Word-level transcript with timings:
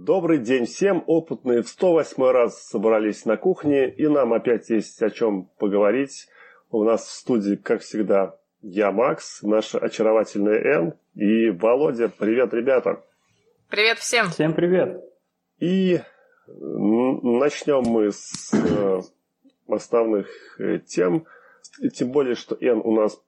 Добрый 0.00 0.38
день 0.38 0.66
всем. 0.66 1.02
Опытные 1.08 1.62
в 1.62 1.68
108 1.68 2.22
раз 2.30 2.68
собрались 2.68 3.24
на 3.24 3.36
кухне, 3.36 3.90
и 3.90 4.06
нам 4.06 4.32
опять 4.32 4.70
есть 4.70 5.02
о 5.02 5.10
чем 5.10 5.46
поговорить. 5.58 6.28
У 6.70 6.84
нас 6.84 7.04
в 7.04 7.10
студии, 7.10 7.56
как 7.56 7.80
всегда, 7.80 8.36
я, 8.62 8.92
Макс, 8.92 9.42
наша 9.42 9.80
очаровательная 9.80 10.60
Н 10.78 10.94
и 11.16 11.50
Володя. 11.50 12.08
Привет, 12.08 12.54
ребята. 12.54 13.02
Привет 13.68 13.98
всем. 13.98 14.28
Всем 14.28 14.54
привет. 14.54 15.02
И 15.58 15.98
начнем 16.46 17.82
мы 17.82 18.12
с 18.12 18.54
э, 18.54 19.00
основных 19.66 20.28
э, 20.60 20.78
тем. 20.78 21.26
Тем 21.92 22.12
более, 22.12 22.36
что 22.36 22.56
Н 22.60 22.80
у 22.84 22.94
нас 22.94 23.20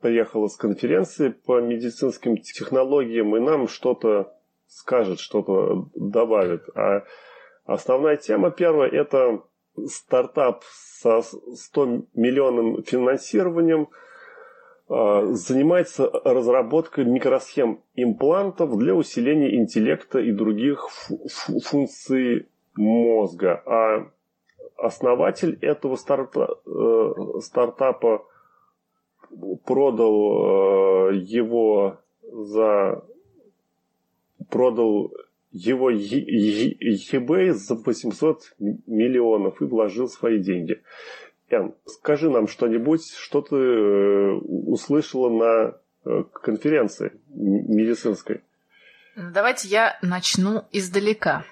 приехала 0.00 0.46
с 0.48 0.56
конференции 0.56 1.28
по 1.28 1.60
медицинским 1.60 2.38
технологиям, 2.38 3.36
и 3.36 3.40
нам 3.40 3.68
что-то 3.68 4.32
скажет, 4.66 5.20
что-то 5.20 5.88
добавит. 5.94 6.64
А 6.74 7.04
основная 7.64 8.16
тема 8.16 8.50
первая– 8.50 8.90
это 8.92 9.42
стартап 9.86 10.62
со 10.64 11.22
100 11.22 12.06
миллионным 12.14 12.82
финансированием 12.82 13.88
а, 14.88 15.26
занимается 15.32 16.10
разработкой 16.24 17.04
микросхем 17.04 17.82
имплантов 17.94 18.76
для 18.78 18.94
усиления 18.94 19.56
интеллекта 19.56 20.18
и 20.20 20.32
других 20.32 20.88
функций 21.64 22.48
мозга. 22.76 23.62
А 23.66 24.10
основатель 24.76 25.58
этого 25.60 25.96
старта, 25.96 26.58
э, 26.66 27.12
стартапа 27.40 28.24
продал 29.64 31.10
э, 31.10 31.16
его 31.16 31.98
за 32.22 33.04
продал 34.50 35.12
его 35.50 35.90
eBay 35.90 37.52
за 37.52 37.74
800 37.74 38.54
миллионов 38.58 39.60
и 39.62 39.64
вложил 39.64 40.08
свои 40.08 40.38
деньги. 40.38 40.82
Ян, 41.50 41.74
скажи 41.86 42.28
нам 42.28 42.48
что-нибудь, 42.48 43.08
что 43.16 43.40
ты 43.40 43.56
э, 43.56 44.32
услышала 44.32 45.30
на 45.30 45.74
э, 46.04 46.24
конференции 46.42 47.12
медицинской. 47.28 48.42
Давайте 49.14 49.68
я 49.68 49.98
начну 50.02 50.64
издалека. 50.72 51.44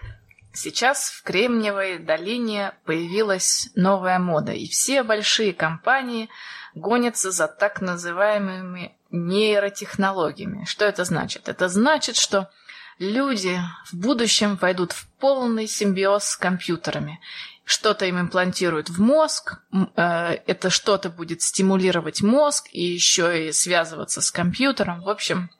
Сейчас 0.52 1.10
в 1.10 1.22
Кремниевой 1.22 1.98
долине 1.98 2.74
появилась 2.84 3.70
новая 3.74 4.18
мода, 4.18 4.52
и 4.52 4.66
все 4.66 5.02
большие 5.02 5.52
компании 5.52 6.28
гонятся 6.74 7.30
за 7.30 7.48
так 7.48 7.80
называемыми 7.80 8.96
нейротехнологиями. 9.10 10.64
Что 10.64 10.84
это 10.84 11.04
значит? 11.04 11.48
Это 11.48 11.68
значит, 11.68 12.16
что 12.16 12.50
люди 12.98 13.60
в 13.90 13.94
будущем 13.94 14.56
войдут 14.56 14.92
в 14.92 15.08
полный 15.18 15.66
симбиоз 15.66 16.24
с 16.24 16.36
компьютерами. 16.36 17.20
Что-то 17.64 18.04
им 18.04 18.20
имплантируют 18.20 18.90
в 18.90 19.00
мозг, 19.00 19.60
э, 19.72 20.38
это 20.46 20.68
что-то 20.70 21.08
будет 21.08 21.40
стимулировать 21.42 22.22
мозг 22.22 22.68
и 22.72 22.82
еще 22.82 23.48
и 23.48 23.52
связываться 23.52 24.20
с 24.20 24.30
компьютером. 24.30 25.00
В 25.00 25.08
общем, 25.08 25.50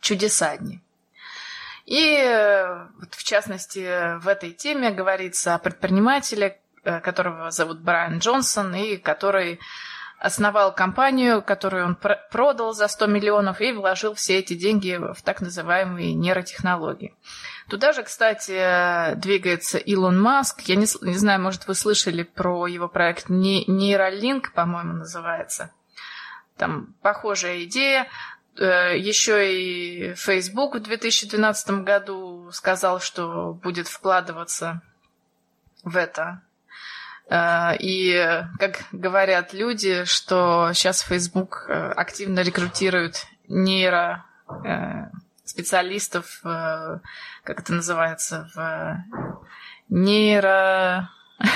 чудеса 0.00 0.50
одни. 0.50 0.80
И 1.86 2.16
в 3.10 3.24
частности 3.24 4.18
в 4.18 4.28
этой 4.28 4.52
теме 4.52 4.90
говорится 4.90 5.54
о 5.54 5.58
предпринимателе, 5.58 6.60
э, 6.84 7.00
которого 7.00 7.50
зовут 7.50 7.80
Брайан 7.80 8.18
Джонсон, 8.18 8.74
и 8.74 8.96
который 8.96 9.60
основал 10.22 10.72
компанию, 10.72 11.42
которую 11.42 11.84
он 11.84 11.98
продал 12.30 12.74
за 12.74 12.86
100 12.86 13.06
миллионов 13.06 13.60
и 13.60 13.72
вложил 13.72 14.14
все 14.14 14.38
эти 14.38 14.54
деньги 14.54 14.96
в 14.96 15.20
так 15.22 15.40
называемые 15.40 16.14
нейротехнологии. 16.14 17.14
Туда 17.68 17.92
же, 17.92 18.04
кстати, 18.04 19.14
двигается 19.16 19.78
Илон 19.78 20.20
Маск. 20.20 20.60
Я 20.62 20.76
не, 20.76 20.86
не 21.00 21.16
знаю, 21.16 21.40
может, 21.40 21.66
вы 21.66 21.74
слышали 21.74 22.22
про 22.22 22.68
его 22.68 22.88
проект 22.88 23.28
Нейролинк, 23.28 24.52
по-моему, 24.52 24.92
называется. 24.92 25.72
Там 26.56 26.94
похожая 27.02 27.64
идея. 27.64 28.06
Э, 28.56 28.96
Еще 28.96 29.52
и 29.54 30.14
Facebook 30.14 30.76
в 30.76 30.80
2012 30.80 31.82
году 31.82 32.48
сказал, 32.52 33.00
что 33.00 33.54
будет 33.54 33.88
вкладываться 33.88 34.82
в 35.82 35.96
это 35.96 36.42
и, 37.30 38.44
как 38.58 38.84
говорят 38.92 39.52
люди, 39.54 40.04
что 40.04 40.70
сейчас 40.74 41.00
Facebook 41.00 41.66
э, 41.68 41.72
активно 41.92 42.40
рекрутирует 42.40 43.26
нейро 43.48 44.24
э, 44.64 45.06
специалистов, 45.44 46.40
как 46.42 47.60
это 47.60 47.72
называется, 47.72 48.48
в 48.54 49.04
нейро... 49.88 51.10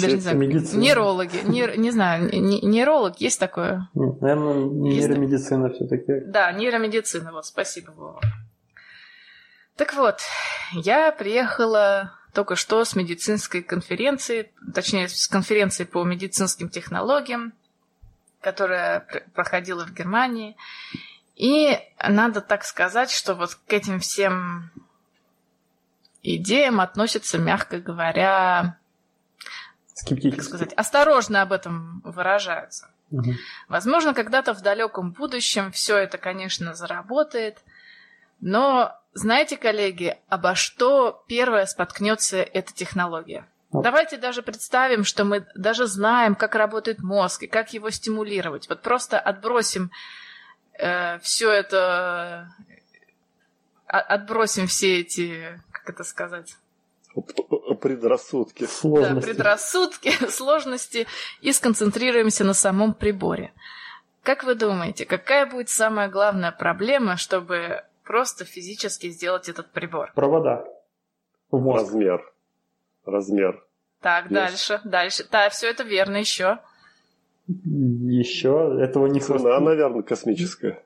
Даже 0.00 0.14
не 0.14 0.20
знаю, 0.20 0.38
нейрологи, 0.38 1.38
нейр, 1.44 1.76
не 1.78 1.90
знаю, 1.90 2.30
нейролог 2.32 3.20
есть 3.20 3.40
такое? 3.40 3.88
Наверное, 3.94 4.54
нейромедицина 4.54 5.70
все-таки. 5.70 6.20
Да, 6.26 6.52
нейромедицина, 6.52 7.32
вот, 7.32 7.46
спасибо, 7.46 7.90
Вова. 7.90 8.20
Так 9.76 9.94
вот, 9.94 10.20
я 10.72 11.10
приехала 11.10 12.12
только 12.32 12.56
что 12.56 12.84
с 12.84 12.94
медицинской 12.94 13.62
конференции, 13.62 14.52
точнее, 14.74 15.08
с 15.08 15.26
конференции 15.26 15.84
по 15.84 16.04
медицинским 16.04 16.68
технологиям, 16.68 17.52
которая 18.40 19.06
проходила 19.34 19.84
в 19.84 19.92
Германии. 19.92 20.56
И 21.34 21.78
надо 22.06 22.40
так 22.40 22.64
сказать, 22.64 23.10
что 23.10 23.34
вот 23.34 23.54
к 23.54 23.72
этим 23.72 24.00
всем 24.00 24.70
идеям 26.22 26.80
относятся, 26.80 27.38
мягко 27.38 27.78
говоря, 27.78 28.78
Скептически. 29.94 30.48
сказать, 30.48 30.72
осторожно 30.74 31.42
об 31.42 31.52
этом 31.52 32.00
выражаются. 32.04 32.90
Угу. 33.10 33.32
Возможно, 33.68 34.14
когда-то 34.14 34.54
в 34.54 34.62
далеком 34.62 35.12
будущем 35.12 35.72
все 35.72 35.96
это, 35.96 36.18
конечно, 36.18 36.74
заработает, 36.74 37.58
но 38.40 38.96
знаете, 39.12 39.56
коллеги, 39.56 40.16
обо 40.28 40.54
что 40.54 41.24
первое 41.26 41.66
споткнется 41.66 42.38
эта 42.38 42.72
технология? 42.72 43.46
Давайте 43.72 44.16
даже 44.16 44.42
представим, 44.42 45.04
что 45.04 45.24
мы 45.24 45.46
даже 45.54 45.86
знаем, 45.86 46.34
как 46.34 46.54
работает 46.54 47.00
мозг 47.00 47.44
и 47.44 47.46
как 47.46 47.72
его 47.72 47.90
стимулировать. 47.90 48.68
Вот 48.68 48.82
просто 48.82 49.18
отбросим 49.18 49.90
э, 50.78 51.18
все 51.20 51.50
это, 51.52 52.52
э, 53.86 53.96
отбросим 53.96 54.66
все 54.66 55.00
эти, 55.00 55.60
как 55.70 55.90
это 55.90 56.02
сказать? 56.02 56.56
Предрассудки. 57.80 58.66
Сложности. 58.66 59.14
Да, 59.14 59.20
предрассудки, 59.20 60.10
сложности 60.30 61.06
и 61.40 61.52
сконцентрируемся 61.52 62.44
на 62.44 62.54
самом 62.54 62.92
приборе. 62.92 63.52
Как 64.22 64.44
вы 64.44 64.54
думаете, 64.54 65.06
какая 65.06 65.46
будет 65.46 65.68
самая 65.68 66.08
главная 66.08 66.52
проблема, 66.52 67.16
чтобы 67.16 67.84
просто 68.04 68.44
физически 68.44 69.08
сделать 69.10 69.48
этот 69.48 69.70
прибор. 69.72 70.12
Провода. 70.14 70.64
В 71.50 71.60
мозг. 71.60 71.84
Размер. 71.86 72.32
Размер. 73.04 73.64
Так, 74.00 74.24
Есть. 74.24 74.34
дальше, 74.34 74.80
дальше. 74.84 75.26
Да, 75.30 75.48
все 75.50 75.68
это 75.70 75.82
верно 75.82 76.16
еще. 76.16 76.58
Еще 77.46 78.78
этого 78.80 79.06
не 79.06 79.20
Цена, 79.20 79.38
хватит. 79.38 79.60
наверное, 79.64 80.02
космическая. 80.02 80.82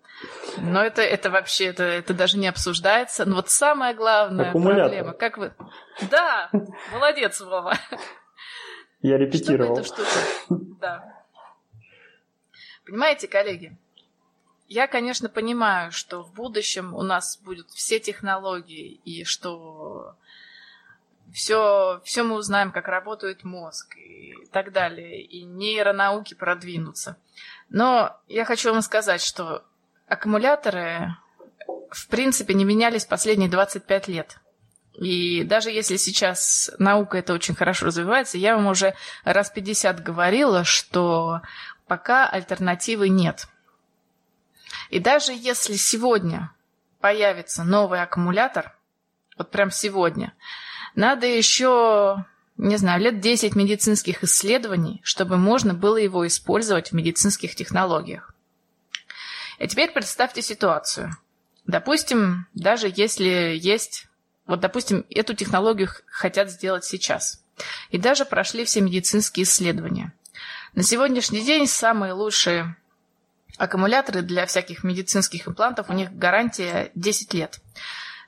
Но 0.59 0.83
это, 0.83 1.03
это 1.03 1.29
вообще, 1.31 1.67
это, 1.67 1.83
это 1.83 2.15
даже 2.15 2.39
не 2.39 2.47
обсуждается. 2.49 3.25
Но 3.27 3.37
вот 3.37 3.51
самая 3.51 3.95
главная 3.95 4.49
Аккумулятор. 4.51 4.85
проблема, 4.85 5.13
как 5.13 5.37
вы... 5.37 5.53
Да, 6.11 6.51
молодец, 6.93 7.41
Вова. 7.41 7.75
Я 9.03 9.19
репетировал. 9.19 9.83
Что 9.85 10.03
это 10.03 10.11
штука? 10.11 10.65
Да. 10.81 11.25
Понимаете, 12.87 13.29
коллеги, 13.29 13.77
я, 14.69 14.87
конечно, 14.87 15.29
понимаю, 15.29 15.93
что 15.93 16.23
в 16.23 16.33
будущем 16.33 16.95
у 16.95 17.03
нас 17.03 17.39
будут 17.43 17.71
все 17.71 18.01
технологии, 18.01 19.01
и 19.05 19.25
что 19.25 20.17
все, 21.33 22.01
все 22.05 22.23
мы 22.23 22.37
узнаем, 22.37 22.73
как 22.73 22.89
работает 22.89 23.45
мозг 23.45 23.97
и 23.97 24.35
так 24.53 24.73
далее, 24.73 25.23
и 25.23 25.45
нейронауки 25.45 26.35
продвинутся. 26.35 27.17
Но 27.69 28.17
я 28.29 28.45
хочу 28.45 28.73
вам 28.73 28.83
сказать, 28.83 29.21
что 29.21 29.65
аккумуляторы 30.07 31.15
в 31.91 32.09
принципе 32.09 32.55
не 32.55 32.65
менялись 32.65 33.05
последние 33.05 33.51
25 33.51 34.09
лет. 34.09 34.39
И 34.95 35.43
даже 35.43 35.71
если 35.71 35.97
сейчас 35.97 36.71
наука 36.79 37.19
это 37.19 37.35
очень 37.35 37.55
хорошо 37.55 37.87
развивается, 37.87 38.39
я 38.39 38.57
вам 38.57 38.67
уже 38.67 38.95
раз 39.25 39.51
50 39.51 40.03
говорила, 40.03 40.65
что 40.65 41.43
пока 41.87 42.27
альтернативы 42.27 43.11
нет– 43.11 43.47
и 44.91 44.99
даже 44.99 45.33
если 45.33 45.75
сегодня 45.75 46.51
появится 47.01 47.65
новый 47.65 48.03
аккумулятор, 48.03 48.77
вот 49.37 49.51
прям 49.51 49.71
сегодня, 49.71 50.33
надо 50.95 51.27
еще, 51.27 52.25
не 52.57 52.77
знаю, 52.77 53.01
лет 53.01 53.21
10 53.21 53.57
медицинских 53.57 54.23
исследований, 54.23 55.01
чтобы 55.05 55.37
можно 55.37 55.75
было 55.75 55.97
его 55.97 56.27
использовать 56.27 56.91
в 56.91 56.93
медицинских 56.95 57.55
технологиях. 57.55 58.33
И 59.59 59.67
теперь 59.69 59.93
представьте 59.93 60.43
ситуацию. 60.43 61.17
Допустим, 61.67 62.47
даже 62.55 62.93
если 62.95 63.59
есть 63.59 64.07
Вот, 64.47 64.61
допустим, 64.61 65.07
эту 65.11 65.35
технологию 65.35 65.89
хотят 66.07 66.51
сделать 66.51 66.85
сейчас. 66.85 67.43
И 67.91 67.99
даже 67.99 68.25
прошли 68.25 68.65
все 68.65 68.81
медицинские 68.81 69.45
исследования. 69.45 70.13
На 70.75 70.83
сегодняшний 70.83 71.43
день 71.43 71.67
самые 71.67 72.13
лучшие 72.13 72.77
аккумуляторы 73.57 74.23
для 74.23 74.47
всяких 74.47 74.85
медицинских 74.85 75.49
имплантов, 75.49 75.91
у 75.91 75.93
них 75.93 76.13
гарантия 76.13 76.91
10 76.95 77.35
лет. 77.35 77.61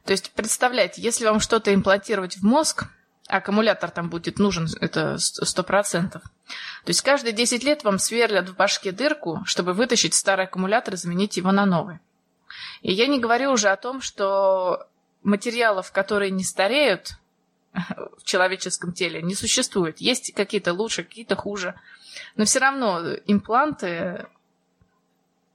То 0.04 0.12
есть, 0.12 0.32
представляете, 0.32 1.02
если 1.02 1.24
вам 1.24 1.40
что-то 1.40 1.74
имплантировать 1.74 2.36
в 2.36 2.44
мозг, 2.44 2.84
аккумулятор 3.28 3.90
там 3.90 4.08
будет 4.08 4.38
нужен, 4.38 4.68
это 4.80 5.16
100%. 5.16 6.10
То 6.10 6.20
есть 6.86 7.02
каждые 7.02 7.32
10 7.32 7.64
лет 7.64 7.82
вам 7.82 7.98
сверлят 7.98 8.48
в 8.48 8.56
башке 8.56 8.92
дырку, 8.92 9.42
чтобы 9.46 9.72
вытащить 9.72 10.14
старый 10.14 10.46
аккумулятор 10.46 10.94
и 10.94 10.96
заменить 10.96 11.36
его 11.36 11.50
на 11.50 11.66
новый. 11.66 11.98
И 12.82 12.92
я 12.92 13.08
не 13.08 13.18
говорю 13.18 13.50
уже 13.50 13.68
о 13.68 13.76
том, 13.76 14.00
что 14.00 14.86
материалов, 15.24 15.90
которые 15.90 16.30
не 16.30 16.44
стареют 16.44 17.18
в 17.72 18.22
человеческом 18.22 18.92
теле, 18.92 19.22
не 19.22 19.34
существует. 19.34 20.00
Есть 20.00 20.32
какие-то 20.34 20.72
лучше, 20.72 21.02
какие-то 21.02 21.34
хуже. 21.34 21.74
Но 22.36 22.44
все 22.44 22.60
равно 22.60 23.14
импланты, 23.26 24.26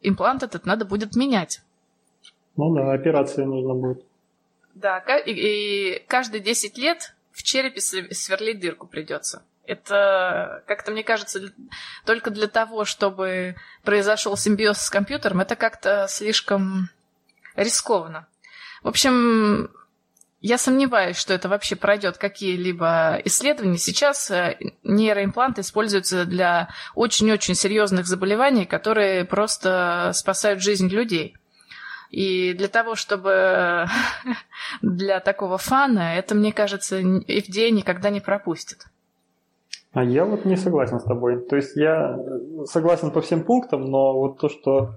имплант 0.01 0.43
этот 0.43 0.65
надо 0.65 0.85
будет 0.85 1.15
менять. 1.15 1.61
Ну 2.57 2.73
да, 2.73 2.91
операция 2.91 3.45
нужно 3.45 3.73
будет. 3.73 4.03
Да, 4.73 4.99
и, 5.17 5.31
и 5.31 6.05
каждые 6.07 6.41
10 6.41 6.77
лет 6.77 7.13
в 7.31 7.43
черепе 7.43 7.81
сверлить 7.81 8.59
дырку 8.59 8.87
придется. 8.87 9.43
Это, 9.65 10.63
как-то 10.67 10.91
мне 10.91 11.03
кажется, 11.03 11.53
только 12.05 12.29
для 12.31 12.47
того, 12.47 12.83
чтобы 12.83 13.55
произошел 13.83 14.35
симбиоз 14.35 14.79
с 14.81 14.89
компьютером, 14.89 15.39
это 15.39 15.55
как-то 15.55 16.07
слишком 16.09 16.89
рискованно. 17.55 18.27
В 18.83 18.87
общем, 18.87 19.69
я 20.41 20.57
сомневаюсь, 20.57 21.17
что 21.17 21.35
это 21.35 21.47
вообще 21.49 21.75
пройдет 21.75 22.17
какие-либо 22.17 23.21
исследования. 23.25 23.77
Сейчас 23.77 24.31
э, 24.31 24.57
нейроимпланты 24.83 25.61
используются 25.61 26.25
для 26.25 26.69
очень-очень 26.95 27.53
серьезных 27.53 28.07
заболеваний, 28.07 28.65
которые 28.65 29.23
просто 29.23 30.11
спасают 30.15 30.61
жизнь 30.61 30.87
людей. 30.89 31.37
И 32.09 32.53
для 32.53 32.67
того, 32.69 32.95
чтобы 32.95 33.85
для 34.81 35.19
такого 35.19 35.59
фана, 35.59 36.15
это, 36.15 36.33
мне 36.33 36.51
кажется, 36.51 36.99
FDA 36.99 37.69
никогда 37.69 38.09
не 38.09 38.19
пропустит. 38.19 38.87
А 39.93 40.03
я 40.03 40.25
вот 40.25 40.45
не 40.45 40.55
согласен 40.55 40.99
с 40.99 41.03
тобой. 41.03 41.39
То 41.45 41.55
есть 41.55 41.75
я 41.75 42.17
согласен 42.65 43.11
по 43.11 43.21
всем 43.21 43.43
пунктам, 43.43 43.85
но 43.85 44.17
вот 44.17 44.39
то, 44.39 44.49
что 44.49 44.95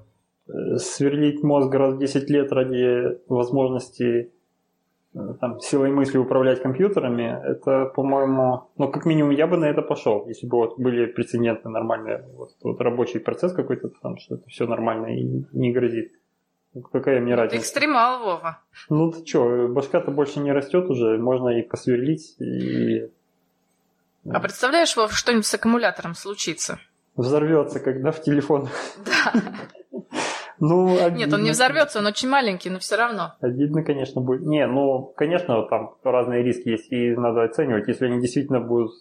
э, 0.48 0.76
сверлить 0.78 1.42
мозг 1.42 1.74
раз 1.74 1.94
в 1.94 1.98
10 1.98 2.30
лет 2.30 2.50
ради 2.50 3.18
возможности 3.28 4.04
э, 4.04 4.30
там, 5.40 5.60
силой 5.60 5.90
мысли 5.90 6.18
управлять 6.18 6.60
компьютерами, 6.62 7.40
это, 7.44 7.86
по-моему, 7.86 8.68
ну, 8.76 8.90
как 8.90 9.06
минимум, 9.06 9.30
я 9.30 9.46
бы 9.46 9.56
на 9.56 9.66
это 9.66 9.82
пошел, 9.82 10.26
если 10.26 10.46
бы 10.46 10.56
вот 10.58 10.78
были 10.78 11.06
прецеденты 11.06 11.68
нормальные, 11.68 12.24
вот, 12.34 12.50
вот 12.62 12.80
рабочий 12.80 13.20
процесс 13.20 13.52
какой-то 13.52 13.90
там, 14.02 14.18
что 14.18 14.34
это 14.36 14.48
все 14.48 14.66
нормально 14.66 15.16
и 15.16 15.44
не 15.52 15.72
грозит. 15.72 16.12
Какая 16.92 17.20
мне 17.20 17.36
разница? 17.36 17.56
Ты 17.56 17.62
экстремал, 17.62 18.24
Вова. 18.24 18.58
Ну 18.90 19.12
ты 19.12 19.24
что, 19.24 19.68
башка-то 19.68 20.10
больше 20.10 20.40
не 20.40 20.52
растет 20.52 20.90
уже, 20.90 21.16
можно 21.18 21.50
и 21.50 21.62
посверлить, 21.62 22.34
и... 22.40 23.08
А 24.28 24.40
представляешь, 24.40 24.96
Вов, 24.96 25.12
что-нибудь 25.12 25.46
с 25.46 25.54
аккумулятором 25.54 26.14
случится? 26.14 26.80
Взорвется, 27.14 27.78
когда 27.78 28.10
в 28.10 28.20
телефон. 28.20 28.68
Да. 29.04 29.32
Ну, 30.60 30.96
обидно. 30.98 31.18
Нет, 31.18 31.32
он 31.32 31.42
не 31.42 31.50
взорвется, 31.50 31.98
он 31.98 32.06
очень 32.06 32.28
маленький, 32.28 32.70
но 32.70 32.78
все 32.78 32.96
равно. 32.96 33.34
Обидно, 33.40 33.82
конечно, 33.82 34.20
будет. 34.20 34.42
Не, 34.42 34.66
ну, 34.66 35.12
конечно, 35.16 35.62
там 35.64 35.94
разные 36.04 36.42
риски 36.42 36.68
есть, 36.68 36.92
и 36.92 37.14
надо 37.16 37.42
оценивать. 37.42 37.88
Если 37.88 38.06
они 38.06 38.20
действительно 38.20 38.60
будут 38.60 38.92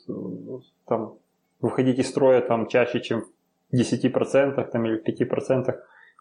там 0.87 1.15
выходить 1.61 1.99
из 1.99 2.09
строя 2.09 2.41
там 2.41 2.67
чаще, 2.67 3.01
чем 3.01 3.25
в 3.71 3.75
10% 3.75 4.71
там, 4.71 4.85
или 4.85 4.97
в 4.97 5.07
5%, 5.07 5.75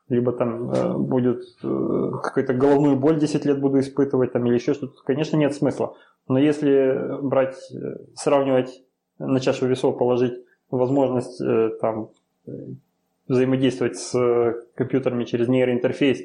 либо 0.09 0.33
там 0.33 0.71
э, 0.71 0.93
будет 0.99 1.43
э, 1.63 2.11
какую-то 2.23 2.55
головную 2.55 2.97
боль 2.97 3.19
10 3.19 3.45
лет 3.45 3.61
буду 3.61 3.81
испытывать, 3.81 4.33
там, 4.33 4.47
или 4.47 4.55
еще 4.55 4.75
что-то, 4.75 4.95
конечно, 5.05 5.37
нет 5.37 5.55
смысла. 5.55 5.97
Но 6.29 6.39
если 6.39 7.21
брать, 7.23 7.57
э, 7.73 7.97
сравнивать, 8.15 8.83
на 9.19 9.41
чашу 9.41 9.67
весов 9.67 9.99
положить 9.99 10.35
возможность 10.71 11.41
э, 11.41 11.71
там, 11.81 12.11
э, 12.47 12.51
взаимодействовать 13.29 13.99
с 13.99 14.55
компьютерами 14.75 15.25
через 15.25 15.49
нейроинтерфейс, 15.49 16.21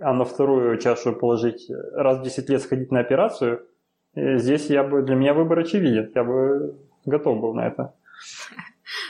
а 0.00 0.12
на 0.12 0.24
вторую 0.24 0.78
чашу 0.78 1.12
положить 1.12 1.70
раз 1.92 2.18
в 2.18 2.22
10 2.22 2.48
лет 2.48 2.62
сходить 2.62 2.90
на 2.90 3.00
операцию, 3.00 3.66
э, 4.14 4.38
здесь 4.38 4.66
я 4.66 4.82
бы, 4.82 5.02
для 5.02 5.14
меня 5.14 5.34
выбор 5.34 5.60
очевиден, 5.60 6.10
я 6.14 6.24
бы 6.24 6.78
готов 7.04 7.40
был 7.40 7.54
на 7.54 7.66
это. 7.66 7.94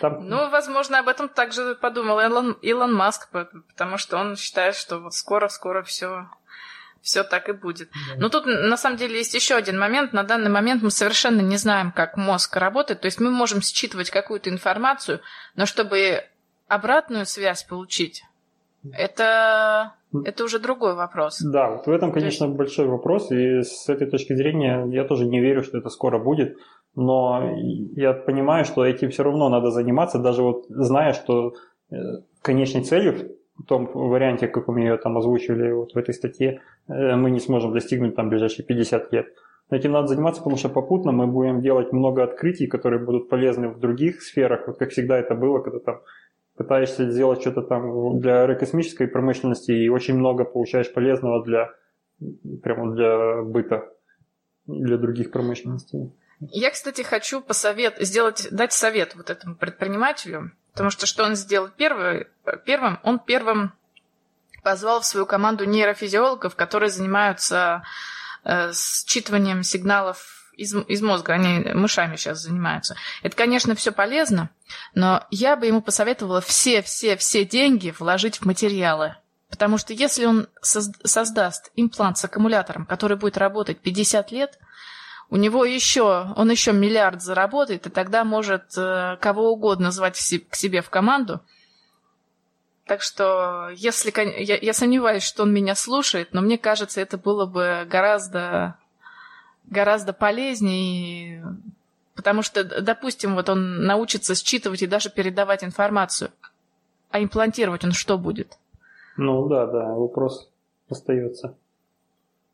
Там... 0.00 0.26
Ну, 0.28 0.50
возможно, 0.50 0.98
об 0.98 1.08
этом 1.08 1.28
также 1.28 1.76
подумал 1.80 2.20
Илон, 2.20 2.52
Илон 2.62 2.94
Маск, 2.94 3.30
потому 3.30 3.96
что 3.96 4.18
он 4.18 4.36
считает, 4.36 4.74
что 4.74 4.98
вот 4.98 5.14
скоро-скоро 5.14 5.82
все 5.82 6.26
все 7.04 7.22
так 7.22 7.50
и 7.50 7.52
будет. 7.52 7.90
Да. 7.90 8.14
Но 8.16 8.28
тут 8.30 8.46
на 8.46 8.78
самом 8.78 8.96
деле 8.96 9.18
есть 9.18 9.34
еще 9.34 9.54
один 9.54 9.78
момент. 9.78 10.14
На 10.14 10.22
данный 10.22 10.50
момент 10.50 10.82
мы 10.82 10.90
совершенно 10.90 11.42
не 11.42 11.58
знаем, 11.58 11.92
как 11.92 12.16
мозг 12.16 12.56
работает. 12.56 13.02
То 13.02 13.06
есть 13.06 13.20
мы 13.20 13.30
можем 13.30 13.60
считывать 13.60 14.10
какую-то 14.10 14.48
информацию, 14.48 15.20
но 15.54 15.66
чтобы 15.66 16.24
обратную 16.68 17.26
связь 17.26 17.64
получить, 17.64 18.24
это, 18.92 19.94
это 20.24 20.44
уже 20.44 20.58
другой 20.58 20.94
вопрос. 20.94 21.40
Да, 21.40 21.70
вот 21.70 21.86
в 21.86 21.90
этом, 21.90 22.12
конечно, 22.12 22.44
есть... 22.44 22.56
большой 22.56 22.86
вопрос. 22.86 23.30
И 23.30 23.62
с 23.62 23.88
этой 23.88 24.10
точки 24.10 24.34
зрения 24.34 24.84
я 24.90 25.04
тоже 25.04 25.24
не 25.24 25.40
верю, 25.40 25.62
что 25.62 25.78
это 25.78 25.88
скоро 25.88 26.18
будет 26.18 26.56
но 26.96 27.56
я 27.96 28.12
понимаю, 28.12 28.64
что 28.64 28.84
этим 28.84 29.10
все 29.10 29.24
равно 29.24 29.48
надо 29.48 29.70
заниматься, 29.70 30.18
даже 30.18 30.42
вот 30.42 30.66
зная, 30.68 31.12
что 31.12 31.54
э, 31.90 31.96
конечной 32.42 32.82
целью 32.82 33.36
в 33.56 33.64
том 33.64 33.90
варианте, 33.92 34.48
как 34.48 34.68
мы 34.68 34.80
ее 34.80 34.96
там 34.96 35.16
озвучивали 35.18 35.72
вот 35.72 35.92
в 35.92 35.96
этой 35.96 36.14
статье, 36.14 36.60
э, 36.88 37.16
мы 37.16 37.30
не 37.30 37.40
сможем 37.40 37.72
достигнуть 37.72 38.14
там 38.14 38.28
ближайшие 38.28 38.64
50 38.64 39.12
лет. 39.12 39.26
Но 39.70 39.76
этим 39.76 39.92
надо 39.92 40.08
заниматься, 40.08 40.42
потому 40.42 40.56
что 40.56 40.68
попутно 40.68 41.10
мы 41.10 41.26
будем 41.26 41.62
делать 41.62 41.92
много 41.92 42.22
открытий, 42.22 42.66
которые 42.66 43.02
будут 43.02 43.28
полезны 43.28 43.68
в 43.70 43.80
других 43.80 44.22
сферах, 44.22 44.66
вот 44.66 44.78
как 44.78 44.90
всегда 44.90 45.18
это 45.18 45.34
было, 45.34 45.60
когда 45.60 45.78
там 45.78 46.00
пытаешься 46.56 47.10
сделать 47.10 47.40
что-то 47.40 47.62
там 47.62 48.20
для 48.20 48.42
аэрокосмической 48.42 49.08
промышленности 49.08 49.72
и 49.72 49.88
очень 49.88 50.14
много 50.16 50.44
получаешь 50.44 50.92
полезного 50.92 51.44
для 51.44 51.70
прямо 52.62 52.94
для 52.94 53.42
быта, 53.42 53.88
для 54.66 54.96
других 54.96 55.30
промышленностей. 55.30 56.12
Я, 56.40 56.70
кстати, 56.70 57.02
хочу 57.02 57.40
посовет... 57.40 57.96
сделать, 58.00 58.48
дать 58.50 58.72
совет 58.72 59.14
вот 59.14 59.30
этому 59.30 59.56
предпринимателю, 59.56 60.52
потому 60.72 60.90
что 60.90 61.06
что 61.06 61.24
он 61.24 61.36
сделал 61.36 61.68
первый, 61.68 62.26
первым? 62.64 62.98
Он 63.02 63.18
первым 63.18 63.72
позвал 64.62 65.00
в 65.00 65.06
свою 65.06 65.26
команду 65.26 65.64
нейрофизиологов, 65.64 66.56
которые 66.56 66.90
занимаются 66.90 67.84
э, 68.44 68.70
считыванием 68.72 69.62
сигналов 69.62 70.43
из, 70.56 70.74
из 70.74 71.02
мозга. 71.02 71.34
Они 71.34 71.60
мышами 71.74 72.16
сейчас 72.16 72.40
занимаются. 72.40 72.96
Это, 73.22 73.36
конечно, 73.36 73.74
все 73.74 73.92
полезно, 73.92 74.50
но 74.94 75.26
я 75.30 75.56
бы 75.56 75.66
ему 75.66 75.82
посоветовала 75.82 76.40
все-все-все 76.40 77.44
деньги 77.44 77.94
вложить 77.98 78.38
в 78.38 78.44
материалы. 78.46 79.16
Потому 79.50 79.78
что 79.78 79.92
если 79.92 80.24
он 80.24 80.48
создаст 80.62 81.70
имплант 81.76 82.18
с 82.18 82.24
аккумулятором, 82.24 82.86
который 82.86 83.16
будет 83.16 83.36
работать 83.36 83.78
50 83.78 84.32
лет, 84.32 84.58
у 85.30 85.36
него 85.36 85.64
еще, 85.64 86.32
он 86.36 86.50
еще 86.50 86.72
миллиард 86.72 87.22
заработает, 87.22 87.86
и 87.86 87.90
тогда 87.90 88.24
может 88.24 88.76
э, 88.76 89.16
кого 89.20 89.52
угодно 89.52 89.90
звать 89.90 90.16
к 90.16 90.54
себе 90.54 90.82
в 90.82 90.90
команду. 90.90 91.40
Так 92.86 93.00
что, 93.00 93.70
если 93.74 94.12
я, 94.42 94.58
я 94.58 94.72
сомневаюсь, 94.74 95.22
что 95.22 95.44
он 95.44 95.54
меня 95.54 95.74
слушает, 95.74 96.34
но 96.34 96.42
мне 96.42 96.58
кажется, 96.58 97.00
это 97.00 97.16
было 97.16 97.46
бы 97.46 97.86
гораздо, 97.88 98.76
гораздо 99.66 100.12
полезнее, 100.12 101.44
потому 102.14 102.42
что, 102.42 102.64
допустим, 102.82 103.34
вот 103.34 103.48
он 103.48 103.84
научится 103.84 104.34
считывать 104.34 104.82
и 104.82 104.86
даже 104.86 105.10
передавать 105.10 105.64
информацию, 105.64 106.30
а 107.10 107.22
имплантировать 107.22 107.84
он 107.84 107.92
что 107.92 108.18
будет? 108.18 108.58
Ну 109.16 109.48
да, 109.48 109.66
да, 109.66 109.94
вопрос 109.94 110.50
остается. 110.88 111.56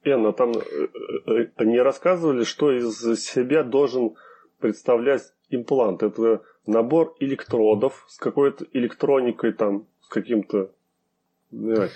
Энна, 0.03 0.33
там 0.33 0.53
э, 0.53 1.47
э, 1.57 1.65
не 1.65 1.81
рассказывали, 1.81 2.45
что 2.45 2.73
из 2.73 3.25
себя 3.25 3.63
должен 3.63 4.15
представлять 4.59 5.33
имплант? 5.51 6.03
Это 6.03 6.43
набор 6.67 7.17
электродов 7.21 8.07
с 8.09 8.17
какой-то 8.17 8.67
электроникой 8.73 9.53
там, 9.53 9.87
с 10.03 10.09
каким-то 10.09 10.71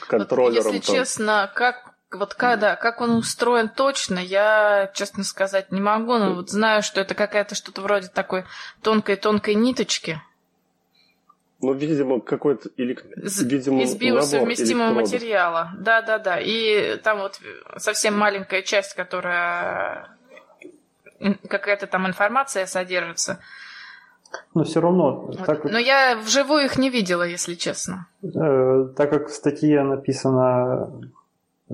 контроллером. 0.08 0.64
Вот, 0.64 0.74
если 0.74 0.86
там. 0.86 0.96
честно, 0.96 1.52
как 1.54 1.93
вот 2.14 2.34
когда, 2.34 2.76
как 2.76 3.00
он 3.00 3.10
устроен 3.16 3.68
точно, 3.68 4.18
я, 4.18 4.90
честно 4.94 5.24
сказать, 5.24 5.72
не 5.72 5.80
могу, 5.80 6.18
но 6.18 6.34
вот 6.34 6.50
знаю, 6.50 6.82
что 6.82 7.00
это 7.00 7.14
какая-то 7.14 7.54
что-то 7.54 7.80
вроде 7.82 8.08
такой 8.08 8.44
тонкой-тонкой 8.82 9.54
ниточки. 9.54 10.20
Ну, 11.60 11.72
видимо, 11.72 12.20
какой-то 12.20 12.68
или 12.76 12.98
видимо, 13.16 13.82
из 13.82 13.94
биосовместимого 13.96 14.92
материала. 14.92 15.72
Да, 15.78 16.02
да, 16.02 16.18
да. 16.18 16.38
И 16.38 16.96
там 16.98 17.20
вот 17.20 17.40
совсем 17.78 18.18
маленькая 18.18 18.62
часть, 18.62 18.94
которая 18.94 20.10
какая-то 21.48 21.86
там 21.86 22.06
информация 22.06 22.66
содержится. 22.66 23.40
Но 24.52 24.64
все 24.64 24.80
равно. 24.80 25.20
Вот. 25.20 25.44
Так, 25.44 25.64
Но 25.64 25.78
я 25.78 26.16
вживую 26.16 26.64
их 26.64 26.76
не 26.76 26.90
видела, 26.90 27.22
если 27.22 27.54
честно. 27.54 28.08
Э, 28.22 28.88
так 28.96 29.10
как 29.10 29.28
в 29.28 29.32
статье 29.32 29.82
написано, 29.82 30.90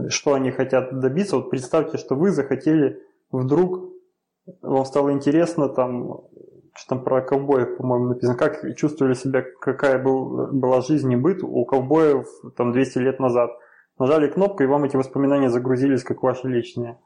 что 0.08 0.34
они 0.34 0.50
хотят 0.50 0.98
добиться, 0.98 1.36
вот 1.36 1.50
представьте, 1.50 1.98
что 1.98 2.14
вы 2.14 2.30
захотели 2.30 3.02
вдруг, 3.30 3.90
вам 4.62 4.84
стало 4.84 5.12
интересно 5.12 5.68
там 5.68 6.22
что 6.76 6.94
там 6.94 7.04
про 7.04 7.20
ковбоев, 7.20 7.76
по-моему, 7.76 8.08
написано, 8.08 8.36
как 8.36 8.76
чувствовали 8.76 9.14
себя, 9.14 9.44
какая 9.60 9.98
был, 9.98 10.48
была 10.52 10.80
жизнь 10.80 11.12
и 11.12 11.16
быт 11.16 11.42
у 11.42 11.64
ковбоев 11.64 12.26
там 12.56 12.72
200 12.72 12.98
лет 12.98 13.20
назад. 13.20 13.50
Нажали 13.98 14.28
кнопку, 14.28 14.62
и 14.62 14.66
вам 14.66 14.84
эти 14.84 14.96
воспоминания 14.96 15.50
загрузились 15.50 16.04
как 16.04 16.22
ваши 16.22 16.48
личные. 16.48 16.98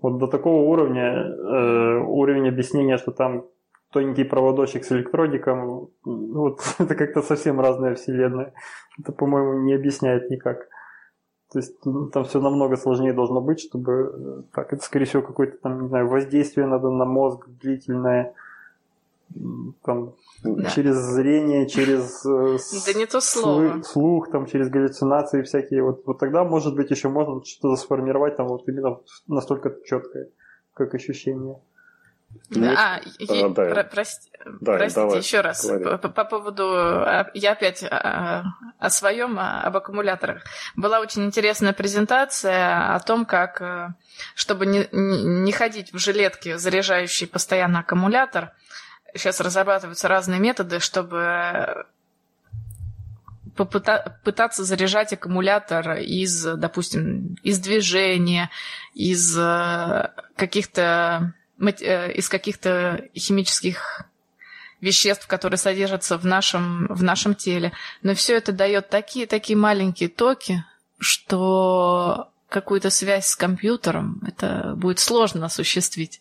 Вот 0.00 0.18
до 0.18 0.26
такого 0.26 0.62
уровня, 0.62 1.24
э, 1.24 1.98
уровень 2.06 2.48
объяснения, 2.48 2.98
что 2.98 3.10
там 3.10 3.46
тоненький 3.90 4.24
проводочек 4.24 4.84
с 4.84 4.92
электродиком, 4.92 5.88
вот 6.04 6.60
это 6.78 6.94
как-то 6.94 7.22
совсем 7.22 7.60
разная 7.60 7.94
вселенная. 7.94 8.52
Это, 8.98 9.12
по-моему, 9.12 9.64
не 9.64 9.74
объясняет 9.74 10.30
никак. 10.30 10.68
То 11.52 11.60
есть 11.60 11.84
ну, 11.84 12.06
там 12.06 12.24
все 12.24 12.40
намного 12.40 12.76
сложнее 12.76 13.12
должно 13.12 13.40
быть, 13.40 13.60
чтобы 13.60 13.92
э, 13.92 14.42
так, 14.52 14.72
это 14.72 14.82
скорее 14.82 15.04
всего 15.04 15.22
какое-то 15.22 15.56
там, 15.58 15.82
не 15.82 15.88
знаю, 15.88 16.08
воздействие 16.08 16.66
надо 16.66 16.90
на 16.90 17.04
мозг 17.04 17.46
длительное, 17.60 18.34
там, 19.82 20.14
да. 20.42 20.70
через 20.70 20.96
зрение, 20.96 21.68
через 21.68 22.24
э, 22.26 22.58
да 22.86 22.98
не 22.98 23.06
то 23.06 23.20
слово. 23.20 23.82
слух, 23.82 24.30
там, 24.30 24.46
через 24.46 24.68
галлюцинации 24.68 25.42
всякие. 25.42 25.82
Вот, 25.82 26.02
вот 26.06 26.18
тогда, 26.18 26.44
может 26.44 26.74
быть, 26.74 26.90
еще 26.90 27.08
можно 27.08 27.44
что-то 27.44 27.76
сформировать 27.76 28.36
там 28.36 28.48
вот 28.48 28.68
именно 28.68 28.98
настолько 29.28 29.74
четкое, 29.84 30.28
как 30.74 30.94
ощущение. 30.94 31.58
Ну, 32.50 32.72
а, 32.72 33.00
а, 33.28 33.48
да. 33.48 33.70
про, 33.70 33.84
прости, 33.84 34.30
да, 34.60 34.76
простите, 34.76 35.00
давай, 35.00 35.18
еще 35.18 35.40
раз. 35.40 35.66
По, 35.66 36.08
по 36.08 36.24
поводу, 36.24 36.64
а, 36.74 37.30
я 37.34 37.52
опять 37.52 37.82
о, 37.82 37.88
а, 37.90 38.44
о 38.78 38.90
своем, 38.90 39.38
об 39.38 39.76
аккумуляторах. 39.76 40.44
Была 40.76 41.00
очень 41.00 41.24
интересная 41.24 41.72
презентация 41.72 42.94
о 42.94 43.00
том, 43.00 43.26
как, 43.26 43.94
чтобы 44.34 44.66
не, 44.66 44.88
не 44.92 45.52
ходить 45.52 45.92
в 45.92 45.98
жилетке, 45.98 46.58
заряжающий 46.58 47.26
постоянно 47.26 47.80
аккумулятор, 47.80 48.52
сейчас 49.14 49.40
разрабатываются 49.40 50.08
разные 50.08 50.40
методы, 50.40 50.80
чтобы 50.80 51.86
попытаться 53.56 54.64
заряжать 54.64 55.12
аккумулятор 55.12 55.96
из, 55.96 56.44
допустим, 56.44 57.36
из 57.42 57.58
движения, 57.58 58.50
из 58.92 59.34
каких-то 60.36 61.34
из 61.58 62.28
каких-то 62.28 63.08
химических 63.14 64.04
веществ, 64.80 65.26
которые 65.26 65.58
содержатся 65.58 66.18
в 66.18 66.26
нашем, 66.26 66.86
в 66.88 67.02
нашем 67.02 67.34
теле. 67.34 67.72
Но 68.02 68.14
все 68.14 68.36
это 68.36 68.52
дает 68.52 68.88
такие, 68.88 69.26
такие 69.26 69.56
маленькие 69.56 70.08
токи, 70.08 70.64
что 70.98 72.28
какую-то 72.48 72.90
связь 72.90 73.26
с 73.26 73.36
компьютером 73.36 74.22
это 74.26 74.74
будет 74.76 74.98
сложно 74.98 75.46
осуществить. 75.46 76.20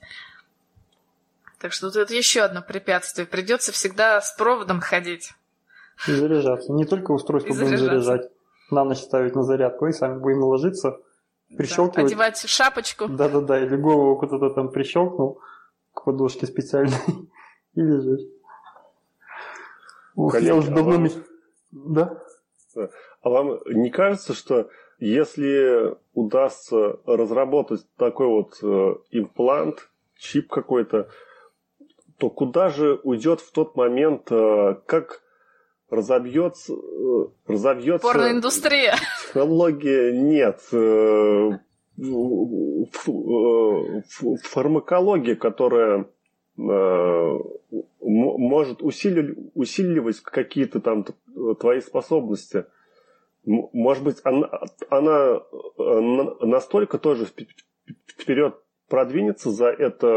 Так 1.59 1.73
что 1.73 1.91
тут 1.91 2.11
еще 2.11 2.41
одно 2.41 2.61
препятствие. 2.61 3.25
Придется 3.25 3.71
всегда 3.71 4.21
с 4.21 4.35
проводом 4.35 4.81
ходить. 4.81 5.33
И 6.07 6.11
заряжаться. 6.11 6.71
Не 6.73 6.85
только 6.85 7.11
устройство 7.11 7.53
и 7.53 7.57
будем 7.57 7.77
заряжать. 7.77 8.29
На 8.71 8.83
ночь 8.83 8.99
ставить 8.99 9.35
на 9.35 9.43
зарядку 9.43 9.87
и 9.87 9.93
сами 9.93 10.19
будем 10.19 10.43
ложиться, 10.43 10.97
прищелкивать. 11.55 11.95
Да, 11.95 12.01
одевать 12.07 12.37
шапочку. 12.37 13.07
Да-да-да, 13.07 13.63
или 13.63 13.75
голову 13.75 14.17
куда-то 14.17 14.49
там 14.49 14.69
прищелкнул 14.69 15.41
к 15.93 16.03
подушке 16.03 16.45
специальной 16.45 16.97
и 17.75 17.81
лежишь. 17.81 18.27
Ух, 20.15 20.39
я 20.39 20.55
уже 20.55 20.71
а 20.71 20.75
давно... 20.75 20.97
Вам... 20.97 21.09
Да? 21.71 22.21
А 23.21 23.29
вам 23.29 23.59
не 23.65 23.89
кажется, 23.89 24.33
что 24.33 24.69
если 24.99 25.95
удастся 26.13 26.99
разработать 27.05 27.85
такой 27.97 28.27
вот 28.27 28.57
э, 28.61 28.95
имплант, 29.11 29.89
чип 30.17 30.49
какой-то, 30.49 31.09
то 32.17 32.29
куда 32.29 32.69
же 32.69 32.99
уйдет 33.03 33.41
в 33.41 33.51
тот 33.51 33.75
момент, 33.75 34.31
э, 34.31 34.75
как 34.85 35.21
разобьется, 35.89 36.73
э, 36.73 37.27
разобьется... 37.47 38.07
Порноиндустрия. 38.07 38.95
Технология 39.35 40.13
нет. 40.13 40.61
Э, 40.71 41.59
фармакология, 44.43 45.35
которая 45.35 46.07
может 46.55 48.81
усиливать 48.81 50.21
какие-то 50.21 50.79
там 50.79 51.05
твои 51.59 51.81
способности. 51.81 52.63
Может 53.43 54.05
быть, 54.05 54.21
она, 54.23 54.49
она 54.89 55.41
настолько 56.39 56.97
тоже 56.97 57.27
вперед 58.07 58.55
продвинется 58.87 59.51
за 59.51 59.67
это 59.67 60.07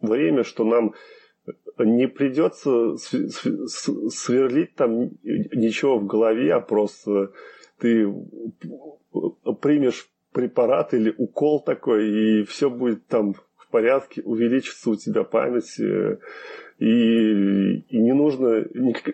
время, 0.00 0.44
что 0.44 0.64
нам 0.64 0.94
не 1.78 2.08
придется 2.08 2.96
сверлить 2.96 4.76
там 4.76 5.10
ничего 5.22 5.98
в 5.98 6.06
голове, 6.06 6.54
а 6.54 6.60
просто 6.60 7.32
ты 7.78 8.12
примешь 9.60 10.08
препарат 10.32 10.94
или 10.94 11.14
укол 11.16 11.60
такой, 11.60 12.08
и 12.08 12.44
все 12.44 12.68
будет 12.68 13.06
там 13.06 13.34
в 13.56 13.68
порядке, 13.70 14.22
увеличится 14.22 14.90
у 14.90 14.96
тебя 14.96 15.24
память, 15.24 15.80
э, 15.80 16.18
и, 16.78 17.78
и 17.88 17.98
не 17.98 18.12
нужно 18.12 18.66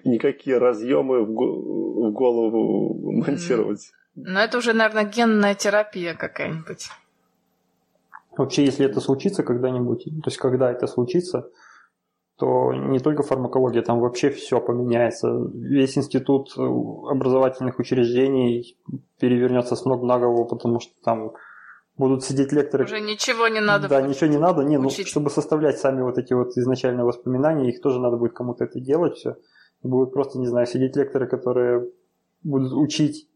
никакие 0.04 0.58
разъемы 0.58 1.24
в 1.24 1.32
голову 1.32 3.12
монтировать. 3.12 3.92
Ну, 4.14 4.38
это 4.38 4.58
уже, 4.58 4.72
наверное, 4.72 5.04
генная 5.04 5.54
терапия 5.54 6.14
какая-нибудь. 6.14 6.88
Вообще, 8.36 8.64
если 8.64 8.86
это 8.86 9.00
случится 9.00 9.42
когда-нибудь, 9.42 10.04
то 10.04 10.26
есть 10.26 10.38
когда 10.38 10.70
это 10.70 10.86
случится, 10.86 11.50
то 12.42 12.74
не 12.74 12.98
только 12.98 13.22
фармакология, 13.22 13.82
там 13.82 14.00
вообще 14.00 14.30
все 14.30 14.60
поменяется. 14.60 15.30
Весь 15.54 15.96
институт 15.96 16.52
образовательных 16.58 17.78
учреждений 17.78 18.76
перевернется 19.20 19.76
с 19.76 19.84
ног 19.84 20.02
на 20.02 20.18
голову, 20.18 20.46
потому 20.46 20.80
что 20.80 20.92
там 21.04 21.34
будут 21.96 22.24
сидеть 22.24 22.50
лекторы. 22.50 22.82
Уже 22.82 22.98
ничего 22.98 23.46
не 23.46 23.60
надо. 23.60 23.86
Да, 23.86 24.02
ничего 24.02 24.26
не 24.26 24.38
надо. 24.38 24.62
Не, 24.62 24.76
ну, 24.78 24.90
чтобы 24.90 25.30
составлять 25.30 25.78
сами 25.78 26.02
вот 26.02 26.18
эти 26.18 26.32
вот 26.32 26.56
изначальные 26.56 27.04
воспоминания, 27.04 27.68
их 27.68 27.80
тоже 27.80 28.00
надо 28.00 28.16
будет 28.16 28.32
кому-то 28.32 28.64
это 28.64 28.80
делать 28.80 29.18
все. 29.18 29.36
Будут 29.84 30.12
просто, 30.12 30.40
не 30.40 30.48
знаю, 30.48 30.66
сидеть 30.66 30.96
лекторы, 30.96 31.28
которые 31.28 31.92
будут 32.42 32.72
учить 32.72 33.28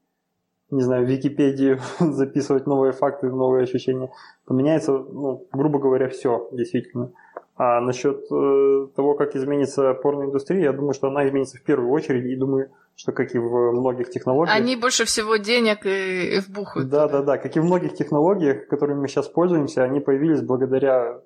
не 0.69 0.83
знаю, 0.83 1.07
в 1.07 1.09
Википедию 1.09 1.79
записывать 2.01 2.67
новые 2.67 2.93
факты, 2.93 3.29
новые 3.29 3.63
ощущения. 3.63 4.11
Поменяется, 4.47 4.91
ну, 4.91 5.47
грубо 5.53 5.79
говоря, 5.79 6.09
все, 6.09 6.49
действительно. 6.51 7.13
А 7.59 7.81
насчет 7.81 8.25
э, 8.31 8.87
того, 8.95 9.15
как 9.15 9.35
изменится 9.35 9.95
порноиндустрия, 9.95 10.65
я 10.65 10.73
думаю, 10.73 10.93
что 10.93 11.09
она 11.09 11.27
изменится 11.27 11.57
в 11.57 11.63
первую 11.63 11.91
очередь, 11.91 12.27
и 12.27 12.37
думаю, 12.37 12.71
что 12.97 13.13
как 13.13 13.35
и 13.35 13.39
в 13.39 13.73
многих 13.73 14.11
технологиях... 14.11 14.55
Они 14.55 14.77
больше 14.77 15.07
всего 15.07 15.37
денег 15.37 15.87
и, 15.87 16.37
и 16.37 16.41
вбухают. 16.41 16.91
Да, 16.91 17.09
да, 17.09 17.23
да. 17.23 17.39
Как 17.39 17.57
и 17.57 17.61
в 17.61 17.65
многих 17.65 17.95
технологиях, 17.95 18.69
которыми 18.69 19.01
мы 19.01 19.09
сейчас 19.09 19.29
пользуемся, 19.29 19.85
они 19.85 20.01
появились 20.01 20.43
благодаря 20.43 21.21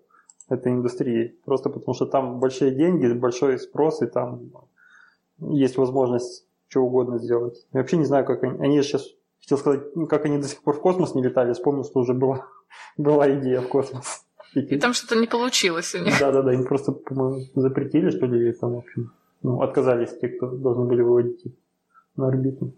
этой 0.49 0.72
индустрии. 0.72 1.37
Просто 1.44 1.68
потому 1.68 1.94
что 1.94 2.06
там 2.06 2.38
большие 2.38 2.70
деньги, 2.70 3.12
большой 3.12 3.58
спрос, 3.58 4.00
и 4.02 4.06
там 4.06 4.52
есть 5.38 5.76
возможность 5.76 6.46
что 6.68 6.82
угодно 6.82 7.18
сделать. 7.18 7.66
Я 7.72 7.80
вообще 7.80 7.96
не 7.96 8.04
знаю, 8.04 8.25
как 8.25 8.44
они... 8.44 8.56
Они 8.60 8.80
сейчас 8.82 9.04
Хотел 9.40 9.58
сказать, 9.58 9.80
как 10.08 10.25
они 10.26 10.38
до 10.38 10.46
сих 10.46 10.62
пор 10.62 10.76
в 10.76 10.80
космос 10.80 11.14
не 11.14 11.22
летали, 11.22 11.52
вспомнил, 11.52 11.84
что 11.84 12.00
уже 12.00 12.14
была, 12.14 12.46
была 12.96 13.28
идея 13.34 13.60
в 13.60 13.68
космос. 13.68 14.25
И 14.54 14.78
там 14.78 14.95
что-то 14.95 15.16
не 15.16 15.26
получилось 15.26 15.95
у 15.95 15.99
них. 15.99 16.19
Да-да-да, 16.19 16.52
им 16.52 16.64
просто, 16.64 16.92
по-моему, 16.92 17.45
запретили, 17.54 18.11
что 18.11 18.26
ли, 18.26 18.40
или 18.40 18.52
там, 18.52 18.75
в 18.75 18.78
общем, 18.78 19.12
ну, 19.42 19.62
отказались 19.62 20.19
те, 20.19 20.28
кто 20.28 20.49
должны 20.49 20.87
были 20.87 21.02
выводить 21.02 21.47
их 21.47 21.52
на 22.16 22.28
орбиту. 22.28 22.75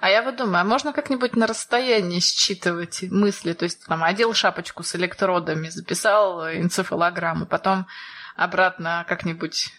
А 0.00 0.10
я 0.10 0.22
вот 0.22 0.36
думаю, 0.36 0.60
а 0.60 0.64
можно 0.64 0.92
как-нибудь 0.92 1.34
на 1.34 1.46
расстоянии 1.46 2.20
считывать 2.20 3.04
мысли? 3.10 3.54
То 3.54 3.64
есть 3.64 3.86
там 3.86 4.04
одел 4.04 4.34
шапочку 4.34 4.82
с 4.82 4.94
электродами, 4.94 5.70
записал 5.70 6.46
энцефалограмму, 6.46 7.46
потом 7.46 7.86
обратно 8.36 9.06
как-нибудь 9.08 9.70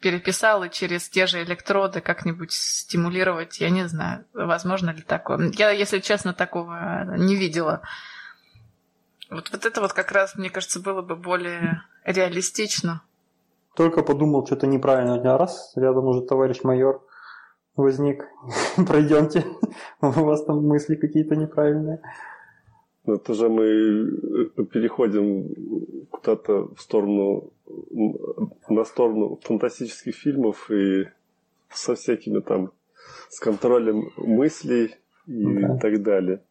переписал 0.00 0.64
и 0.64 0.70
через 0.70 1.08
те 1.08 1.26
же 1.26 1.42
электроды 1.42 2.00
как-нибудь 2.00 2.52
стимулировать, 2.52 3.60
я 3.60 3.70
не 3.70 3.86
знаю, 3.86 4.24
возможно 4.32 4.90
ли 4.90 5.02
такое. 5.02 5.52
Я, 5.52 5.70
если 5.70 6.00
честно, 6.00 6.32
такого 6.34 7.16
не 7.16 7.36
видела. 7.36 7.82
Вот, 9.30 9.50
вот 9.50 9.66
это 9.66 9.80
вот 9.80 9.92
как 9.92 10.12
раз, 10.12 10.36
мне 10.36 10.50
кажется, 10.50 10.80
было 10.80 11.02
бы 11.02 11.16
более 11.16 11.82
реалистично. 12.04 13.02
только 13.74 14.02
подумал 14.02 14.46
что-то 14.46 14.66
неправильно, 14.66 15.34
а 15.34 15.38
раз, 15.38 15.72
рядом 15.76 16.06
уже 16.06 16.22
товарищ 16.22 16.62
майор 16.62 17.02
возник. 17.76 18.24
Пройдемте, 18.86 19.44
у 20.00 20.06
вас 20.24 20.44
там 20.44 20.66
мысли 20.66 20.96
какие-то 20.96 21.36
неправильные. 21.36 22.00
Ну, 23.06 23.14
это 23.14 23.32
же 23.34 23.48
мы 23.48 23.64
э, 23.64 24.64
переходим 24.64 26.06
куда-то 26.10 26.74
в 26.74 26.80
сторону, 26.80 27.52
на 28.68 28.84
сторону 28.84 29.38
фантастических 29.42 30.14
фильмов 30.14 30.70
и 30.70 31.08
со 31.70 31.94
всякими 31.94 32.40
там, 32.40 32.72
с 33.30 33.40
контролем 33.40 34.10
мыслей 34.16 34.96
и 35.26 35.62
да. 35.62 35.78
так 35.78 36.02
далее. 36.02 36.42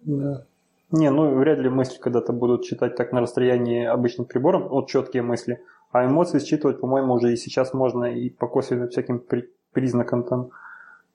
Да. 0.00 0.46
Не, 0.92 1.10
ну 1.10 1.34
вряд 1.34 1.58
ли 1.58 1.70
мысли 1.70 1.98
когда-то 1.98 2.34
будут 2.34 2.64
читать 2.64 2.96
так 2.96 3.12
на 3.12 3.22
расстоянии 3.22 3.86
обычным 3.86 4.26
прибором, 4.26 4.68
вот 4.68 4.88
четкие 4.88 5.22
мысли. 5.22 5.62
А 5.90 6.04
эмоции 6.04 6.38
считывать, 6.38 6.80
по-моему, 6.80 7.14
уже 7.14 7.32
и 7.32 7.36
сейчас 7.36 7.72
можно 7.72 8.04
и 8.04 8.28
по 8.28 8.46
косвенным 8.46 8.88
всяким 8.88 9.18
при, 9.18 9.50
признакам 9.72 10.22
там 10.22 10.50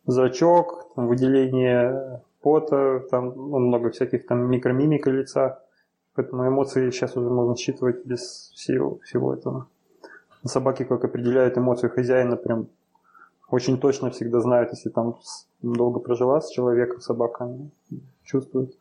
зрачок, 0.08 0.88
там, 0.96 1.08
выделение 1.08 2.22
пота, 2.42 3.04
там 3.12 3.34
ну, 3.36 3.60
много 3.60 3.92
всяких 3.92 4.26
там 4.26 4.50
микромимика 4.50 5.12
лица. 5.12 5.62
Поэтому 6.16 6.48
эмоции 6.48 6.90
сейчас 6.90 7.16
уже 7.16 7.30
можно 7.30 7.56
считывать 7.56 8.04
без 8.04 8.52
всего, 8.56 8.98
всего 9.04 9.34
этого. 9.34 9.68
Собаки 10.44 10.86
как 10.86 11.04
определяют 11.04 11.58
эмоцию 11.58 11.92
хозяина, 11.92 12.36
прям 12.36 12.68
очень 13.52 13.80
точно 13.80 14.10
всегда 14.10 14.40
знают, 14.40 14.72
если 14.72 14.90
там 14.90 15.18
долго 15.62 16.00
прожила 16.00 16.42
с 16.42 16.50
человеком, 16.50 17.00
собака 17.00 17.50
чувствует. 18.24 18.76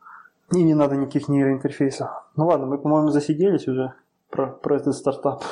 И 0.53 0.63
не 0.63 0.75
надо 0.75 0.95
никаких 0.95 1.27
нейроинтерфейсов. 1.27 2.09
Ну 2.35 2.47
ладно, 2.47 2.67
мы, 2.67 2.77
по-моему, 2.77 3.09
засиделись 3.09 3.67
уже 3.67 3.93
про, 4.29 4.47
про 4.47 4.77
этот 4.77 4.95
стартап. 4.95 5.43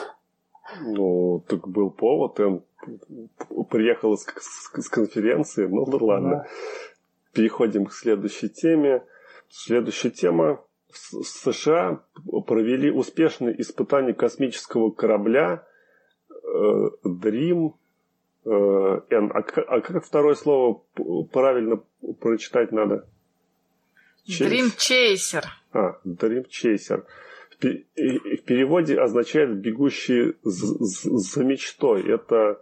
Ну, 0.82 1.44
так 1.48 1.68
был 1.68 1.92
повод, 1.92 2.40
он 2.40 2.64
приехал 3.70 4.18
с, 4.18 4.24
с, 4.24 4.82
с 4.82 4.90
конференции, 4.90 5.68
ну 5.68 5.86
да 5.86 5.98
ладно. 6.00 6.30
Да. 6.30 6.46
Переходим 7.34 7.86
к 7.86 7.94
следующей 7.94 8.50
теме. 8.50 9.04
Следующая 9.50 10.12
тема. 10.12 10.62
В 10.90 11.24
США 11.24 12.02
провели 12.48 12.90
успешные 12.90 13.60
испытания 13.60 14.14
космического 14.14 14.92
корабля 14.92 15.66
э, 16.30 16.90
Dream 17.06 17.74
э, 18.46 19.02
N. 19.10 19.32
А, 19.34 19.40
а 19.40 19.82
как 19.82 20.06
второе 20.06 20.36
слово 20.36 20.82
правильно 21.34 21.82
прочитать 22.22 22.72
надо? 22.72 23.08
Dream 24.28 24.72
Chaser. 24.78 25.46
А, 25.74 26.00
Dream 26.06 26.46
Chaser. 26.48 27.06
В 27.60 28.42
переводе 28.46 29.00
означает 29.00 29.58
«бегущий 29.58 30.36
за 30.44 31.44
мечтой». 31.44 32.08
Это 32.10 32.62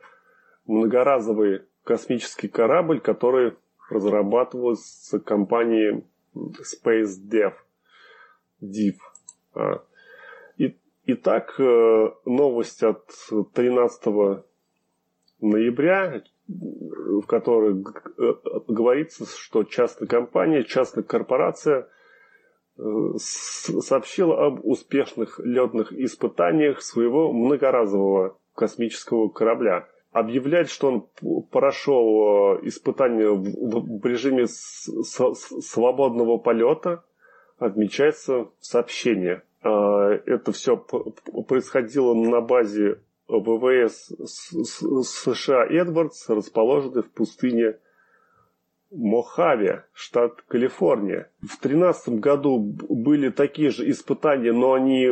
многоразовый 0.65 1.63
космический 1.83 2.47
корабль, 2.47 2.99
который 2.99 3.53
разрабатывался 3.89 5.19
компанией 5.19 6.05
Space 6.35 7.17
Dev. 7.29 7.53
Div. 8.61 8.95
А. 9.55 9.83
Итак, 11.05 11.55
э, 11.59 12.11
новость 12.23 12.81
от 12.81 13.11
13 13.53 14.45
ноября, 15.41 16.23
в 16.59 17.25
которой 17.25 17.75
э, 17.81 18.33
говорится, 18.67 19.25
что 19.25 19.63
частная 19.63 20.07
компания, 20.07 20.63
частная 20.63 21.03
корпорация 21.03 21.87
э, 22.77 22.81
сообщила 23.17 24.47
об 24.47 24.65
успешных 24.65 25.39
летных 25.39 25.93
испытаниях 25.93 26.81
своего 26.81 27.31
многоразового 27.31 28.37
космического 28.55 29.29
корабля 29.29 29.87
объявлять, 30.11 30.69
что 30.69 30.87
он 30.87 31.43
прошел 31.51 32.57
э, 32.57 32.67
испытание 32.67 33.31
в 33.33 34.05
режиме 34.05 34.45
свободного 34.47 36.37
полета, 36.37 37.03
отмечается 37.57 38.45
в 38.45 38.53
сообщении. 38.59 39.41
А, 39.63 40.11
это 40.11 40.51
все 40.51 40.77
происходило 40.77 42.13
на 42.13 42.41
базе 42.41 43.01
ВВС 43.27 44.11
США 45.07 45.65
Эдвардс, 45.65 46.29
расположенной 46.29 47.03
в 47.03 47.11
пустыне 47.11 47.77
Мохаве, 48.91 49.85
штат 49.93 50.41
Калифорния. 50.43 51.31
В 51.41 51.59
2013 51.61 52.19
году 52.19 52.59
были 52.59 53.29
такие 53.29 53.71
же 53.71 53.89
испытания, 53.89 54.51
но 54.53 54.73
они 54.73 55.07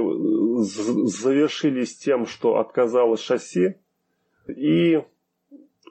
завершились 0.64 1.98
тем, 1.98 2.28
что 2.28 2.58
отказалось 2.60 3.22
шасси 3.22 3.76
и 4.48 5.02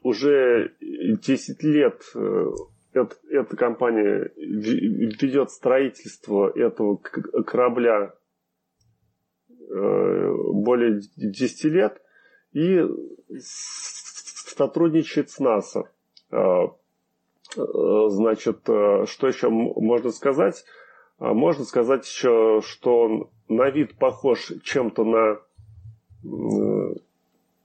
уже 0.03 0.73
10 0.81 1.63
лет 1.65 2.03
э, 2.15 2.47
эта, 2.93 3.17
эта 3.29 3.57
компания 3.57 4.31
ведет 4.37 5.51
строительство 5.51 6.51
этого 6.57 6.97
корабля 6.97 8.15
э, 9.69 10.33
более 10.53 11.01
10 11.17 11.65
лет 11.65 12.01
и 12.53 12.81
сотрудничает 14.57 15.31
с 15.31 15.39
НАСА. 15.39 15.91
А, 16.31 16.65
э, 16.67 18.09
значит, 18.09 18.61
что 18.65 19.27
еще 19.27 19.49
можно 19.51 20.11
сказать? 20.11 20.65
А, 21.19 21.35
можно 21.35 21.65
сказать 21.65 22.07
еще, 22.07 22.61
что 22.65 23.01
он 23.01 23.31
на 23.49 23.71
вид 23.71 23.97
похож 23.99 24.53
чем-то 24.65 25.05
на 25.05 25.41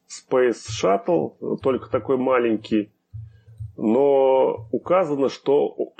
Space 0.07 0.67
Shuttle, 0.69 1.57
только 1.61 1.89
такой 1.89 2.17
маленький, 2.17 2.91
но 3.77 4.67
указано, 4.71 5.29
что 5.29 5.93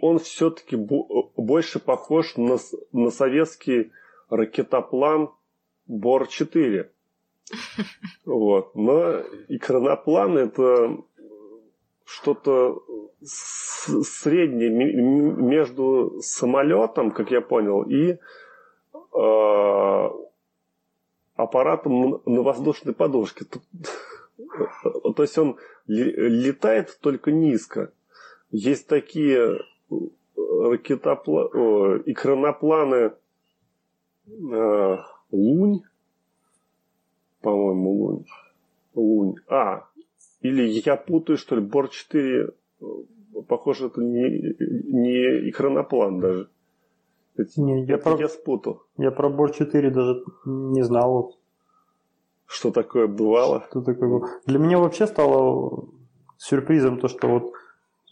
он 0.00 0.18
все-таки 0.18 0.76
больше 0.76 1.78
похож 1.78 2.36
на, 2.36 2.58
на 2.92 3.10
советский 3.10 3.92
ракетоплан 4.28 5.30
Бор-4. 5.86 6.90
Вот. 8.24 8.74
Но 8.74 9.20
икроноплан 9.48 10.38
это 10.38 10.96
что-то 12.04 12.82
среднее 13.22 14.70
между 14.70 16.20
самолетом, 16.20 17.10
как 17.10 17.30
я 17.30 17.40
понял, 17.40 17.82
и 17.82 18.18
э, 19.14 20.10
аппаратом 21.34 22.22
на 22.24 22.42
воздушной 22.42 22.94
подушке. 22.94 23.46
То 25.16 25.22
есть 25.22 25.38
он 25.38 25.56
летает 25.86 26.98
только 27.00 27.32
низко. 27.32 27.92
Есть 28.50 28.88
такие 28.88 29.60
ракетопла... 30.36 31.48
икронопланы 32.04 33.12
э, 34.26 34.96
Лунь, 35.30 35.82
по-моему, 37.44 37.92
Лунь. 37.92 38.24
Лунь. 38.94 39.34
А, 39.48 39.84
или 40.40 40.62
я 40.84 40.96
путаю, 40.96 41.36
что 41.36 41.56
ли, 41.56 41.62
Бор-4, 41.62 42.54
похоже, 43.46 43.86
это 43.86 44.00
не, 44.00 44.54
не 44.92 45.50
икроноплан 45.50 46.20
даже. 46.20 46.48
Это, 47.36 47.60
не, 47.60 47.84
я, 47.84 47.96
это 47.96 48.10
про, 48.10 48.20
я 48.20 48.28
спутал. 48.28 48.82
Я 48.96 49.10
про 49.10 49.28
Бор 49.28 49.52
4 49.52 49.90
даже 49.90 50.22
не 50.46 50.82
знал. 50.82 51.36
Что 52.46 52.70
такое 52.70 53.08
бывало? 53.08 53.64
Что 53.68 53.82
такое 53.82 54.08
было. 54.08 54.28
Для 54.46 54.58
меня 54.58 54.78
вообще 54.78 55.06
стало 55.06 55.88
сюрпризом 56.38 56.98
то, 56.98 57.08
что 57.08 57.28
вот 57.28 57.52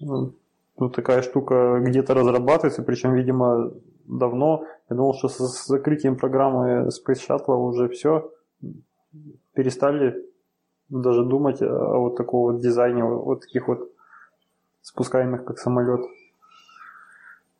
ну, 0.00 0.34
ну 0.78 0.90
такая 0.90 1.22
штука 1.22 1.80
где-то 1.80 2.14
разрабатывается, 2.14 2.82
причем, 2.82 3.14
видимо, 3.14 3.72
давно. 4.04 4.64
Я 4.90 4.96
думал, 4.96 5.14
что 5.14 5.28
с 5.28 5.66
закрытием 5.66 6.16
программы 6.16 6.88
Space 6.88 7.20
Shuttle 7.28 7.56
уже 7.56 7.88
все 7.88 8.30
перестали 9.54 10.24
даже 10.88 11.24
думать 11.24 11.62
о 11.62 11.98
вот 11.98 12.16
такого 12.16 12.52
вот 12.52 12.60
дизайне, 12.60 13.04
вот 13.04 13.40
таких 13.40 13.68
вот 13.68 13.90
спускаемых 14.82 15.44
как 15.44 15.58
самолет. 15.58 16.00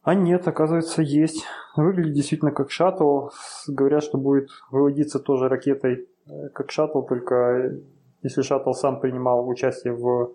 А 0.02 0.14
нет, 0.14 0.48
оказывается, 0.48 1.00
есть. 1.00 1.44
Выглядит 1.76 2.14
действительно 2.14 2.50
как 2.50 2.70
шаттл. 2.70 3.28
Говорят, 3.68 4.02
что 4.02 4.18
будет 4.18 4.50
выводиться 4.70 5.20
тоже 5.20 5.48
ракетой 5.48 6.08
э, 6.26 6.48
как 6.48 6.72
шаттл, 6.72 7.02
только 7.02 7.78
если 8.22 8.42
шаттл 8.42 8.72
сам 8.72 9.00
принимал 9.00 9.48
участие 9.48 9.94
в 9.94 10.32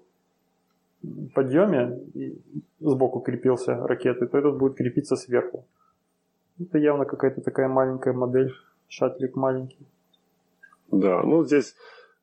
подъеме 1.34 2.00
и 2.14 2.42
сбоку 2.80 3.20
крепился 3.20 3.76
ракетой, 3.76 4.28
то 4.28 4.38
этот 4.38 4.58
будет 4.58 4.76
крепиться 4.76 5.16
сверху. 5.16 5.66
Это 6.60 6.78
явно 6.78 7.06
какая-то 7.06 7.42
такая 7.42 7.68
маленькая 7.68 8.14
модель, 8.14 8.54
шаттлик 8.88 9.36
маленький. 9.36 9.86
Да, 10.92 11.22
ну 11.24 11.44
здесь 11.44 11.76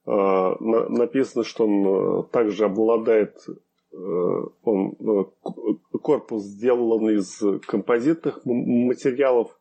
э, 0.07 0.11
на, 0.11 0.89
написано, 0.89 1.45
что 1.45 1.67
он 1.67 1.87
э, 1.87 2.23
также 2.31 2.65
обладает 2.65 3.37
Э, 3.95 4.43
он, 4.65 4.97
э, 5.01 5.25
корпус 6.03 6.43
сделан 6.43 7.11
из 7.11 7.43
композитных 7.67 8.41
материалов 8.45 9.57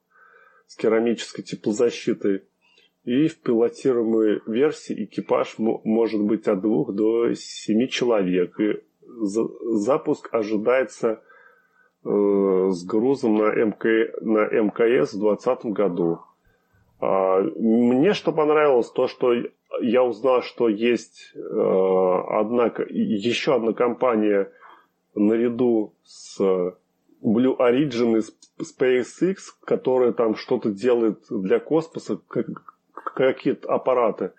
с 0.65 0.75
керамической 0.75 1.43
теплозащитой. 1.43 2.43
И 3.03 3.27
в 3.27 3.41
пилотируемой 3.41 4.41
версии 4.47 5.03
экипаж 5.03 5.55
может 5.57 6.21
быть 6.21 6.47
от 6.47 6.61
двух 6.61 6.93
до 6.93 7.33
семи 7.35 7.89
человек. 7.89 8.59
И 8.59 8.81
запуск 9.01 10.33
ожидается 10.33 11.21
э, 12.03 12.69
с 12.71 12.83
грузом 12.85 13.35
на, 13.35 13.51
МК, 13.53 13.89
на 14.21 14.47
МКС 14.47 15.13
в 15.13 15.19
2020 15.19 15.65
году. 15.65 16.21
А, 17.03 17.41
мне 17.41 18.13
что 18.13 18.31
понравилось, 18.31 18.89
то, 18.89 19.07
что 19.07 19.33
я 19.81 20.03
узнал, 20.03 20.41
что 20.41 20.69
есть 20.69 21.33
э, 21.35 21.39
одна, 21.39 22.71
еще 22.89 23.55
одна 23.55 23.73
компания 23.73 24.49
наряду 25.13 25.93
с 26.05 26.39
Blue 26.39 27.57
Origin 27.59 28.19
и 28.19 28.63
SpaceX, 28.63 29.35
которая 29.65 30.13
там 30.13 30.35
что-то 30.35 30.71
делает 30.71 31.25
для 31.29 31.59
космоса, 31.59 32.19
как, 32.29 32.45
какие-то 32.93 33.67
аппараты. 33.67 34.31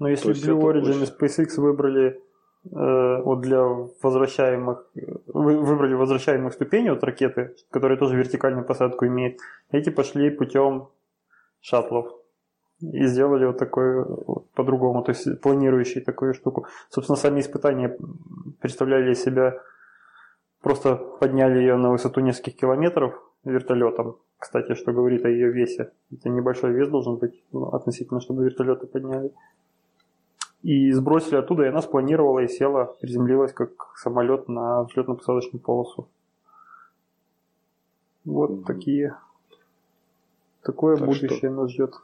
Но 0.00 0.08
если 0.08 0.32
Blue 0.32 0.60
Origin 0.62 1.00
очень... 1.00 1.04
и 1.04 1.26
SpaceX 1.26 1.60
выбрали 1.60 2.20
э, 2.64 3.22
вот 3.22 3.40
для 3.40 3.62
возвращаемых, 4.02 4.84
вы, 5.32 5.60
выбрали 5.60 5.94
возвращаемых 5.94 6.54
ступеней 6.54 6.90
от 6.90 7.04
ракеты, 7.04 7.54
которые 7.70 7.98
тоже 7.98 8.16
вертикальную 8.16 8.66
посадку 8.66 9.06
имеют, 9.06 9.38
эти 9.70 9.90
пошли 9.90 10.30
путем 10.30 10.88
шаттлов 11.64 12.12
и 12.80 13.06
сделали 13.06 13.46
вот 13.46 13.58
такой 13.58 14.04
по-другому, 14.54 15.02
то 15.02 15.12
есть 15.12 15.40
планирующий 15.40 16.02
такую 16.02 16.34
штуку. 16.34 16.66
Собственно, 16.90 17.16
сами 17.16 17.40
испытания 17.40 17.96
представляли 18.60 19.12
из 19.12 19.22
себя, 19.22 19.58
просто 20.60 20.96
подняли 20.96 21.58
ее 21.58 21.76
на 21.76 21.90
высоту 21.90 22.20
нескольких 22.20 22.56
километров 22.56 23.14
вертолетом, 23.44 24.18
кстати, 24.38 24.74
что 24.74 24.92
говорит 24.92 25.24
о 25.24 25.30
ее 25.30 25.50
весе. 25.50 25.92
Это 26.12 26.28
небольшой 26.28 26.72
вес 26.72 26.88
должен 26.88 27.16
быть 27.16 27.42
ну, 27.52 27.68
относительно, 27.68 28.20
чтобы 28.20 28.44
вертолеты 28.44 28.86
подняли. 28.86 29.32
И 30.62 30.92
сбросили 30.92 31.36
оттуда, 31.36 31.64
и 31.64 31.68
она 31.68 31.82
спланировала 31.82 32.40
и 32.40 32.48
села, 32.48 32.94
приземлилась 33.00 33.52
как 33.52 33.70
самолет 33.96 34.48
на 34.48 34.82
взлетно-посадочную 34.84 35.60
полосу. 35.60 36.08
Вот 38.24 38.50
mm-hmm. 38.50 38.64
такие. 38.64 39.16
Такое 40.64 40.96
так 40.96 41.06
будущее 41.06 41.30
что, 41.30 41.50
нас 41.50 41.70
ждет. 41.70 41.94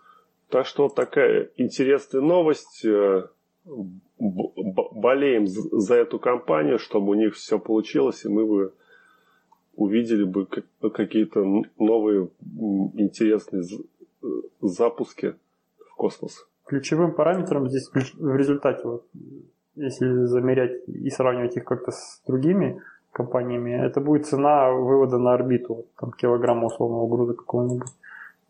Так 0.49 0.67
что 0.67 0.89
такая 0.89 1.51
интересная 1.57 2.21
новость. 2.21 2.85
Э, 2.85 3.29
болеем 4.19 5.47
за 5.47 5.95
эту 5.95 6.19
компанию, 6.19 6.79
чтобы 6.79 7.11
у 7.11 7.15
них 7.15 7.35
все 7.35 7.59
получилось, 7.59 8.25
и 8.25 8.29
мы 8.29 8.47
бы 8.47 8.73
увидели 9.77 10.25
бы 10.25 10.47
какие-то 10.91 11.45
новые 11.79 12.29
интересные 12.95 13.65
запуски 14.61 15.35
в 15.79 15.95
космос. 15.97 16.47
Ключевым 16.67 17.13
параметром 17.13 17.69
здесь 17.69 17.91
в 17.93 18.37
результате, 18.37 18.83
вот, 18.85 19.07
если 19.75 20.25
замерять 20.25 20.87
и 20.87 21.11
сравнивать 21.11 21.57
их 21.57 21.65
как-то 21.65 21.91
с 21.93 22.23
другими 22.27 22.83
компаниями, 23.13 23.73
это 23.73 24.01
будет 24.01 24.27
цена 24.27 24.71
вывода 24.71 25.19
на 25.19 25.33
орбиту, 25.33 25.87
там 25.99 26.13
килограмма 26.13 26.67
условного 26.67 27.09
груза 27.09 27.35
какого-нибудь. 27.35 27.89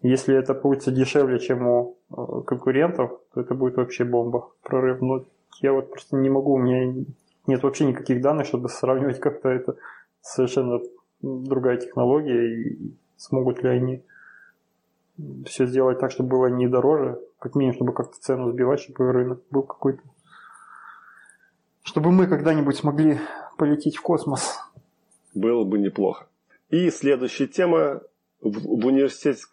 Если 0.02 0.34
это 0.34 0.54
получится 0.54 0.90
дешевле, 0.90 1.38
чем 1.38 1.66
у 1.66 1.98
э, 2.10 2.42
конкурентов, 2.46 3.20
то 3.34 3.40
это 3.40 3.54
будет 3.54 3.76
вообще 3.76 4.04
бомба, 4.04 4.50
прорыв. 4.62 5.00
Но 5.02 5.24
я 5.60 5.72
вот 5.72 5.90
просто 5.90 6.16
не 6.16 6.30
могу, 6.30 6.54
у 6.54 6.58
меня 6.58 7.04
нет 7.46 7.62
вообще 7.62 7.84
никаких 7.84 8.22
данных, 8.22 8.46
чтобы 8.46 8.68
сравнивать 8.68 9.20
как-то 9.20 9.50
это 9.50 9.76
совершенно 10.22 10.80
другая 11.20 11.76
технология, 11.76 12.62
и 12.62 12.94
смогут 13.16 13.62
ли 13.62 13.68
они 13.68 14.02
все 15.44 15.66
сделать 15.66 15.98
так, 15.98 16.10
чтобы 16.10 16.30
было 16.30 16.46
не 16.46 16.66
дороже, 16.66 17.20
как 17.38 17.54
минимум, 17.54 17.74
чтобы 17.74 17.92
как-то 17.92 18.18
цену 18.18 18.50
сбивать, 18.50 18.80
чтобы 18.80 19.12
рынок 19.12 19.42
был 19.50 19.62
какой-то. 19.62 20.02
Чтобы 21.82 22.10
мы 22.10 22.26
когда-нибудь 22.26 22.76
смогли 22.76 23.18
полететь 23.58 23.96
в 23.96 24.02
космос. 24.02 24.58
Было 25.34 25.64
бы 25.64 25.78
неплохо. 25.78 26.26
И 26.70 26.90
следующая 26.90 27.46
тема. 27.46 28.00
В, 28.40 28.52
в 28.52 28.86
университете 28.86 29.44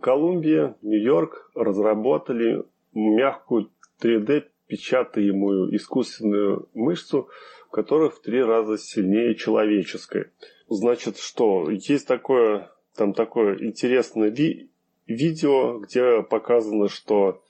Колумбия, 0.00 0.76
Нью-Йорк 0.82 1.50
разработали 1.54 2.64
мягкую 2.92 3.70
3D 4.00 4.44
печатаемую 4.66 5.74
искусственную 5.76 6.68
мышцу, 6.74 7.28
которая 7.70 8.10
в 8.10 8.20
три 8.20 8.42
раза 8.42 8.78
сильнее 8.78 9.34
человеческой. 9.34 10.30
Значит, 10.68 11.18
что 11.18 11.70
есть 11.70 12.06
такое, 12.06 12.70
там 12.96 13.12
такое 13.12 13.58
интересное 13.58 14.30
ви- 14.30 14.70
видео, 15.06 15.78
где 15.78 16.22
показано, 16.22 16.88
что 16.88 17.42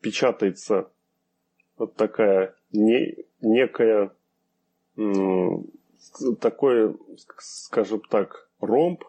печатается 0.00 0.90
вот 1.76 1.94
такая 1.94 2.54
не, 2.72 3.16
некая 3.40 4.12
такой, 6.40 6.96
скажем 7.38 8.00
так, 8.08 8.48
ромб 8.60 9.04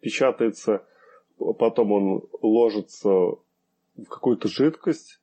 печатается, 0.00 0.86
потом 1.58 1.92
он 1.92 2.22
ложится 2.42 3.08
в 3.08 4.04
какую-то 4.08 4.48
жидкость, 4.48 5.20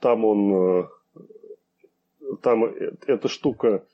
там 0.00 0.24
он, 0.24 0.54
э, 0.54 0.88
там 2.42 2.64
эта 2.64 3.28
штука 3.28 3.84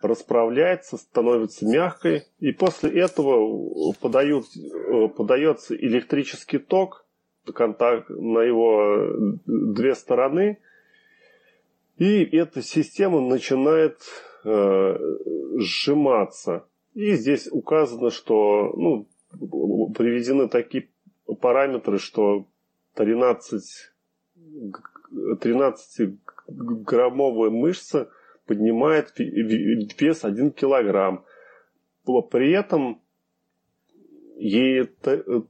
расправляется, 0.00 0.96
становится 0.96 1.66
мягкой, 1.66 2.24
и 2.38 2.52
после 2.52 3.00
этого 3.00 3.92
подают, 4.00 4.46
э, 4.56 5.08
подается 5.08 5.74
электрический 5.76 6.58
ток 6.58 7.06
контакт 7.54 8.08
на 8.10 8.40
его 8.40 9.32
две 9.46 9.94
стороны, 9.94 10.58
и 11.96 12.24
эта 12.36 12.60
система 12.60 13.20
начинает 13.20 13.98
э, 14.44 14.98
сжиматься. 15.58 16.66
И 16.94 17.12
здесь 17.14 17.48
указано, 17.50 18.10
что 18.10 18.72
ну, 18.76 19.06
приведены 19.94 20.48
такие 20.48 20.88
параметры, 21.40 21.98
что 21.98 22.46
13, 22.94 23.62
13-граммовая 25.40 27.50
мышца 27.50 28.10
поднимает 28.46 29.12
вес 29.16 30.24
1 30.24 30.50
килограмм. 30.52 31.24
При 32.30 32.52
этом 32.52 33.02
ей 34.36 34.82
э, 34.82 35.42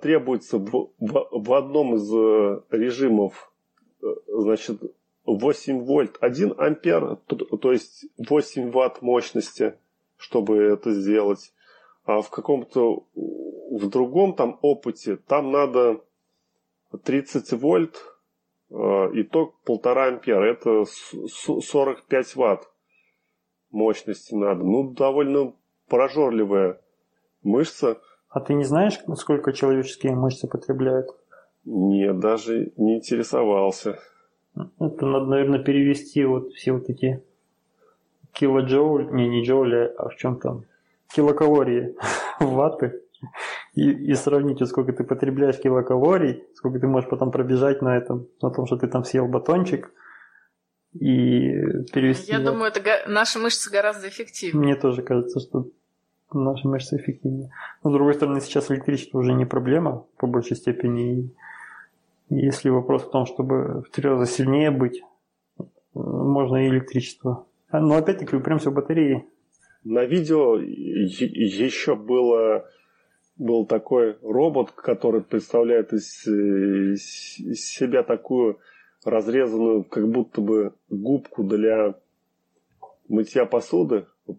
требуется 0.00 0.58
в 0.58 1.52
одном 1.52 1.96
из 1.96 2.12
э, 2.12 2.60
режимов 2.70 3.52
э, 4.02 4.06
значит, 4.28 4.80
8 5.24 5.80
вольт 5.80 6.16
1 6.20 6.54
ампер, 6.56 7.16
то 7.26 7.72
есть 7.72 8.06
8 8.16 8.70
ватт 8.70 9.02
мощности, 9.02 9.74
чтобы 10.16 10.58
это 10.58 10.92
сделать. 10.92 11.52
А 12.08 12.22
в 12.22 12.30
каком-то 12.30 13.04
в 13.14 13.88
другом 13.88 14.34
там 14.34 14.58
опыте 14.62 15.16
там 15.16 15.52
надо 15.52 16.00
30 17.04 17.52
вольт 17.52 18.02
Э, 18.70 19.08
итог 19.14 19.54
полтора 19.64 20.08
ампера. 20.08 20.44
Это 20.44 20.84
45 20.84 22.36
ватт 22.36 22.68
мощности 23.70 24.34
надо. 24.34 24.62
Ну, 24.62 24.92
довольно 24.92 25.54
прожорливая 25.88 26.80
мышца. 27.42 27.98
А 28.28 28.40
ты 28.40 28.52
не 28.54 28.64
знаешь, 28.64 28.98
сколько 29.16 29.52
человеческие 29.52 30.14
мышцы 30.14 30.48
потребляют? 30.48 31.08
Нет, 31.64 32.18
даже 32.20 32.72
не 32.76 32.96
интересовался. 32.96 33.98
Это 34.54 35.06
надо, 35.06 35.26
наверное, 35.26 35.62
перевести 35.62 36.24
вот 36.24 36.52
все 36.52 36.72
вот 36.72 36.90
эти 36.90 37.22
килоджоуль, 38.32 39.10
не, 39.12 39.28
не 39.28 39.44
джоули, 39.44 39.94
а 39.96 40.08
в 40.08 40.16
чем 40.16 40.38
там, 40.38 40.64
килокалории 41.14 41.96
в 42.40 42.52
ватты 42.52 43.00
и, 43.74 43.90
и 43.90 44.14
сравнить, 44.14 44.66
сколько 44.68 44.92
ты 44.92 45.04
потребляешь 45.04 45.58
килокалорий, 45.58 46.44
сколько 46.54 46.78
ты 46.78 46.86
можешь 46.86 47.08
потом 47.08 47.30
пробежать 47.30 47.82
на 47.82 47.96
этом, 47.96 48.28
на 48.42 48.50
том, 48.50 48.66
что 48.66 48.76
ты 48.76 48.86
там 48.88 49.04
съел 49.04 49.26
батончик, 49.26 49.90
и 50.94 51.50
перевести... 51.92 52.32
Я 52.32 52.40
думаю, 52.40 52.72
это 52.72 52.80
наши 53.06 53.38
мышцы 53.38 53.70
гораздо 53.70 54.08
эффективнее. 54.08 54.62
Мне 54.62 54.74
тоже 54.74 55.02
кажется, 55.02 55.38
что 55.40 55.68
наши 56.32 56.66
мышцы 56.66 56.96
эффективнее. 56.96 57.50
Но, 57.84 57.90
с 57.90 57.92
другой 57.92 58.14
стороны, 58.14 58.40
сейчас 58.40 58.70
электричество 58.70 59.18
уже 59.18 59.32
не 59.32 59.44
проблема, 59.44 60.06
по 60.16 60.26
большей 60.26 60.56
степени. 60.56 61.34
И 62.30 62.34
если 62.34 62.70
вопрос 62.70 63.04
в 63.04 63.10
том, 63.10 63.26
чтобы 63.26 63.82
в 63.82 63.90
три 63.90 64.08
раза 64.08 64.26
сильнее 64.26 64.70
быть, 64.70 65.02
можно 65.94 66.56
и 66.64 66.68
электричество. 66.68 67.46
Но 67.70 67.96
опять-таки 67.96 68.36
упремся 68.36 68.70
в 68.70 68.74
батареи. 68.74 69.26
На 69.90 70.04
видео 70.04 70.58
еще 70.58 71.96
было 71.96 72.68
был 73.38 73.64
такой 73.64 74.18
робот, 74.20 74.72
который 74.72 75.22
представляет 75.22 75.94
из, 75.94 76.26
из 76.26 77.64
себя 77.70 78.02
такую 78.02 78.58
разрезанную, 79.02 79.84
как 79.84 80.06
будто 80.10 80.42
бы 80.42 80.74
губку 80.90 81.42
для 81.42 81.94
мытья 83.08 83.46
посуды 83.46 84.04
э, 84.26 84.32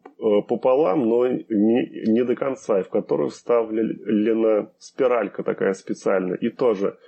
пополам, 0.47 1.09
но 1.09 1.27
не, 1.27 2.11
не 2.11 2.23
до 2.23 2.35
конца, 2.35 2.81
и 2.81 2.83
в 2.83 2.89
которую 2.89 3.29
вставлена 3.29 4.71
спиралька 4.77 5.41
такая 5.41 5.73
специальная. 5.73 6.35
И 6.35 6.49
тоже 6.49 6.99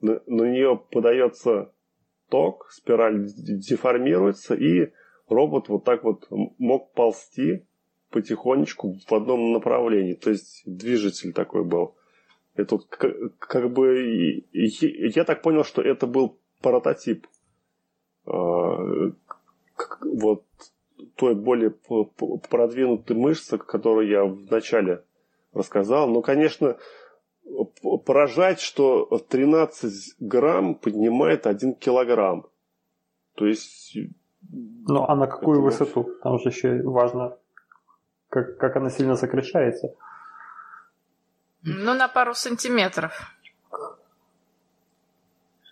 на, 0.00 0.20
на 0.26 0.44
нее 0.44 0.80
подается 0.92 1.72
ток, 2.28 2.68
спираль 2.70 3.24
деформируется, 3.26 4.54
и 4.54 4.92
робот 5.28 5.68
вот 5.68 5.82
так 5.82 6.04
вот 6.04 6.28
мог 6.30 6.92
ползти 6.92 7.64
потихонечку 8.10 8.98
в 9.06 9.12
одном 9.12 9.52
направлении. 9.52 10.14
То 10.14 10.30
есть 10.30 10.62
движитель 10.66 11.32
такой 11.32 11.64
был. 11.64 11.94
Это 12.54 12.78
как, 12.78 13.38
как 13.38 13.72
бы... 13.72 14.44
Я 14.52 15.24
так 15.24 15.42
понял, 15.42 15.64
что 15.64 15.82
это 15.82 16.06
был 16.06 16.38
прототип 16.60 17.26
а, 18.26 19.12
вот 20.02 20.44
той 21.16 21.34
более 21.34 21.70
продвинутой 22.50 23.16
мышцы, 23.16 23.58
которую 23.58 24.08
я 24.08 24.24
вначале 24.24 25.04
рассказал. 25.52 26.08
Но, 26.08 26.22
конечно, 26.22 26.76
поражать, 28.04 28.60
что 28.60 29.06
13 29.28 30.16
грамм 30.20 30.74
поднимает 30.74 31.46
1 31.46 31.74
килограмм. 31.74 32.46
То 33.34 33.46
есть... 33.46 33.96
Ну, 34.50 35.04
а 35.06 35.14
на 35.14 35.26
какую 35.26 35.62
высоту? 35.62 36.08
Там 36.22 36.38
же 36.38 36.48
еще 36.48 36.82
важно, 36.82 37.38
как, 38.28 38.58
как 38.58 38.76
она 38.76 38.90
сильно 38.90 39.16
сокращается. 39.16 39.88
Ну, 41.62 41.94
на 41.94 42.08
пару 42.08 42.34
сантиметров. 42.34 43.34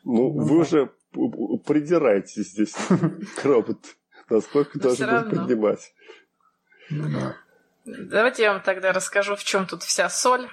Ну, 0.05 0.31
вы 0.31 0.59
уже 0.59 0.93
придираетесь 1.67 2.53
здесь 2.53 2.75
к 3.37 3.45
роботу. 3.45 3.89
Насколько 4.29 4.79
должен 4.79 5.09
был 5.09 5.31
поднимать. 5.31 5.95
Давайте 7.85 8.43
я 8.43 8.53
вам 8.53 8.63
тогда 8.63 8.93
расскажу, 8.93 9.37
в 9.37 9.45
чем 9.45 9.67
тут 9.67 9.83
вся 9.83 10.09
соль. 10.09 10.49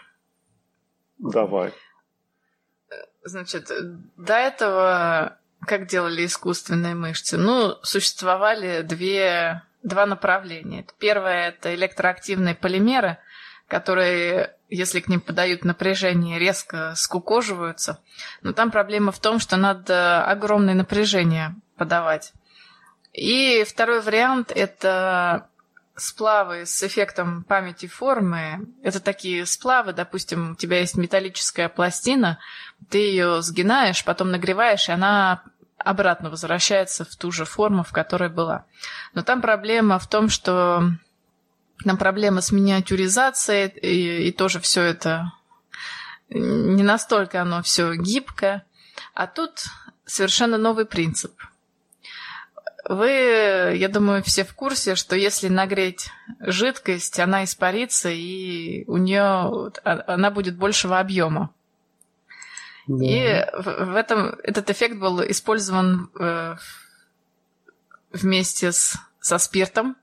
Давай. 1.18 1.74
Значит, 3.24 3.72
до 4.18 4.34
этого 4.34 5.40
как 5.66 5.88
делали 5.88 6.26
искусственные 6.26 6.96
мышцы? 6.96 7.38
Ну, 7.38 7.78
существовали 7.84 8.82
две, 8.82 9.64
два 9.84 10.06
направления. 10.06 10.86
Первое– 10.98 11.50
это 11.50 11.76
электроактивные 11.76 12.56
полимеры, 12.56 13.18
которые, 13.68 14.56
если 14.70 15.00
к 15.00 15.08
ним 15.08 15.22
подают 15.22 15.64
напряжение, 15.64 16.40
резко 16.40 16.94
скукоживаются. 16.96 18.00
Но 18.42 18.54
там 18.54 18.72
проблема 18.72 19.12
в 19.12 19.20
том, 19.20 19.40
что 19.40 19.58
надо 19.58 20.26
огромное 20.26 20.74
напряжение 20.74 21.56
подавать. 21.78 22.34
И 23.14 23.64
второй 23.68 24.02
вариант– 24.02 24.52
это 24.56 25.50
сплавы 25.96 26.66
с 26.66 26.82
эффектом 26.84 27.44
памяти 27.44 27.86
формы. 27.86 28.68
Это 28.82 29.00
такие 29.00 29.46
сплавы, 29.46 29.94
допустим, 29.94 30.52
у 30.52 30.56
тебя 30.56 30.80
есть 30.80 30.98
металлическая 30.98 31.70
пластина, 31.70 32.40
ты 32.90 32.98
ее 32.98 33.42
сгинаешь, 33.42 34.04
потом 34.04 34.32
нагреваешь, 34.32 34.90
и 34.90 34.92
она 34.92 35.44
обратно 35.84 36.30
возвращается 36.30 37.06
в 37.06 37.16
ту 37.16 37.32
же 37.32 37.46
форму, 37.46 37.84
в 37.84 37.92
которой 37.92 38.30
была. 38.30 38.66
Но 39.14 39.24
там 39.24 39.42
проблема 39.42 40.00
в 40.00 40.08
том, 40.08 40.30
что 40.30 40.84
там 41.84 41.98
проблема 41.98 42.42
с 42.42 42.52
миниатюризацией, 42.52 43.68
и, 43.68 44.28
и 44.28 44.32
тоже 44.32 44.60
все 44.60 44.82
это 44.82 45.32
не 46.30 46.84
настолько 46.84 47.42
оно 47.42 47.62
все 47.62 47.94
гибкое. 47.94 48.66
А 49.14 49.28
тут 49.28 49.66
совершенно 50.06 50.58
новый 50.58 50.86
принцип– 50.86 51.34
вы, 52.86 53.76
я 53.78 53.88
думаю, 53.88 54.24
все 54.24 54.44
в 54.44 54.54
курсе, 54.54 54.96
что 54.96 55.16
если 55.16 55.48
нагреть 55.48 56.10
жидкость, 56.40 57.20
она 57.20 57.46
испарится, 57.46 58.10
и 58.10 58.84
у 58.88 58.98
нее 58.98 59.22
а, 59.22 60.04
она 60.08 60.32
будет 60.32 60.58
большего 60.58 61.00
объема. 61.00 61.54
Да. 62.88 63.06
И 63.06 63.46
в 63.54 63.96
этом 63.96 64.36
этот 64.44 64.70
эффект 64.70 64.98
был 64.98 65.22
использован 65.24 66.10
э, 66.20 66.56
вместе 68.12 68.72
с, 68.72 68.98
со 69.20 69.38
спиртом. 69.38 69.96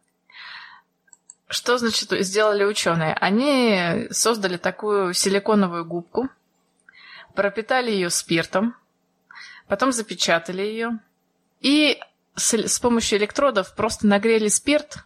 Что 1.48 1.78
значит 1.78 2.10
сделали 2.24 2.64
ученые? 2.64 3.14
Они 3.14 4.06
создали 4.10 4.56
такую 4.56 5.14
силиконовую 5.14 5.84
губку, 5.84 6.28
пропитали 7.34 7.90
ее 7.90 8.08
спиртом, 8.08 8.76
потом 9.66 9.92
запечатали 9.92 10.62
ее 10.62 11.00
и 11.60 12.00
с, 12.34 12.54
с 12.54 12.78
помощью 12.78 13.18
электродов 13.18 13.74
просто 13.74 14.06
нагрели 14.06 14.48
спирт, 14.48 15.04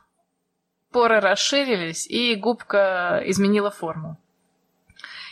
поры 0.90 1.20
расширились, 1.20 2.06
и 2.06 2.34
губка 2.36 3.22
изменила 3.24 3.70
форму. 3.70 4.18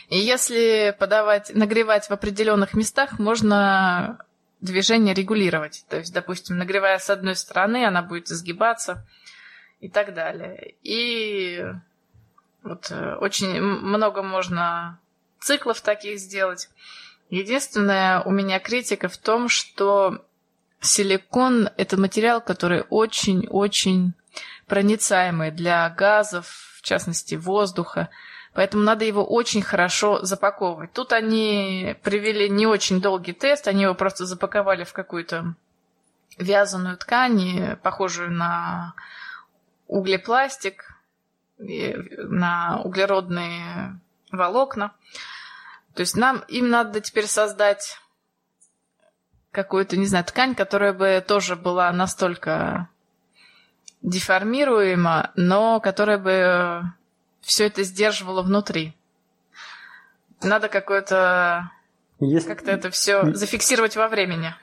И 0.09 0.17
если 0.17 0.95
подавать, 0.99 1.53
нагревать 1.53 2.07
в 2.07 2.11
определенных 2.11 2.73
местах, 2.73 3.19
можно 3.19 4.19
движение 4.61 5.13
регулировать. 5.13 5.85
То 5.89 5.97
есть, 5.97 6.13
допустим, 6.13 6.57
нагревая 6.57 6.97
с 6.99 7.09
одной 7.09 7.35
стороны, 7.35 7.85
она 7.85 8.01
будет 8.01 8.31
изгибаться 8.31 9.05
и 9.81 9.89
так 9.89 10.13
далее. 10.13 10.75
И 10.83 11.65
вот 12.63 12.89
э, 12.89 13.15
очень 13.15 13.61
много 13.61 14.23
можно 14.23 14.99
циклов 15.39 15.81
таких 15.81 16.19
сделать. 16.19 16.69
Единственное, 17.29 18.21
у 18.21 18.31
меня 18.31 18.59
критика 18.59 19.09
в 19.09 19.17
том, 19.17 19.49
что 19.49 20.25
Силикон– 20.79 21.69
это 21.77 21.97
материал, 21.97 22.41
который 22.41 22.85
очень-очень 22.89 24.13
проницаемый 24.67 25.51
для 25.51 25.89
газов, 25.89 26.77
в 26.77 26.81
частности 26.81 27.35
воздуха, 27.35 28.09
поэтому 28.53 28.83
надо 28.83 29.05
его 29.05 29.23
очень 29.23 29.61
хорошо 29.61 30.23
запаковывать. 30.23 30.93
Тут 30.93 31.13
они 31.13 31.95
привели 32.03 32.49
не 32.49 32.67
очень 32.67 33.01
долгий 33.01 33.33
тест, 33.33 33.67
они 33.67 33.83
его 33.83 33.95
просто 33.95 34.25
запаковали 34.25 34.83
в 34.83 34.93
какую-то 34.93 35.55
вязаную 36.37 36.97
ткань, 36.97 37.75
похожую 37.83 38.31
на 38.31 38.93
углепластик, 39.87 40.95
на 41.57 42.81
углеродные 42.83 43.99
волокна. 44.31 44.93
То 45.93 46.01
есть 46.01 46.15
нам 46.15 46.43
им 46.47 46.69
надо 46.69 47.01
теперь 47.01 47.27
создать 47.27 47.99
какую-то, 49.51 49.95
не 49.97 50.07
знаю, 50.07 50.25
ткань, 50.25 50.55
которая 50.55 50.93
бы 50.93 51.23
тоже 51.25 51.55
была 51.55 51.91
настолько 51.91 52.89
деформируема, 54.01 55.31
но 55.35 55.79
которая 55.79 56.17
бы 56.17 56.83
все 57.43 57.67
это 57.67 57.83
сдерживала 57.83 58.41
внутри. 58.41 58.95
Надо 60.41 60.67
какое-то 60.69 61.71
есть... 62.19 62.47
как-то 62.47 62.71
это 62.71 62.89
все 62.89 63.33
зафиксировать 63.33 63.95
во 63.95 64.07
времени. 64.07 64.53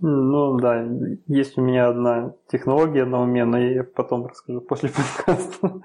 Ну 0.00 0.58
да, 0.58 0.84
есть 1.28 1.58
у 1.58 1.60
меня 1.60 1.88
одна 1.88 2.34
технология 2.48 3.04
на 3.04 3.22
уме, 3.22 3.44
но 3.44 3.58
я 3.58 3.84
потом 3.84 4.26
расскажу 4.26 4.60
после 4.60 4.90
подкаста. 4.90 5.80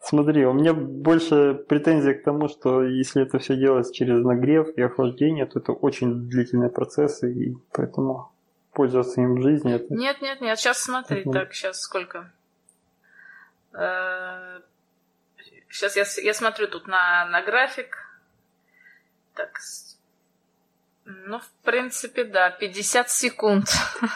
Смотри, 0.00 0.46
у 0.46 0.54
меня 0.54 0.72
больше 0.72 1.54
претензий 1.68 2.14
к 2.14 2.24
тому, 2.24 2.48
что 2.48 2.82
если 2.82 3.22
это 3.22 3.38
все 3.38 3.56
делать 3.56 3.92
через 3.92 4.24
нагрев 4.24 4.68
и 4.74 4.80
охлаждение, 4.80 5.44
то 5.44 5.58
это 5.58 5.72
очень 5.72 6.30
длительный 6.30 6.70
процесс, 6.70 7.22
и 7.22 7.54
поэтому 7.72 8.32
пользоваться 8.72 9.20
им 9.20 9.34
в 9.34 9.42
жизни 9.42 9.74
это... 9.74 9.92
Нет, 9.92 10.22
нет, 10.22 10.40
нет, 10.40 10.58
сейчас 10.58 10.78
смотри, 10.78 11.20
это... 11.20 11.30
так, 11.30 11.52
сейчас 11.52 11.80
сколько? 11.80 12.32
Сейчас 15.70 15.96
я, 15.96 16.04
я 16.22 16.34
смотрю 16.34 16.68
тут 16.68 16.86
на, 16.86 17.26
на 17.26 17.42
график. 17.42 17.96
Так, 19.34 19.50
ну, 21.04 21.38
в 21.38 21.64
принципе, 21.64 22.24
да, 22.24 22.50
50 22.50 23.08
секунд. 23.08 23.64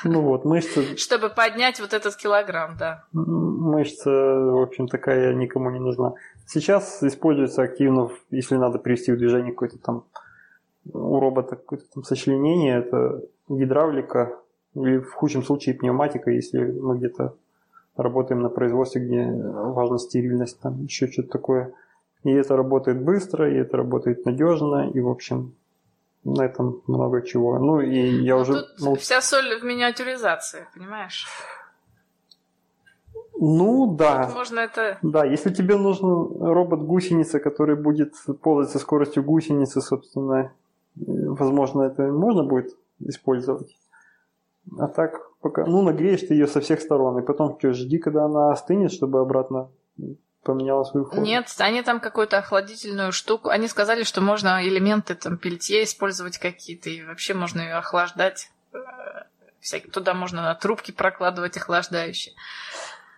Ну 0.04 0.20
вот, 0.22 0.44
мышца... 0.44 0.82
Чтобы 0.96 1.30
поднять 1.30 1.80
вот 1.80 1.94
этот 1.94 2.16
килограмм, 2.16 2.76
да. 2.76 3.04
Мышца, 3.12 4.10
в 4.10 4.62
общем, 4.62 4.88
такая 4.88 5.32
никому 5.34 5.70
не 5.70 5.78
нужна. 5.78 6.14
Сейчас 6.46 7.02
используется 7.02 7.62
активно, 7.62 8.10
если 8.30 8.56
надо 8.56 8.78
привести 8.78 9.12
в 9.12 9.16
движение 9.16 9.52
какое-то 9.52 9.78
там 9.78 10.04
у 10.92 11.20
робота 11.20 11.56
какое-то 11.56 11.84
там 11.94 12.02
сочленение, 12.02 12.78
это 12.78 13.22
гидравлика 13.48 14.38
или 14.74 14.98
в 14.98 15.12
худшем 15.12 15.44
случае 15.44 15.76
пневматика, 15.76 16.30
если 16.30 16.58
мы 16.58 16.98
где-то 16.98 17.36
работаем 17.96 18.42
на 18.42 18.48
производстве, 18.48 19.04
где 19.04 19.26
важна 19.26 19.98
стерильность, 19.98 20.60
там 20.60 20.82
еще 20.82 21.08
что-то 21.08 21.28
такое. 21.28 21.74
И 22.24 22.30
это 22.30 22.56
работает 22.56 23.02
быстро, 23.02 23.50
и 23.50 23.56
это 23.56 23.76
работает 23.76 24.24
надежно, 24.24 24.90
и, 24.90 25.00
в 25.00 25.08
общем, 25.08 25.54
на 26.24 26.42
этом 26.42 26.82
много 26.86 27.22
чего. 27.22 27.58
Ну 27.58 27.80
и 27.80 28.22
я 28.22 28.36
Но 28.36 28.42
уже... 28.42 28.52
Тут 28.52 28.80
ну, 28.80 28.94
вся 28.94 29.20
соль 29.20 29.60
в 29.60 29.64
миниатюризации, 29.64 30.66
понимаешь? 30.74 31.26
Ну 33.34 33.96
да. 33.96 34.26
Тут 34.26 34.36
можно 34.36 34.60
это... 34.60 34.98
Да, 35.02 35.24
если 35.24 35.52
тебе 35.52 35.76
нужен 35.76 36.06
робот-гусеница, 36.40 37.40
который 37.40 37.74
будет 37.74 38.14
ползать 38.40 38.70
со 38.70 38.78
скоростью 38.78 39.24
гусеницы, 39.24 39.80
собственно, 39.80 40.52
возможно, 40.94 41.82
это 41.82 42.04
можно 42.04 42.44
будет 42.44 42.76
использовать. 43.00 43.76
А 44.78 44.88
так 44.88 45.30
пока, 45.40 45.64
ну, 45.66 45.82
нагреешь 45.82 46.20
ты 46.20 46.34
ее 46.34 46.46
со 46.46 46.60
всех 46.60 46.80
сторон, 46.80 47.18
и 47.18 47.26
потом 47.26 47.58
что, 47.58 47.72
жди, 47.72 47.98
когда 47.98 48.24
она 48.24 48.52
остынет, 48.52 48.92
чтобы 48.92 49.20
обратно 49.20 49.70
поменяла 50.42 50.84
свою 50.84 51.06
форму? 51.06 51.24
Нет, 51.24 51.46
они 51.58 51.82
там 51.82 52.00
какую-то 52.00 52.38
охладительную 52.38 53.12
штуку. 53.12 53.48
Они 53.48 53.68
сказали, 53.68 54.02
что 54.02 54.20
можно 54.20 54.66
элементы 54.66 55.14
там 55.14 55.38
пельтье 55.38 55.84
использовать 55.84 56.38
какие-то, 56.38 56.90
и 56.90 57.04
вообще 57.04 57.34
можно 57.34 57.60
ее 57.60 57.74
охлаждать. 57.74 58.50
Э, 58.72 58.78
всякие, 59.60 59.90
туда 59.90 60.14
можно 60.14 60.42
на 60.42 60.54
трубки 60.54 60.90
прокладывать 60.90 61.56
охлаждающие. 61.56 62.34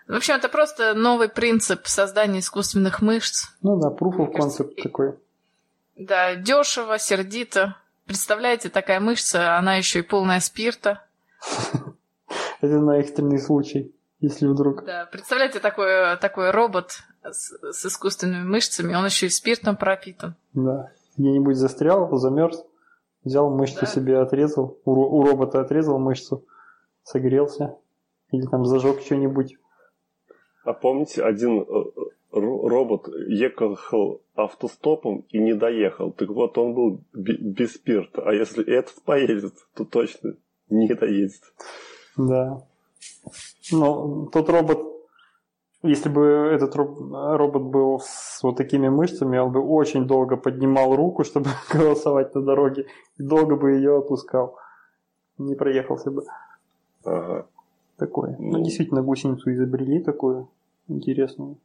В 0.07 0.15
общем, 0.15 0.35
это 0.35 0.49
просто 0.49 0.95
новый 0.95 1.29
принцип 1.29 1.87
создания 1.87 2.41
искусственных 2.41 3.01
мышц. 3.01 3.47
Ну 3.63 3.81
да, 3.81 3.89
proof 3.89 4.17
of 4.19 4.35
concept 4.35 4.83
такой. 4.83 5.15
Да, 5.97 6.35
дешево, 6.35 6.99
сердито. 6.99 7.77
Представляете, 8.05 8.69
такая 8.69 9.01
мышца, 9.01 9.57
она 9.57 9.77
еще 9.77 10.01
и 10.01 10.03
полная 10.03 10.41
спирта. 10.41 11.04
Это 12.61 12.79
на 12.81 12.99
экстренный 12.99 13.39
случай, 13.39 13.95
если 14.21 14.47
вдруг. 14.47 14.85
Да, 14.85 15.07
представляете, 15.11 15.61
такой, 15.61 16.17
такой 16.19 16.51
робот 16.51 17.03
с, 17.23 17.53
с 17.73 17.87
искусственными 17.87 18.45
мышцами, 18.45 18.95
он 18.95 19.05
еще 19.05 19.27
и 19.27 19.31
спиртом 19.31 19.77
пропитан. 19.77 20.35
Да, 20.53 20.91
где-нибудь 21.17 21.57
застрял, 21.57 22.11
замерз, 22.17 22.65
взял 23.23 23.51
мышцу 23.51 23.81
да. 23.83 23.87
себе, 23.87 24.19
отрезал, 24.19 24.79
у, 24.85 24.93
у 24.93 25.25
робота 25.25 25.61
отрезал 25.61 25.99
мышцу, 25.99 26.47
согрелся, 27.03 27.77
или 28.31 28.47
там 28.47 28.65
зажег 28.65 29.01
что-нибудь. 29.01 29.57
А 30.65 30.73
помните, 30.73 31.23
один 31.23 31.61
э, 31.61 31.65
робот 32.33 33.09
ехал 33.29 34.23
автостопом 34.35 35.27
и 35.29 35.39
не 35.39 35.55
доехал. 35.55 36.13
Так 36.13 36.29
вот, 36.31 36.57
он 36.59 36.75
был 36.75 37.05
без 37.13 37.75
спирта. 37.75 38.23
А 38.23 38.33
если 38.33 38.65
этот 38.67 39.03
поедет, 39.05 39.55
то 39.75 39.85
точно 39.85 40.37
не 40.71 40.93
доедет. 40.95 41.43
Да. 42.17 42.63
Но 43.73 44.27
тот 44.27 44.49
робот, 44.49 44.81
если 45.83 46.09
бы 46.09 46.23
этот 46.53 46.75
робот 46.77 47.63
был 47.63 48.01
с 48.01 48.43
вот 48.43 48.57
такими 48.57 48.89
мышцами, 48.89 49.39
он 49.39 49.53
бы 49.53 49.61
очень 49.61 50.07
долго 50.07 50.37
поднимал 50.37 50.97
руку, 50.97 51.25
чтобы 51.25 51.51
голосовать 51.73 52.35
на 52.35 52.43
дороге, 52.43 52.87
и 53.19 53.23
долго 53.23 53.57
бы 53.57 53.73
ее 53.73 53.99
опускал. 53.99 54.57
Не 55.39 55.55
проехался 55.55 56.11
бы. 56.11 56.25
Ага. 57.05 57.47
Такое. 57.97 58.37
Ну, 58.39 58.59
ну 58.59 58.65
действительно, 58.65 59.03
гусеницу 59.03 59.53
изобрели 59.53 60.01
такую 60.01 60.49
интересную. 60.89 61.57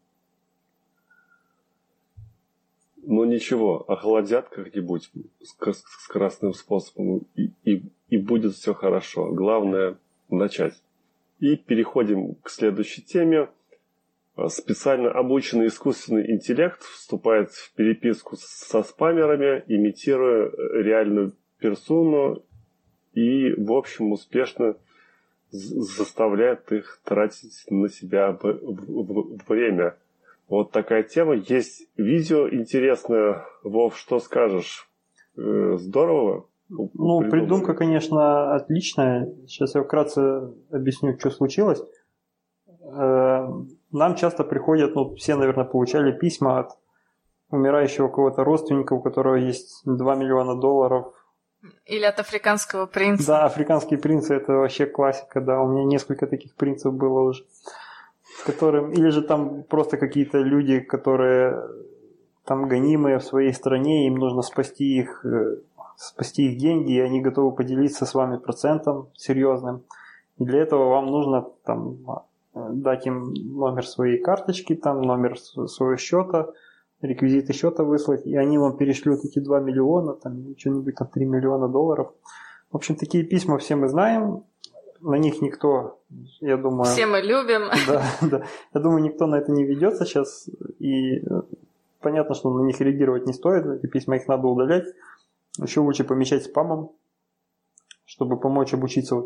Ну 3.02 3.24
ничего, 3.24 3.84
охладят 3.88 4.50
как-нибудь 4.50 5.12
с 5.42 6.08
красным 6.08 6.54
способом, 6.54 7.22
и, 7.36 7.52
и, 7.64 7.84
и 8.10 8.18
будет 8.18 8.54
все 8.54 8.74
хорошо. 8.74 9.32
Главное 9.32 9.98
начать. 10.30 10.82
И 11.40 11.56
переходим 11.56 12.36
к 12.36 12.50
следующей 12.50 13.02
теме. 13.02 13.50
Специально 14.48 15.12
обученный 15.12 15.68
искусственный 15.68 16.32
интеллект 16.32 16.82
вступает 16.82 17.52
в 17.52 17.74
переписку 17.74 18.36
со 18.38 18.84
спамерами, 18.84 19.64
имитируя 19.68 20.50
реальную 20.74 21.34
персону 21.60 22.44
и, 23.14 23.52
в 23.54 23.74
общем, 23.74 24.14
успешно 24.14 24.78
заставляет 25.52 26.72
их 26.72 27.02
тратить 27.04 27.66
на 27.70 27.90
себя 27.90 28.38
время. 29.48 29.98
Вот 30.48 30.72
такая 30.72 31.04
тема. 31.04 31.36
Есть 31.36 31.88
видео 31.98 32.50
интересное. 32.50 33.46
Вов, 33.64 33.98
что 33.98 34.20
скажешь? 34.20 34.88
Э, 35.38 35.76
здорово? 35.78 36.48
Ну, 36.70 37.22
придумка, 37.30 37.74
конечно, 37.74 38.54
отличная. 38.54 39.34
Сейчас 39.48 39.76
я 39.76 39.82
вкратце 39.82 40.52
объясню, 40.72 41.18
что 41.20 41.32
случилось. 41.32 41.82
Э, 42.68 43.48
нам 43.92 44.16
часто 44.16 44.44
приходят, 44.44 44.96
ну, 44.96 45.16
все, 45.16 45.36
наверное, 45.36 45.66
получали 45.66 46.12
письма 46.12 46.60
от 46.60 46.72
умирающего 47.50 48.08
кого-то 48.08 48.44
родственника, 48.44 48.94
у 48.94 49.02
которого 49.02 49.36
есть 49.36 49.82
2 49.86 50.16
миллиона 50.16 50.56
долларов. 50.56 51.14
Или 51.86 52.06
от 52.06 52.20
африканского 52.20 52.86
принца. 52.86 53.28
Да, 53.28 53.46
африканские 53.46 54.00
принцы 54.00 54.36
это 54.36 54.54
вообще 54.54 54.86
классика, 54.86 55.42
да. 55.42 55.60
У 55.62 55.68
меня 55.68 55.84
несколько 55.84 56.28
таких 56.28 56.56
принцев 56.56 56.94
было 56.94 57.22
уже 57.22 57.44
которым, 58.46 58.92
или 58.92 59.10
же 59.10 59.22
там 59.22 59.64
просто 59.64 59.98
какие-то 59.98 60.40
люди, 60.40 60.80
которые 60.80 61.62
там 62.46 62.68
гонимые 62.68 63.20
в 63.20 63.24
своей 63.24 63.54
стране, 63.54 64.08
им 64.08 64.16
нужно 64.16 64.42
спасти 64.42 65.00
их, 65.00 65.26
э, 65.26 65.58
спасти 66.00 66.52
их 66.52 66.58
деньги, 66.58 66.94
и 66.94 67.00
они 67.00 67.22
готовы 67.22 67.52
поделиться 67.52 68.06
с 68.06 68.14
вами 68.14 68.38
процентом 68.38 69.10
серьезным. 69.16 69.84
И 70.38 70.46
для 70.46 70.62
этого 70.62 70.90
вам 70.90 71.08
нужно 71.08 71.46
там 71.66 71.98
дать 72.54 73.06
им 73.06 73.34
номер 73.34 73.86
своей 73.86 74.18
карточки, 74.18 74.76
там 74.76 75.02
номер 75.02 75.38
своего 75.38 75.98
счета, 75.98 76.48
реквизиты 77.02 77.54
счета 77.54 77.84
выслать, 77.84 78.26
и 78.26 78.36
они 78.38 78.58
вам 78.58 78.78
перешлют 78.78 79.26
эти 79.26 79.40
2 79.40 79.60
миллиона, 79.60 80.14
там 80.14 80.56
что-нибудь 80.58 80.96
там 80.96 81.08
3 81.08 81.26
миллиона 81.26 81.68
долларов. 81.68 82.14
В 82.72 82.78
общем, 82.78 82.96
такие 82.96 83.26
письма 83.26 83.58
все 83.58 83.76
мы 83.76 83.90
знаем, 83.90 84.44
на 85.02 85.16
них 85.16 85.42
никто, 85.42 86.00
я 86.40 86.56
думаю... 86.56 86.86
Все 86.86 87.08
мы 87.08 87.20
любим. 87.22 87.70
Да, 87.88 88.04
да. 88.22 88.44
Я 88.74 88.82
думаю, 88.82 89.04
никто 89.04 89.28
на 89.28 89.36
это 89.36 89.52
не 89.52 89.66
ведется 89.66 90.06
сейчас. 90.06 90.50
И 90.80 91.18
э, 91.18 91.42
понятно, 92.00 92.36
что 92.36 92.54
на 92.54 92.66
них 92.66 92.80
реагировать 92.82 93.26
не 93.26 93.34
стоит. 93.34 93.66
Эти 93.66 93.88
письма 93.88 94.18
их 94.18 94.28
надо 94.28 94.48
удалять. 94.48 94.86
Еще 95.58 95.80
лучше 95.80 96.04
помечать 96.04 96.44
спамом, 96.44 96.92
чтобы 98.06 98.40
помочь 98.40 98.74
обучиться 98.74 99.24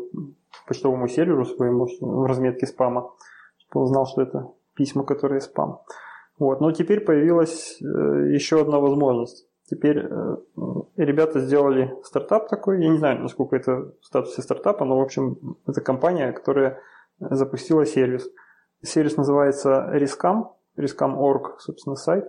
почтовому 0.66 1.08
серверу 1.08 1.44
своему 1.44 1.86
в 2.00 2.26
разметке 2.26 2.66
спама, 2.66 3.12
чтобы 3.58 3.84
он 3.84 3.88
знал, 3.88 4.06
что 4.06 4.22
это 4.22 4.50
письма, 4.74 5.04
которые 5.04 5.40
спам. 5.40 5.82
Вот. 6.38 6.60
Но 6.60 6.72
теперь 6.72 7.00
появилась 7.00 7.80
э, 7.80 7.84
еще 8.32 8.60
одна 8.60 8.80
возможность. 8.80 9.46
Теперь 9.70 9.98
э, 9.98 10.36
ребята 10.96 11.40
сделали 11.40 11.94
стартап 12.02 12.48
такой, 12.48 12.82
я 12.82 12.90
не 12.90 12.98
знаю, 12.98 13.22
насколько 13.22 13.56
это 13.56 13.92
в 14.00 14.04
статусе 14.04 14.42
стартапа, 14.42 14.84
но, 14.84 14.98
в 14.98 15.02
общем, 15.02 15.56
это 15.66 15.80
компания, 15.80 16.32
которая 16.32 16.80
запустила 17.18 17.86
сервис. 17.86 18.28
Сервис 18.82 19.16
называется 19.16 19.90
Riscam, 19.94 20.50
Riscam.org, 20.76 21.60
собственно, 21.60 21.96
сайт. 21.96 22.26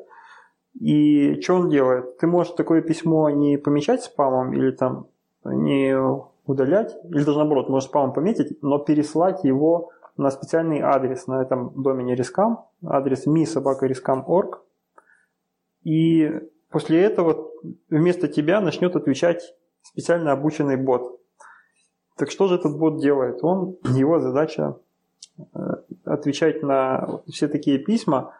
И 0.79 1.39
что 1.41 1.55
он 1.55 1.69
делает? 1.69 2.17
Ты 2.17 2.27
можешь 2.27 2.53
такое 2.53 2.81
письмо 2.81 3.29
не 3.29 3.57
помечать 3.57 4.03
спамом 4.03 4.53
или 4.53 4.71
там 4.71 5.07
не 5.43 5.97
удалять, 6.45 6.95
или 7.09 7.23
даже 7.23 7.37
наоборот, 7.37 7.69
можешь 7.69 7.89
спамом 7.89 8.13
пометить, 8.13 8.61
но 8.61 8.77
переслать 8.79 9.43
его 9.43 9.91
на 10.17 10.31
специальный 10.31 10.81
адрес 10.81 11.27
на 11.27 11.41
этом 11.41 11.81
домене 11.81 12.15
Riscam, 12.15 12.57
адрес 12.85 13.25
mi.sobaka.riscam.org. 13.27 14.59
И 15.83 16.31
После 16.75 17.01
этого 17.03 17.51
вместо 17.89 18.27
тебя 18.27 18.59
начнет 18.59 18.97
отвечать 18.97 19.55
специально 19.81 20.33
обученный 20.33 20.75
бот. 20.75 21.21
Так 22.17 22.29
что 22.29 22.49
же 22.49 22.55
этот 22.55 22.77
бот 22.77 22.99
делает? 22.99 23.41
Он, 23.43 23.77
его 23.95 24.19
задача 24.19 24.75
э, 25.37 25.59
отвечать 26.03 26.63
на 26.63 27.21
все 27.31 27.47
такие 27.47 27.79
письма 27.79 28.33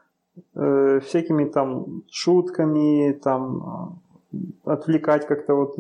э, 0.56 1.00
всякими 1.00 1.46
там 1.46 2.04
шутками, 2.10 3.14
там 3.24 4.00
э, 4.34 4.72
отвлекать 4.72 5.28
как-то 5.28 5.56
вот 5.56 5.78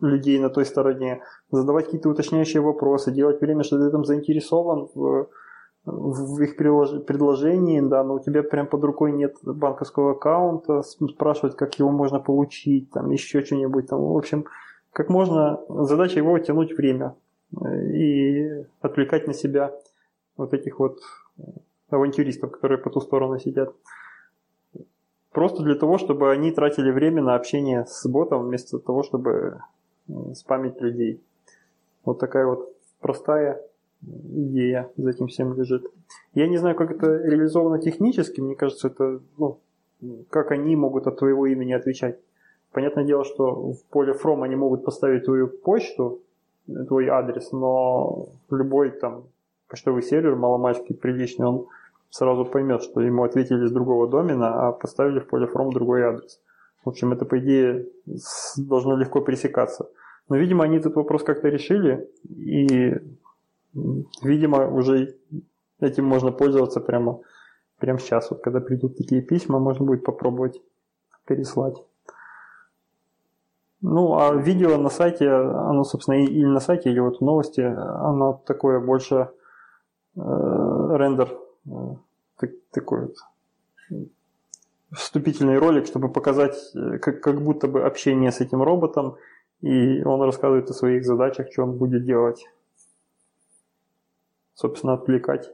людей 0.00 0.38
на 0.38 0.48
той 0.48 0.64
стороне, 0.64 1.22
задавать 1.50 1.86
какие-то 1.86 2.08
уточняющие 2.08 2.62
вопросы, 2.62 3.12
делать 3.12 3.40
время, 3.40 3.62
что 3.62 3.78
ты 3.78 3.90
там 3.90 4.04
заинтересован 4.04 4.88
в 4.94 5.28
в 5.84 6.40
их 6.40 6.56
предложении, 6.56 7.80
да, 7.80 8.04
но 8.04 8.14
у 8.14 8.20
тебя 8.20 8.42
прям 8.42 8.66
под 8.68 8.84
рукой 8.84 9.12
нет 9.12 9.36
банковского 9.42 10.12
аккаунта, 10.12 10.82
спрашивать, 10.82 11.56
как 11.56 11.74
его 11.78 11.90
можно 11.90 12.20
получить, 12.20 12.90
там 12.90 13.10
еще 13.10 13.44
что-нибудь, 13.44 13.88
там, 13.88 14.00
в 14.00 14.16
общем, 14.16 14.46
как 14.92 15.08
можно, 15.08 15.60
задача 15.68 16.18
его 16.18 16.38
тянуть 16.38 16.76
время 16.76 17.16
э, 17.60 17.86
и 17.88 18.64
отвлекать 18.80 19.26
на 19.26 19.34
себя 19.34 19.74
вот 20.36 20.54
этих 20.54 20.78
вот 20.78 21.00
авантюристов, 21.92 22.50
которые 22.50 22.78
по 22.78 22.90
ту 22.90 23.00
сторону 23.00 23.38
сидят. 23.38 23.74
Просто 25.32 25.62
для 25.62 25.74
того, 25.74 25.98
чтобы 25.98 26.30
они 26.30 26.52
тратили 26.52 26.90
время 26.90 27.22
на 27.22 27.34
общение 27.34 27.86
с 27.86 28.06
ботом, 28.06 28.42
вместо 28.42 28.78
того, 28.78 29.02
чтобы 29.02 29.60
спамить 30.34 30.80
людей. 30.80 31.22
Вот 32.04 32.18
такая 32.18 32.46
вот 32.46 32.74
простая 33.00 33.60
идея 34.02 34.90
за 34.96 35.10
этим 35.10 35.28
всем 35.28 35.54
лежит. 35.54 35.86
Я 36.34 36.48
не 36.48 36.58
знаю, 36.58 36.76
как 36.76 36.90
это 36.90 37.06
реализовано 37.06 37.78
технически, 37.78 38.40
мне 38.40 38.56
кажется, 38.56 38.88
это, 38.88 39.20
ну, 39.38 39.58
как 40.28 40.50
они 40.50 40.76
могут 40.76 41.06
от 41.06 41.18
твоего 41.18 41.46
имени 41.46 41.72
отвечать. 41.72 42.18
Понятное 42.72 43.04
дело, 43.04 43.24
что 43.24 43.72
в 43.72 43.84
поле 43.90 44.12
from 44.12 44.42
они 44.42 44.56
могут 44.56 44.84
поставить 44.84 45.24
твою 45.24 45.46
почту, 45.46 46.20
твой 46.88 47.08
адрес, 47.08 47.52
но 47.52 48.28
любой 48.50 48.90
там 48.90 49.24
почтовый 49.68 50.02
сервер 50.02 50.36
маломальский 50.36 50.94
приличный, 50.94 51.46
он 51.46 51.66
сразу 52.12 52.44
поймет, 52.44 52.84
что 52.84 53.00
ему 53.00 53.24
ответили 53.24 53.66
с 53.66 53.72
другого 53.72 54.06
домена, 54.06 54.68
а 54.68 54.72
поставили 54.72 55.18
в 55.18 55.26
поле 55.26 55.46
from 55.46 55.72
другой 55.72 56.02
адрес. 56.04 56.40
В 56.84 56.90
общем, 56.90 57.12
это, 57.12 57.24
по 57.24 57.38
идее, 57.40 57.88
должно 58.56 58.96
легко 58.96 59.20
пересекаться. 59.20 59.88
Но, 60.28 60.36
видимо, 60.36 60.62
они 60.62 60.76
этот 60.76 60.94
вопрос 60.94 61.24
как-то 61.24 61.48
решили, 61.48 62.08
и 62.28 62.94
Видимо, 64.22 64.68
уже 64.68 65.16
этим 65.80 66.04
можно 66.04 66.30
пользоваться 66.30 66.80
прямо, 66.80 67.20
прямо 67.78 67.98
сейчас, 67.98 68.30
вот 68.30 68.42
когда 68.42 68.60
придут 68.60 68.96
такие 68.98 69.22
письма, 69.22 69.58
можно 69.58 69.86
будет 69.86 70.04
попробовать 70.04 70.60
переслать. 71.26 71.82
Ну, 73.80 74.16
а 74.16 74.34
видео 74.34 74.76
на 74.76 74.90
сайте, 74.90 75.28
оно, 75.28 75.84
собственно, 75.84 76.22
или 76.22 76.44
на 76.44 76.60
сайте, 76.60 76.90
или 76.90 77.00
вот 77.00 77.18
в 77.18 77.20
новости, 77.24 77.60
оно 77.60 78.40
такое 78.46 78.78
больше 78.78 79.30
э, 80.16 80.20
рендер, 80.20 81.36
так, 81.64 82.50
такой 82.70 83.06
вот 83.06 83.16
вступительный 84.92 85.58
ролик, 85.58 85.86
чтобы 85.86 86.10
показать, 86.10 86.56
э, 86.74 86.98
как, 86.98 87.20
как 87.20 87.40
будто 87.40 87.66
бы 87.66 87.84
общение 87.84 88.30
с 88.30 88.40
этим 88.40 88.62
роботом, 88.62 89.16
и 89.60 90.02
он 90.02 90.20
рассказывает 90.22 90.68
о 90.70 90.74
своих 90.74 91.04
задачах, 91.04 91.50
что 91.52 91.62
он 91.62 91.78
будет 91.78 92.04
делать. 92.04 92.44
Собственно, 94.54 94.94
отвлекать 94.94 95.50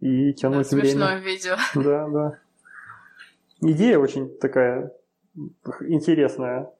и 0.00 0.32
тянуть 0.34 0.70
да, 0.70 0.76
время. 0.76 0.90
Смешное 0.90 1.18
видео. 1.20 1.56
Да, 1.74 2.08
да. 2.08 2.38
Идея 3.62 3.98
очень 3.98 4.36
такая 4.38 4.92
интересная. 5.82 6.70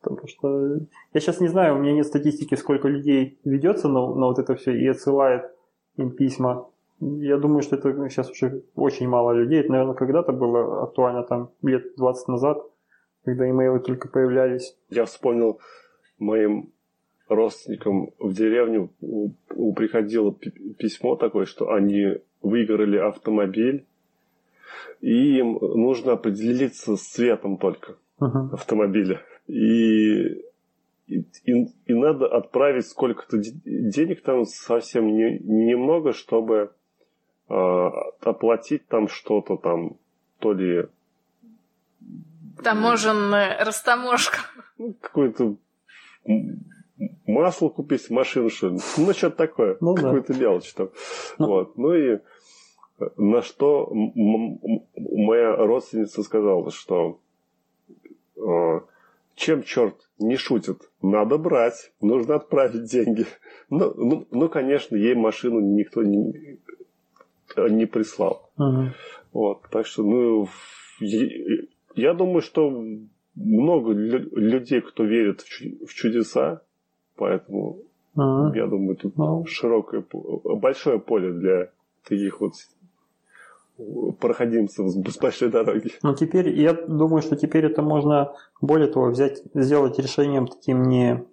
Потому 0.00 0.28
что 0.28 0.76
я 1.12 1.20
сейчас 1.20 1.40
не 1.40 1.48
знаю, 1.48 1.74
у 1.74 1.78
меня 1.78 1.92
нет 1.92 2.06
статистики, 2.06 2.54
сколько 2.54 2.86
людей 2.86 3.38
ведется 3.44 3.88
на, 3.88 4.14
на 4.14 4.26
вот 4.26 4.38
это 4.38 4.54
все 4.54 4.72
и 4.72 4.86
отсылает 4.86 5.50
им 5.96 6.12
письма. 6.12 6.68
Я 7.00 7.38
думаю, 7.38 7.62
что 7.62 7.76
это 7.76 7.92
сейчас 8.08 8.30
уже 8.30 8.62
очень 8.74 9.08
мало 9.08 9.32
людей. 9.32 9.60
Это, 9.60 9.70
наверное, 9.70 9.94
когда-то 9.94 10.32
было 10.32 10.82
актуально, 10.82 11.22
там, 11.22 11.50
лет 11.62 11.94
20 11.96 12.28
назад, 12.28 12.58
когда 13.24 13.48
имейлы 13.48 13.80
только 13.80 14.08
появлялись. 14.08 14.76
Я 14.90 15.04
вспомнил 15.04 15.60
моим 16.18 16.72
родственникам 17.28 18.10
в 18.18 18.32
деревню 18.32 18.90
приходило 19.76 20.34
письмо 20.78 21.16
такое, 21.16 21.44
что 21.44 21.70
они 21.72 22.18
выиграли 22.42 22.96
автомобиль, 22.96 23.86
и 25.00 25.38
им 25.38 25.58
нужно 25.60 26.12
определиться 26.12 26.96
с 26.96 27.02
цветом 27.02 27.58
только 27.58 27.96
uh-huh. 28.20 28.54
автомобиля. 28.54 29.20
И, 29.46 30.42
и, 31.06 31.22
и 31.44 31.94
надо 31.94 32.26
отправить 32.26 32.86
сколько-то 32.86 33.38
денег 33.38 34.22
там 34.22 34.44
совсем 34.44 35.06
не, 35.06 35.38
немного, 35.38 36.12
чтобы 36.12 36.72
оплатить 37.48 38.86
там 38.88 39.08
что-то 39.08 39.56
там, 39.56 39.96
то 40.38 40.52
ли... 40.52 40.86
Таможенная 42.62 43.64
растаможка. 43.64 44.38
Ну, 44.78 44.94
какой-то 45.00 45.56
масло 47.26 47.68
купить, 47.68 48.10
машину 48.10 48.50
что 48.50 48.70
Ну, 48.70 49.12
что-то 49.12 49.36
такое. 49.36 49.76
Ну, 49.80 49.94
Какую-то 49.94 50.34
да. 50.34 50.38
мелочь 50.40 50.72
там. 50.72 50.90
Ну. 51.38 51.46
Вот. 51.46 51.76
Ну 51.78 51.94
и 51.94 52.18
на 53.16 53.42
что 53.42 53.90
моя 53.92 55.56
родственница 55.56 56.22
сказала, 56.22 56.70
что 56.70 57.20
э, 58.36 58.80
чем 59.36 59.62
черт 59.62 59.94
не 60.18 60.36
шутит, 60.36 60.90
надо 61.00 61.38
брать, 61.38 61.92
нужно 62.00 62.36
отправить 62.36 62.84
деньги. 62.84 63.26
Ну, 63.70 63.92
ну, 63.94 64.26
ну 64.30 64.48
конечно, 64.48 64.96
ей 64.96 65.14
машину 65.14 65.60
никто 65.60 66.02
не, 66.02 66.58
не 67.68 67.86
прислал. 67.86 68.50
Uh-huh. 68.58 68.90
Вот, 69.32 69.62
так 69.70 69.86
что, 69.86 70.02
ну, 70.02 70.48
я 71.94 72.14
думаю, 72.14 72.42
что 72.42 72.70
много 73.34 73.92
людей, 73.92 74.80
кто 74.80 75.04
верит 75.04 75.42
в 75.42 75.94
чудеса, 75.94 76.62
поэтому 77.16 77.82
uh-huh. 78.16 78.56
я 78.56 78.66
думаю, 78.66 78.96
тут 78.96 79.16
uh-huh. 79.16 79.46
широкое, 79.46 80.04
большое 80.44 80.98
поле 80.98 81.32
для 81.32 81.70
таких 82.08 82.40
вот 82.40 82.52
проходимцев 84.20 84.88
с 84.88 85.18
большой 85.18 85.50
дороги. 85.50 85.92
Ну, 86.02 86.14
теперь, 86.14 86.48
я 86.58 86.72
думаю, 86.72 87.22
что 87.22 87.36
теперь 87.36 87.66
это 87.66 87.82
можно, 87.82 88.34
более 88.60 88.88
того, 88.88 89.10
взять, 89.10 89.42
сделать 89.54 89.98
решением 89.98 90.46
таким 90.46 90.88
не 90.88 91.24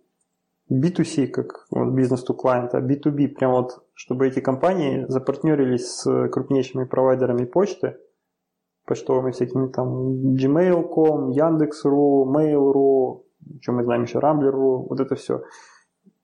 B2C, 0.71 1.27
как 1.27 1.67
вот, 1.71 1.93
бизнес 1.93 2.25
to 2.27 2.35
client, 2.35 2.69
а 2.73 2.81
B2B, 2.81 3.29
прям 3.29 3.51
вот, 3.51 3.83
чтобы 3.93 4.27
эти 4.27 4.39
компании 4.39 5.05
запартнерились 5.07 5.87
с 5.87 6.29
крупнейшими 6.29 6.85
провайдерами 6.85 7.45
почты, 7.45 7.97
почтовыми 8.85 9.31
всякими 9.31 9.67
там 9.67 10.33
Gmail.com, 10.35 11.31
Яндекс.ру, 11.31 12.31
Mail.ru, 12.35 13.23
что 13.61 13.71
мы 13.71 13.83
знаем 13.83 14.03
еще, 14.03 14.19
Rambler.ru, 14.19 14.87
вот 14.89 14.99
это 14.99 15.15
все. 15.15 15.43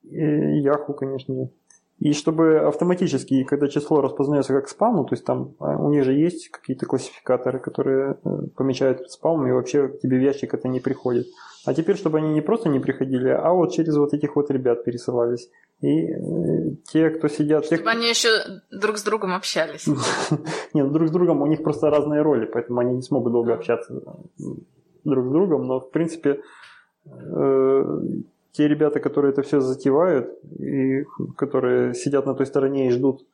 И 0.04 0.66
Yahoo, 0.66 0.94
конечно, 0.94 1.50
и 2.02 2.14
чтобы 2.14 2.58
автоматически, 2.62 3.44
когда 3.44 3.68
число 3.68 4.02
распознается 4.02 4.54
как 4.54 4.68
спам, 4.68 4.96
ну, 4.96 5.04
то 5.06 5.14
есть 5.14 5.24
там 5.24 5.54
а, 5.60 5.78
у 5.78 5.92
них 5.92 6.04
же 6.04 6.14
есть 6.14 6.50
какие-то 6.50 6.88
классификаторы, 6.88 7.60
которые 7.60 8.18
э, 8.26 8.30
помечают 8.58 9.12
спам, 9.12 9.46
и 9.46 9.52
вообще 9.52 9.88
к 9.88 10.00
тебе 10.00 10.18
в 10.18 10.22
ящик 10.22 10.56
это 10.56 10.68
не 10.68 10.80
приходит. 10.80 11.28
А 11.64 11.76
теперь, 11.76 11.96
чтобы 11.96 12.18
они 12.18 12.34
не 12.34 12.42
просто 12.42 12.70
не 12.70 12.80
приходили, 12.80 13.30
а 13.30 13.52
вот 13.52 13.72
через 13.72 13.96
вот 13.98 14.16
этих 14.16 14.36
вот 14.36 14.50
ребят 14.50 14.84
пересылались. 14.84 15.48
И 15.82 16.08
э, 16.08 16.72
те, 16.92 17.12
кто 17.12 17.28
сидят... 17.28 17.66
Чтобы 17.66 17.84
тех... 17.84 17.88
они 17.88 18.10
еще 18.10 18.30
друг 18.72 18.98
с 18.98 19.04
другом 19.04 19.36
общались. 19.36 19.86
Нет, 20.74 20.88
ну, 20.88 20.90
друг 20.90 21.08
с 21.08 21.12
другом 21.12 21.44
у 21.44 21.46
них 21.46 21.62
просто 21.62 21.92
разные 21.92 22.24
роли, 22.24 22.48
поэтому 22.48 22.80
они 22.80 22.96
не 22.96 23.04
смогут 23.04 23.32
долго 23.32 23.54
общаться 23.54 24.02
друг 25.04 25.28
с 25.28 25.32
другом, 25.32 25.68
но 25.68 25.80
в 25.80 25.92
принципе 25.92 26.42
э, 27.06 27.84
те 28.52 28.68
ребята, 28.68 29.00
которые 29.00 29.32
это 29.32 29.42
все 29.42 29.60
затевают, 29.60 30.30
и 30.60 31.04
которые 31.38 31.94
сидят 31.94 32.26
на 32.26 32.34
той 32.34 32.46
стороне 32.46 32.88
и 32.88 32.92
ждут, 32.92 33.26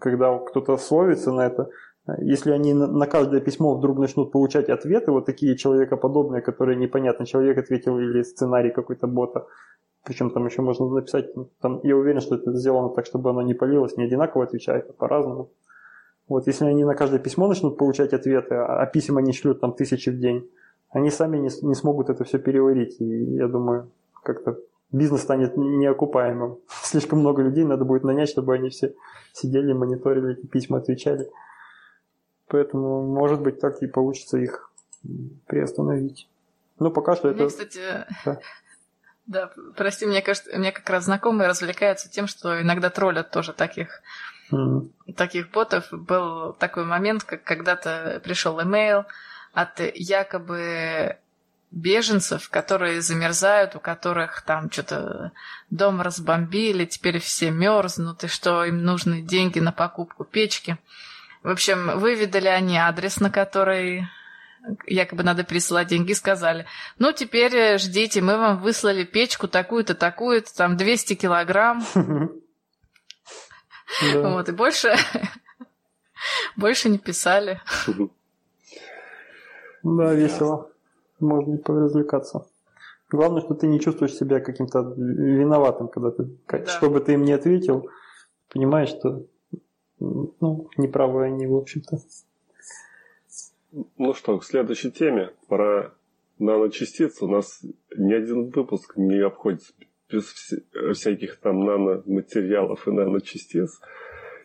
когда 0.00 0.38
кто-то 0.38 0.76
словится 0.76 1.32
на 1.32 1.46
это, 1.46 1.70
если 2.18 2.52
они 2.52 2.72
на 2.72 3.06
каждое 3.06 3.40
письмо 3.40 3.74
вдруг 3.76 3.98
начнут 3.98 4.30
получать 4.30 4.68
ответы, 4.68 5.10
вот 5.10 5.26
такие 5.26 5.56
человекоподобные, 5.56 6.40
которые 6.40 6.76
непонятно, 6.76 7.26
человек 7.26 7.58
ответил 7.58 7.98
или 7.98 8.22
сценарий 8.22 8.70
какой-то 8.70 9.08
бота, 9.08 9.46
причем 10.04 10.30
там 10.30 10.46
еще 10.46 10.62
можно 10.62 10.88
написать, 10.88 11.30
там, 11.60 11.80
я 11.82 11.96
уверен, 11.96 12.20
что 12.20 12.36
это 12.36 12.52
сделано 12.54 12.90
так, 12.90 13.06
чтобы 13.06 13.30
оно 13.30 13.42
не 13.42 13.54
полилось, 13.54 13.96
не 13.96 14.04
одинаково 14.04 14.44
отвечает, 14.44 14.88
а 14.88 14.92
по-разному. 14.92 15.50
Вот 16.28 16.46
если 16.46 16.64
они 16.66 16.84
на 16.84 16.94
каждое 16.94 17.18
письмо 17.18 17.48
начнут 17.48 17.76
получать 17.76 18.12
ответы, 18.12 18.54
а, 18.54 18.82
а 18.82 18.86
писем 18.86 19.16
они 19.16 19.32
шлют 19.32 19.60
там 19.60 19.72
тысячи 19.72 20.10
в 20.10 20.18
день, 20.18 20.48
они 20.90 21.10
сами 21.10 21.38
не, 21.38 21.50
не 21.62 21.74
смогут 21.74 22.10
это 22.10 22.24
все 22.24 22.38
переварить. 22.38 23.00
И 23.00 23.34
я 23.34 23.48
думаю, 23.48 23.90
как-то 24.22 24.58
бизнес 24.92 25.22
станет 25.22 25.56
неокупаемым. 25.56 26.58
Слишком 26.82 27.20
много 27.20 27.42
людей 27.42 27.64
надо 27.64 27.84
будет 27.84 28.04
нанять, 28.04 28.28
чтобы 28.28 28.54
они 28.54 28.70
все 28.70 28.94
сидели, 29.32 29.72
мониторили 29.72 30.32
эти 30.32 30.46
письма, 30.46 30.78
отвечали. 30.78 31.30
Поэтому, 32.48 33.02
может 33.02 33.40
быть, 33.40 33.60
так 33.60 33.82
и 33.82 33.86
получится 33.86 34.38
их 34.38 34.70
приостановить. 35.46 36.28
Ну, 36.78 36.90
пока 36.90 37.16
что 37.16 37.28
мне, 37.28 37.36
это... 37.36 37.46
кстати, 37.48 37.80
да. 38.24 38.40
да, 39.26 39.50
прости, 39.76 40.06
мне 40.06 40.22
кажется, 40.22 40.56
мне 40.56 40.72
как 40.72 40.88
раз 40.90 41.04
знакомые 41.04 41.48
развлекаются 41.48 42.10
тем, 42.10 42.26
что 42.26 42.60
иногда 42.60 42.90
троллят 42.90 43.30
тоже 43.30 43.52
таких 43.52 44.02
mm. 44.52 44.90
таких 45.16 45.50
ботов. 45.50 45.88
Был 45.90 46.52
такой 46.54 46.84
момент, 46.84 47.24
как 47.24 47.42
когда-то 47.42 48.20
пришел 48.22 48.60
имейл, 48.62 49.04
от 49.56 49.80
якобы 49.94 51.16
беженцев, 51.70 52.50
которые 52.50 53.00
замерзают, 53.00 53.74
у 53.74 53.80
которых 53.80 54.42
там 54.42 54.70
что-то 54.70 55.32
дом 55.70 56.02
разбомбили, 56.02 56.84
теперь 56.84 57.18
все 57.20 57.50
мерзнут, 57.50 58.22
и 58.22 58.28
что 58.28 58.66
им 58.66 58.84
нужны 58.84 59.22
деньги 59.22 59.58
на 59.58 59.72
покупку 59.72 60.24
печки. 60.24 60.76
В 61.42 61.48
общем, 61.48 61.98
выведали 61.98 62.48
они 62.48 62.76
адрес, 62.76 63.18
на 63.18 63.30
который 63.30 64.06
якобы 64.86 65.22
надо 65.22 65.42
присылать 65.42 65.88
деньги, 65.88 66.12
сказали, 66.12 66.66
ну, 66.98 67.12
теперь 67.12 67.78
ждите, 67.78 68.20
мы 68.20 68.36
вам 68.36 68.60
выслали 68.60 69.04
печку 69.04 69.48
такую-то, 69.48 69.94
такую-то, 69.94 70.54
там 70.54 70.76
200 70.76 71.14
килограмм. 71.14 71.82
Вот, 74.12 74.48
и 74.48 74.52
больше, 74.52 74.96
больше 76.56 76.88
не 76.88 76.98
писали. 76.98 77.62
Да, 79.86 80.14
весело. 80.14 80.70
Можно 81.20 81.54
и 81.54 81.58
поразвлекаться. 81.58 82.46
Главное, 83.08 83.40
что 83.40 83.54
ты 83.54 83.68
не 83.68 83.78
чувствуешь 83.78 84.14
себя 84.14 84.40
каким-то 84.40 84.94
виноватым, 84.96 85.88
когда 85.88 86.10
ты, 86.10 86.28
да. 86.48 86.66
что 86.66 86.90
бы 86.90 87.00
ты 87.00 87.12
им 87.12 87.22
не 87.22 87.32
ответил, 87.32 87.88
понимаешь, 88.52 88.88
что 88.88 89.26
ну, 90.00 90.68
неправы 90.76 91.24
они, 91.24 91.46
в 91.46 91.54
общем-то. 91.54 91.98
Ну 93.96 94.14
что, 94.14 94.38
к 94.38 94.44
следующей 94.44 94.90
теме. 94.90 95.30
Про 95.48 95.94
наночастицы. 96.38 97.24
У 97.24 97.28
нас 97.28 97.62
ни 97.96 98.12
один 98.12 98.50
выпуск 98.50 98.94
не 98.96 99.20
обходится 99.20 99.72
без 100.10 100.24
всяких 100.94 101.38
там 101.38 101.64
наноматериалов 101.64 102.88
и 102.88 102.90
наночастиц. 102.90 103.80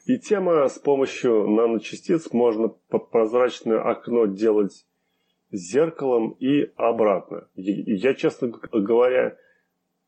И 0.06 0.20
тема 0.20 0.68
с 0.68 0.78
помощью 0.78 1.48
наночастиц 1.48 2.32
можно 2.32 2.68
прозрачное 2.68 3.82
окно 3.82 4.28
делать 4.28 4.86
зеркалом 5.52 6.32
и 6.40 6.72
обратно. 6.76 7.48
Я, 7.56 8.14
честно 8.14 8.48
говоря, 8.50 9.38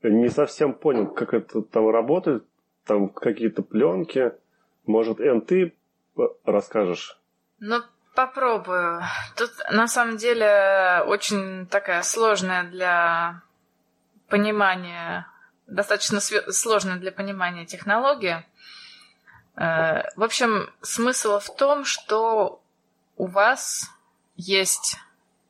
не 0.01 0.29
совсем 0.29 0.73
понял, 0.73 1.07
как 1.07 1.33
это 1.33 1.61
там 1.61 1.89
работает. 1.89 2.45
Там 2.85 3.09
какие-то 3.09 3.61
пленки. 3.61 4.33
Может, 4.85 5.21
Эн, 5.21 5.41
ты 5.41 5.73
расскажешь 6.43 7.17
Ну, 7.59 7.81
попробую. 8.13 9.01
Тут 9.37 9.51
на 9.71 9.87
самом 9.87 10.17
деле 10.17 11.03
очень 11.05 11.65
такая 11.67 12.03
сложная 12.03 12.63
для 12.63 13.41
понимания, 14.27 15.27
достаточно 15.67 16.19
сложная 16.19 16.97
для 16.97 17.11
понимания 17.11 17.65
технология. 17.65 18.45
Э, 19.55 20.03
в 20.15 20.23
общем, 20.23 20.69
смысл 20.81 21.39
в 21.39 21.55
том, 21.55 21.85
что 21.85 22.61
у 23.15 23.27
вас 23.27 23.89
есть 24.35 24.97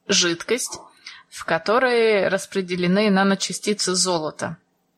жидкость, 0.08 0.80
в 1.30 1.46
которой 1.46 2.28
распределены 2.28 3.10
наночастицы 3.10 3.96
золота 3.96 4.58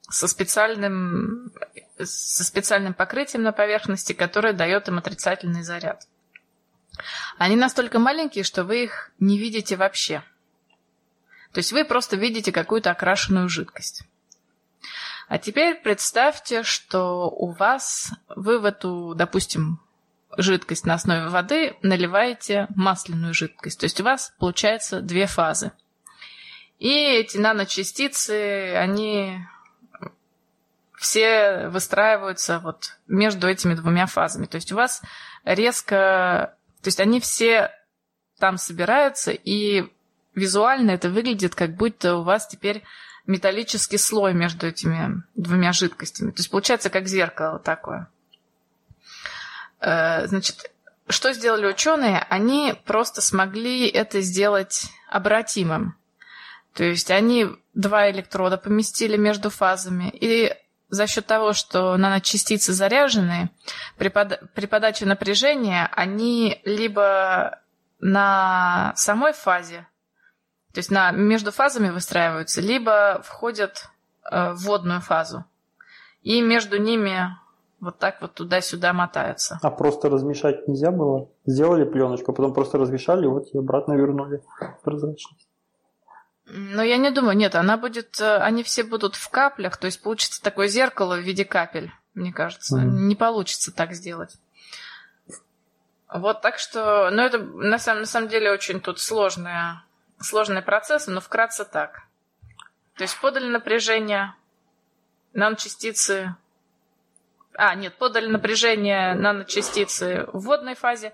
со 0.10 0.28
специальным, 0.28 1.51
со 1.97 2.43
специальным 2.43 2.93
покрытием 2.93 3.43
на 3.43 3.51
поверхности, 3.51 4.14
которое 4.14 4.53
дает 4.53 4.88
им 4.88 4.97
отрицательный 4.97 5.64
заряд. 5.64 6.08
Они 7.38 7.56
настолько 7.56 7.99
маленькие, 7.99 8.43
что 8.43 8.64
вы 8.64 8.84
их 8.84 9.12
не 9.20 9.38
видите 9.38 9.76
вообще. 9.76 10.24
То 11.51 11.60
есть 11.60 11.72
вы 11.72 11.86
просто 11.86 12.16
видите 12.16 12.51
какую-то 12.51 12.91
окрашенную 12.91 13.49
жидкость. 13.49 14.03
А 15.28 15.38
теперь 15.38 15.76
представьте, 15.82 16.64
что 16.64 17.30
у 17.30 17.51
вас, 17.51 18.12
вы 18.28 18.60
в 18.60 18.66
эту, 18.66 19.14
допустим, 19.16 19.80
жидкость 20.38 20.86
на 20.86 20.95
основе 20.95 21.27
воды 21.29 21.75
наливаете 21.81 22.67
масляную 22.75 23.33
жидкость. 23.33 23.79
То 23.79 23.86
есть 23.86 23.99
у 24.01 24.03
вас 24.03 24.33
получается 24.39 25.01
две 25.01 25.27
фазы. 25.27 25.71
И 26.79 26.89
эти 26.89 27.38
наночастицы, 27.38 28.73
они 28.75 29.39
все 30.97 31.67
выстраиваются 31.67 32.59
вот 32.59 32.97
между 33.07 33.47
этими 33.47 33.73
двумя 33.73 34.05
фазами. 34.05 34.45
То 34.45 34.55
есть 34.55 34.71
у 34.71 34.75
вас 34.75 35.01
резко... 35.43 36.55
То 36.81 36.88
есть 36.88 36.99
они 36.99 37.19
все 37.19 37.71
там 38.39 38.57
собираются, 38.57 39.31
и 39.31 39.91
визуально 40.33 40.91
это 40.91 41.09
выглядит, 41.09 41.55
как 41.55 41.75
будто 41.75 42.17
у 42.17 42.23
вас 42.23 42.47
теперь 42.47 42.83
металлический 43.25 43.97
слой 43.97 44.33
между 44.33 44.67
этими 44.67 45.23
двумя 45.36 45.71
жидкостями. 45.71 46.31
То 46.31 46.39
есть 46.39 46.51
получается 46.51 46.89
как 46.89 47.07
зеркало 47.07 47.59
такое. 47.59 48.09
Э, 49.86 50.25
значит, 50.27 50.71
что 51.07 51.33
сделали 51.33 51.67
ученые? 51.67 52.25
Они 52.29 52.73
просто 52.86 53.21
смогли 53.21 53.88
это 53.88 54.21
сделать 54.21 54.88
обратимым. 55.09 55.95
То 56.73 56.83
есть 56.83 57.11
они 57.11 57.47
два 57.73 58.09
электрода 58.09 58.57
поместили 58.57 59.15
между 59.15 59.49
фазами, 59.49 60.09
и 60.09 60.53
за 60.89 61.07
счет 61.07 61.25
того, 61.25 61.53
что 61.53 61.95
наночастицы 61.97 62.73
заряжены, 62.73 63.49
при, 63.97 64.09
под... 64.09 64.41
при 64.53 64.65
подаче 64.65 65.05
напряжения 65.05 65.89
они 65.93 66.61
либо 66.65 67.59
на 67.99 68.93
самой 68.95 69.33
фазе 69.33 69.88
то 70.75 70.79
есть 70.79 70.91
на, 70.91 71.11
между 71.11 71.53
фазами 71.53 71.89
выстраиваются, 71.89 72.59
либо 72.59 73.21
входят 73.23 73.88
э, 74.29 74.51
в 74.51 74.63
водную 74.65 74.99
фазу. 74.99 75.45
И 76.21 76.41
между 76.41 76.77
ними 76.77 77.29
вот 77.86 77.97
так 77.97 78.21
вот 78.21 78.33
туда-сюда 78.33 78.91
мотаются. 78.91 79.59
А 79.61 79.71
просто 79.71 80.09
размешать 80.09 80.67
нельзя 80.67 80.91
было? 80.91 81.29
Сделали 81.45 81.86
пленочку, 81.86 82.33
потом 82.33 82.53
просто 82.53 82.77
размешали, 82.77 83.25
вот 83.25 83.47
и 83.53 83.57
обратно 83.57 83.93
вернули 83.93 84.43
прозрачность. 84.83 85.47
Но 86.47 86.83
я 86.83 86.97
не 86.97 87.09
думаю, 87.09 87.38
нет, 87.38 87.55
она 87.55 87.77
будет, 87.77 88.19
э, 88.19 88.38
они 88.38 88.61
все 88.63 88.83
будут 88.83 89.15
в 89.15 89.29
каплях, 89.29 89.77
то 89.77 89.86
есть 89.86 90.01
получится 90.01 90.43
такое 90.43 90.67
зеркало 90.67 91.15
в 91.15 91.21
виде 91.21 91.45
капель, 91.45 91.91
мне 92.13 92.31
кажется. 92.33 92.77
Mm. 92.77 93.07
Не 93.07 93.15
получится 93.15 93.73
так 93.73 93.93
сделать. 93.93 94.36
Вот 96.13 96.41
так 96.41 96.59
что, 96.59 97.09
ну 97.11 97.21
это 97.21 97.39
на 97.39 97.79
самом, 97.79 98.01
на 98.01 98.05
самом 98.05 98.29
деле 98.29 98.51
очень 98.51 98.79
тут 98.79 98.99
сложная 98.99 99.86
сложные 100.19 100.61
процессы, 100.61 101.11
но 101.11 101.21
вкратце 101.21 101.65
так. 101.65 102.03
То 102.95 103.03
есть 103.03 103.19
подали 103.19 103.47
напряжение, 103.47 104.36
наночастицы... 105.33 106.36
А, 107.58 107.76
нет, 107.76 107.93
подали 107.97 108.28
напряжение 108.28 109.14
наночастицы 109.14 110.28
в 110.34 110.45
водной 110.45 110.76
фазе, 110.76 111.12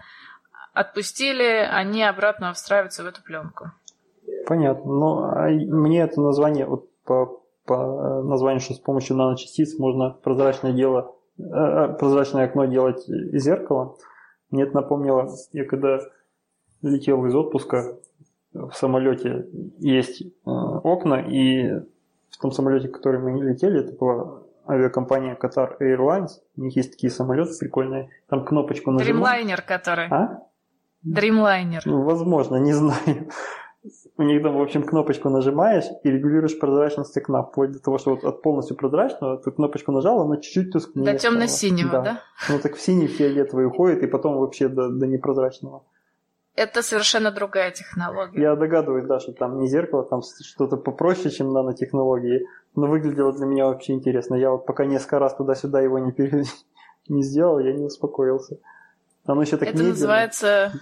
отпустили, 0.73 1.67
они 1.71 2.03
обратно 2.03 2.53
встраиваются 2.53 3.03
в 3.03 3.07
эту 3.07 3.23
пленку. 3.23 3.71
Понятно. 4.47 4.91
Но 4.91 5.23
а 5.25 5.49
мне 5.49 6.01
это 6.01 6.21
название, 6.21 6.65
вот 6.65 6.89
по, 7.03 7.41
по 7.65 8.21
названию, 8.23 8.61
что 8.61 8.73
с 8.73 8.79
помощью 8.79 9.17
наночастиц 9.17 9.77
можно 9.77 10.11
прозрачное 10.11 10.73
дело, 10.73 11.15
э, 11.37 11.43
э 11.43 11.87
прозрачное 11.99 12.45
окно 12.45 12.65
делать 12.65 13.07
из 13.07 13.43
зеркала. 13.43 13.97
Мне 14.49 14.63
это 14.63 14.75
напомнило, 14.75 15.29
я 15.51 15.65
когда 15.65 15.99
летел 16.81 17.25
из 17.25 17.35
отпуска, 17.35 17.97
в 18.53 18.73
самолете 18.73 19.47
есть 19.77 20.21
э, 20.21 20.25
окна, 20.45 21.21
и 21.21 21.79
в 22.29 22.37
том 22.41 22.51
самолете, 22.51 22.87
в 22.87 22.91
который 22.91 23.19
мы 23.19 23.41
летели, 23.41 23.79
это 23.79 23.93
была 23.93 24.43
авиакомпания 24.67 25.35
Qatar 25.35 25.77
Airlines. 25.79 26.39
У 26.57 26.61
них 26.61 26.75
есть 26.75 26.91
такие 26.91 27.11
самолеты 27.11 27.51
прикольные. 27.59 28.09
Там 28.29 28.45
кнопочку 28.45 28.91
нажимаешь. 28.91 29.45
Dreamliner, 29.45 29.61
который. 29.65 30.07
А? 30.09 30.43
Dreamliner. 31.05 31.81
Ну, 31.85 32.03
возможно, 32.03 32.57
не 32.57 32.73
знаю. 32.73 33.29
У 34.17 34.21
них 34.21 34.43
там, 34.43 34.57
в 34.57 34.61
общем, 34.61 34.83
кнопочку 34.83 35.29
нажимаешь 35.29 35.85
и 36.03 36.11
регулируешь 36.11 36.59
прозрачность 36.59 37.17
окна, 37.17 37.41
вплоть 37.41 37.71
до 37.71 37.79
того, 37.79 37.97
что 37.97 38.11
вот 38.11 38.23
от 38.23 38.43
полностью 38.43 38.77
прозрачного 38.77 39.37
ты 39.37 39.49
кнопочку 39.49 39.91
нажал, 39.91 40.21
она 40.21 40.37
чуть-чуть 40.37 40.71
тускнее 40.71 41.13
До 41.13 41.17
темно-синего, 41.17 41.89
да. 41.89 42.01
да? 42.01 42.21
Ну 42.49 42.59
так 42.59 42.75
в 42.75 42.81
синий 42.81 43.07
фиолетовый 43.07 43.65
уходит, 43.65 44.03
и 44.03 44.07
потом 44.07 44.37
вообще 44.37 44.67
до, 44.67 44.89
до 44.89 45.07
непрозрачного. 45.07 45.83
Это 46.55 46.83
совершенно 46.83 47.31
другая 47.31 47.71
технология. 47.71 48.39
Я 48.41 48.55
догадываюсь, 48.55 49.07
да, 49.07 49.19
что 49.19 49.31
там 49.31 49.59
не 49.59 49.67
зеркало, 49.67 50.03
там 50.03 50.21
что-то 50.21 50.77
попроще, 50.77 51.31
чем 51.31 51.51
нанотехнологии. 51.51 52.45
Но 52.75 52.87
выглядело 52.87 53.33
для 53.33 53.45
меня 53.45 53.65
вообще 53.65 53.93
интересно. 53.93 54.35
Я 54.35 54.51
вот 54.51 54.65
пока 54.65 54.85
несколько 54.85 55.19
раз 55.19 55.35
туда-сюда 55.35 55.81
его 55.81 55.99
не, 55.99 56.11
пере... 56.11 56.43
не 57.07 57.23
сделал, 57.23 57.59
я 57.59 57.73
не 57.73 57.85
успокоился. 57.85 58.57
Оно 59.25 59.41
еще 59.41 59.57
так 59.57 59.69
Это 59.69 59.77
медленно. 59.77 59.89
называется... 59.91 60.73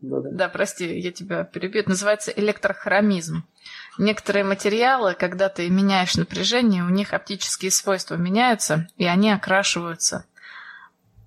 Да, 0.00 0.18
да. 0.18 0.30
да, 0.32 0.48
прости, 0.48 0.98
я 0.98 1.12
тебя 1.12 1.44
перебью. 1.44 1.80
Это 1.80 1.90
называется 1.90 2.32
электрохромизм. 2.32 3.44
Некоторые 3.98 4.44
материалы, 4.44 5.14
когда 5.14 5.48
ты 5.48 5.70
меняешь 5.70 6.16
напряжение, 6.16 6.82
у 6.82 6.88
них 6.88 7.12
оптические 7.12 7.70
свойства 7.70 8.16
меняются, 8.16 8.88
и 8.96 9.04
они 9.04 9.30
окрашиваются 9.30 10.26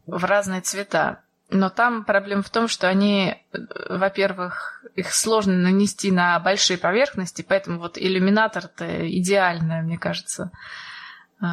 в 0.06 0.24
разные 0.26 0.60
цвета. 0.60 1.22
Но 1.50 1.70
там 1.70 2.04
проблема 2.04 2.42
в 2.42 2.50
том, 2.50 2.68
что 2.68 2.88
они, 2.88 3.36
э, 3.52 3.58
во-первых, 3.90 4.84
их 4.96 5.14
сложно 5.14 5.54
нанести 5.54 6.12
на 6.12 6.40
большие 6.40 6.78
поверхности, 6.78 7.46
поэтому 7.48 7.80
вот 7.80 7.98
иллюминатор-то 7.98 9.08
идеальный, 9.18 9.84
мне 9.84 9.98
кажется, 9.98 10.52
э, 11.42 11.46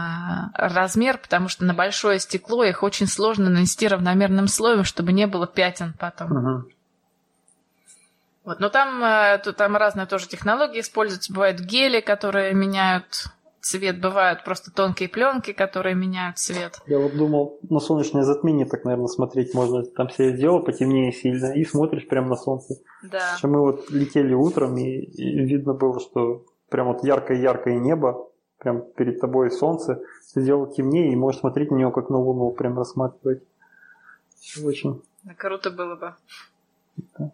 размер, 0.54 1.18
потому 1.18 1.48
что 1.48 1.64
на 1.64 1.74
большое 1.74 2.18
стекло 2.20 2.64
их 2.64 2.82
очень 2.82 3.06
сложно 3.06 3.50
нанести 3.50 3.86
равномерным 3.86 4.48
слоем, 4.48 4.84
чтобы 4.84 5.12
не 5.12 5.26
было 5.26 5.46
пятен 5.46 5.94
потом. 5.98 6.32
Uh-huh. 6.32 6.62
Вот, 8.44 8.60
но 8.60 8.70
там, 8.70 9.04
э, 9.04 9.38
там 9.38 9.76
разные 9.76 10.06
тоже 10.06 10.26
технологии 10.26 10.80
используются. 10.80 11.32
Бывают 11.32 11.60
гели, 11.60 12.00
которые 12.00 12.54
меняют 12.54 13.26
цвет. 13.62 14.00
Бывают 14.00 14.44
просто 14.44 14.70
тонкие 14.70 15.08
пленки, 15.08 15.52
которые 15.52 15.94
меняют 15.94 16.38
цвет. 16.38 16.80
Я 16.86 16.98
вот 16.98 17.16
думал, 17.16 17.58
на 17.68 17.80
солнечное 17.80 18.24
затмение 18.24 18.66
так, 18.66 18.84
наверное, 18.84 19.06
смотреть 19.06 19.54
можно. 19.54 19.84
Там 19.84 20.08
все 20.08 20.36
сделал 20.36 20.62
потемнее 20.62 21.12
сильно, 21.12 21.52
и 21.52 21.64
смотришь 21.64 22.06
прямо 22.06 22.28
на 22.28 22.36
солнце. 22.36 22.74
Да. 23.02 23.36
Что 23.38 23.48
мы 23.48 23.60
вот 23.60 23.90
летели 23.90 24.34
утром, 24.34 24.76
и, 24.76 24.82
и 24.82 25.44
видно 25.44 25.72
было, 25.72 26.00
что 26.00 26.44
прям 26.68 26.88
вот 26.88 27.04
яркое-яркое 27.04 27.78
небо, 27.78 28.28
прям 28.58 28.82
перед 28.82 29.20
тобой 29.20 29.50
солнце, 29.50 30.02
ты 30.34 30.42
сделал 30.42 30.66
темнее, 30.66 31.12
и 31.12 31.16
можешь 31.16 31.40
смотреть 31.40 31.70
на 31.70 31.76
него 31.76 31.92
как 31.92 32.10
на 32.10 32.18
луну, 32.18 32.50
прям 32.50 32.76
рассматривать. 32.76 33.42
Очень. 34.62 35.02
Да, 35.22 35.34
круто 35.34 35.70
было 35.70 35.94
бы. 35.96 36.14
Да. 37.18 37.32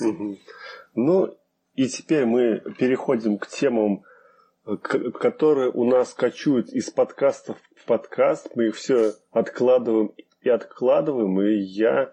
Угу. 0.00 0.36
Ну, 0.94 1.34
и 1.74 1.88
теперь 1.88 2.26
мы 2.26 2.60
переходим 2.78 3.38
к 3.38 3.46
темам 3.46 4.02
которые 4.64 5.70
у 5.70 5.84
нас 5.84 6.14
кочуют 6.14 6.68
из 6.70 6.90
подкастов 6.90 7.56
в 7.76 7.84
подкаст. 7.84 8.50
Мы 8.54 8.68
их 8.68 8.76
все 8.76 9.12
откладываем 9.30 10.12
и 10.40 10.48
откладываем. 10.48 11.40
И 11.40 11.56
я 11.56 12.12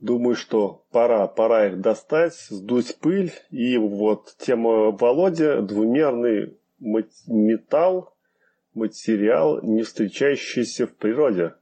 думаю, 0.00 0.34
что 0.34 0.84
пора, 0.90 1.26
пора 1.26 1.68
их 1.68 1.80
достать, 1.80 2.34
сдуть 2.48 2.98
пыль. 3.00 3.32
И 3.50 3.76
вот 3.76 4.34
тема 4.38 4.90
Володя– 4.90 5.60
двумерный 5.62 6.56
металл, 6.78 8.14
материал, 8.74 9.60
не 9.62 9.82
встречающийся 9.82 10.86
в 10.86 10.94
природе. 10.96 11.54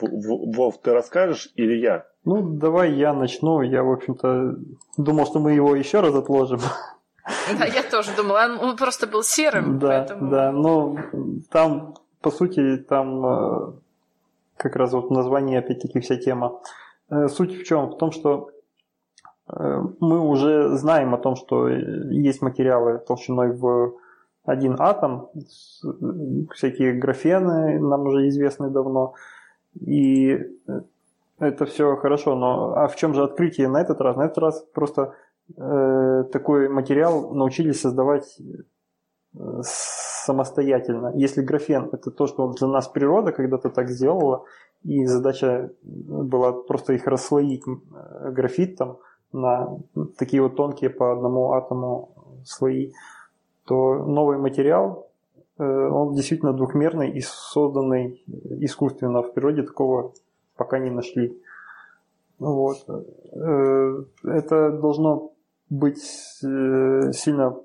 Вов, 0.00 0.80
ты 0.80 0.92
расскажешь 0.92 1.50
или 1.54 1.76
я? 1.76 2.06
Ну, 2.24 2.42
давай 2.42 2.92
я 2.92 3.14
начну. 3.14 3.62
Я, 3.62 3.82
в 3.82 3.90
общем-то, 3.90 4.56
думал, 4.96 5.26
что 5.26 5.40
мы 5.40 5.52
его 5.52 5.74
еще 5.74 6.00
раз 6.00 6.14
отложим. 6.14 6.60
Да, 7.58 7.64
я 7.64 7.82
тоже 7.82 8.10
думала, 8.16 8.58
он 8.60 8.76
просто 8.76 9.06
был 9.06 9.22
серым. 9.22 9.78
Да, 9.78 9.88
поэтому... 9.88 10.30
да, 10.30 10.52
но 10.52 10.96
там, 11.50 11.94
по 12.20 12.30
сути, 12.30 12.76
там 12.76 13.26
э, 13.26 13.72
как 14.56 14.76
раз 14.76 14.92
вот 14.92 15.10
название, 15.10 15.58
опять-таки, 15.58 16.00
вся 16.00 16.16
тема. 16.16 16.60
э, 17.10 17.28
суть 17.28 17.60
в 17.60 17.64
чем? 17.64 17.90
В 17.90 17.98
том, 17.98 18.12
что 18.12 18.50
э, 19.48 19.82
мы 20.00 20.20
уже 20.20 20.76
знаем 20.76 21.14
о 21.14 21.18
том, 21.18 21.36
что 21.36 21.68
есть 21.68 22.42
материалы 22.42 22.98
толщиной 22.98 23.52
в 23.52 23.94
один 24.44 24.76
атом, 24.78 25.28
всякие 26.54 26.94
графены 26.94 27.78
нам 27.78 28.06
уже 28.06 28.28
известны 28.28 28.70
давно, 28.70 29.14
и 29.78 30.40
это 31.38 31.66
все 31.66 31.96
хорошо, 31.96 32.34
но 32.34 32.74
а 32.74 32.88
в 32.88 32.96
чем 32.96 33.14
же 33.14 33.22
открытие 33.22 33.68
на 33.68 33.80
этот 33.80 34.00
раз? 34.00 34.16
На 34.16 34.24
этот 34.24 34.38
раз 34.38 34.64
просто 34.72 35.14
э, 35.56 36.24
такой 36.32 36.68
материал 36.68 37.34
научились 37.34 37.80
создавать 37.80 38.38
э, 38.40 39.62
самостоятельно. 39.62 41.12
Если 41.14 41.42
графен 41.42 41.88
это 41.92 42.10
то, 42.10 42.26
что 42.26 42.52
для 42.52 42.68
нас 42.68 42.88
природа 42.88 43.32
когда-то 43.32 43.70
так 43.70 43.88
сделала, 43.90 44.44
и 44.84 45.06
задача 45.06 45.72
была 45.82 46.52
просто 46.52 46.92
их 46.92 47.06
расслоить, 47.06 47.64
э, 47.66 48.30
графит 48.30 48.76
там, 48.76 48.98
на 49.32 49.78
такие 50.18 50.42
вот 50.42 50.56
тонкие 50.56 50.90
по 50.90 51.12
одному 51.12 51.52
атому 51.52 52.42
слои, 52.44 52.92
то 53.64 53.94
новый 54.04 54.38
материал, 54.38 55.10
э, 55.58 55.64
он 55.64 56.14
действительно 56.14 56.52
двухмерный 56.52 57.10
и 57.10 57.20
созданный 57.20 58.22
искусственно 58.60 59.22
в 59.22 59.34
природе 59.34 59.62
такого 59.62 60.12
пока 60.56 60.78
не 60.78 60.90
нашли. 60.90 61.40
Вот. 62.38 62.78
Э, 62.88 64.04
это 64.24 64.70
должно 64.72 65.32
быть 65.70 66.02
э, 66.42 67.12
сильно 67.12 67.56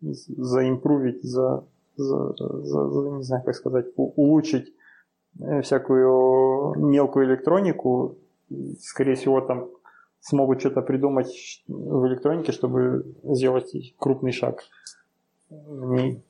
заимпровить, 0.00 1.22
за, 1.22 1.64
за, 1.96 2.34
за, 2.36 2.90
за, 2.90 3.10
не 3.10 3.22
знаю, 3.22 3.44
как 3.44 3.54
сказать, 3.54 3.86
улучшить 3.96 4.72
э, 5.40 5.62
всякую 5.62 6.74
мелкую 6.78 7.26
электронику. 7.26 8.18
Скорее 8.80 9.14
всего, 9.14 9.40
там 9.40 9.68
смогут 10.20 10.60
что-то 10.60 10.82
придумать 10.82 11.62
в 11.68 12.06
электронике, 12.06 12.52
чтобы 12.52 13.04
сделать 13.22 13.74
крупный 13.98 14.32
шаг 14.32 14.62
в 15.48 15.92
ней 15.92 16.22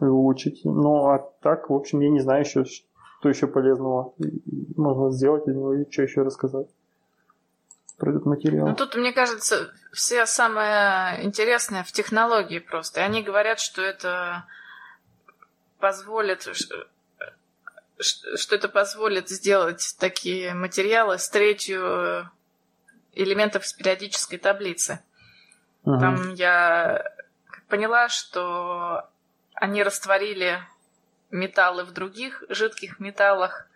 улучшить. 0.00 0.62
Ну, 0.64 1.08
а 1.08 1.18
так, 1.40 1.70
в 1.70 1.74
общем, 1.74 2.00
я 2.00 2.10
не 2.10 2.20
знаю 2.20 2.44
еще, 2.44 2.64
что 2.64 3.28
еще 3.28 3.46
полезного 3.46 4.14
можно 4.76 5.10
сделать 5.10 5.48
из 5.48 5.56
него 5.56 5.74
и 5.74 5.90
что 5.90 6.02
еще 6.02 6.22
рассказать 6.22 6.68
этот 8.00 8.26
материал. 8.26 8.68
Ну 8.68 8.74
тут, 8.74 8.94
мне 8.94 9.12
кажется, 9.12 9.72
все 9.92 10.26
самое 10.26 11.24
интересное 11.24 11.82
в 11.82 11.92
технологии 11.92 12.58
просто. 12.58 13.00
И 13.00 13.02
они 13.02 13.22
говорят, 13.22 13.58
что 13.60 13.82
это 13.82 14.44
позволит 15.78 16.46
что 17.98 18.54
это 18.54 18.68
позволит 18.68 19.30
сделать 19.30 19.96
такие 19.98 20.52
материалы 20.52 21.18
с 21.18 21.30
третью 21.30 22.30
элементов 23.14 23.64
из 23.64 23.72
периодической 23.72 24.38
таблицы. 24.38 25.00
Угу. 25.84 25.98
Там 25.98 26.34
я 26.34 27.02
поняла, 27.68 28.08
что 28.08 29.08
они 29.54 29.82
растворили 29.82 30.60
металлы 31.30 31.84
в 31.84 31.92
других 31.92 32.44
жидких 32.48 33.00
металлах. 33.00 33.66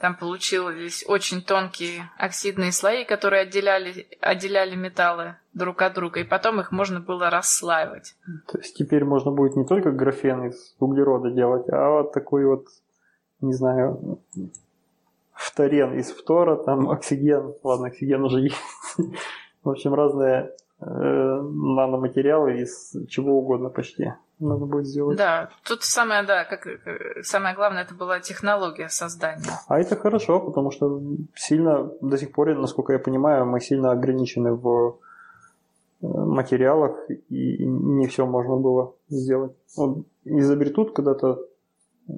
Там 0.00 0.16
получились 0.16 1.04
очень 1.06 1.42
тонкие 1.42 2.10
оксидные 2.16 2.72
слои, 2.72 3.04
которые 3.04 3.42
отделяли, 3.42 4.06
отделяли 4.22 4.74
металлы 4.74 5.36
друг 5.52 5.82
от 5.82 5.92
друга, 5.92 6.20
и 6.20 6.24
потом 6.24 6.58
их 6.58 6.72
можно 6.72 7.00
было 7.00 7.28
расслаивать. 7.28 8.14
То 8.50 8.56
есть 8.58 8.74
теперь 8.74 9.04
можно 9.04 9.30
будет 9.30 9.56
не 9.56 9.66
только 9.66 9.90
графен 9.90 10.46
из 10.46 10.74
углерода 10.78 11.30
делать, 11.30 11.68
а 11.68 11.90
вот 11.90 12.12
такой 12.12 12.46
вот, 12.46 12.64
не 13.42 13.52
знаю, 13.52 14.20
фторен 15.34 15.98
из 15.98 16.10
фтора, 16.12 16.56
там 16.56 16.88
оксиген, 16.88 17.54
ладно, 17.62 17.88
оксиген 17.88 18.24
уже 18.24 18.40
есть. 18.40 18.56
В 19.62 19.68
общем, 19.68 19.92
разные 19.92 20.54
э, 20.80 20.84
наноматериалы 20.86 22.62
из 22.62 22.96
чего 23.10 23.38
угодно 23.38 23.68
почти 23.68 24.14
надо 24.40 24.66
будет 24.66 24.86
сделать. 24.86 25.16
Да, 25.16 25.50
тут 25.64 25.82
самое, 25.82 26.22
да, 26.22 26.44
как, 26.44 26.66
самое 27.22 27.54
главное, 27.54 27.82
это 27.82 27.94
была 27.94 28.20
технология 28.20 28.88
создания. 28.88 29.60
А 29.68 29.78
это 29.78 29.96
хорошо, 29.96 30.40
потому 30.40 30.70
что 30.70 31.00
сильно, 31.34 31.90
до 32.00 32.16
сих 32.16 32.32
пор, 32.32 32.54
насколько 32.56 32.92
я 32.92 32.98
понимаю, 32.98 33.46
мы 33.46 33.60
сильно 33.60 33.92
ограничены 33.92 34.52
в 34.54 34.98
э, 36.02 36.06
материалах, 36.06 36.96
и 37.08 37.64
не 37.66 38.06
все 38.06 38.26
можно 38.26 38.56
было 38.56 38.94
сделать. 39.08 39.52
Вот 39.76 40.06
изобретут 40.24 40.92
когда-то 40.92 41.38
э, 42.08 42.12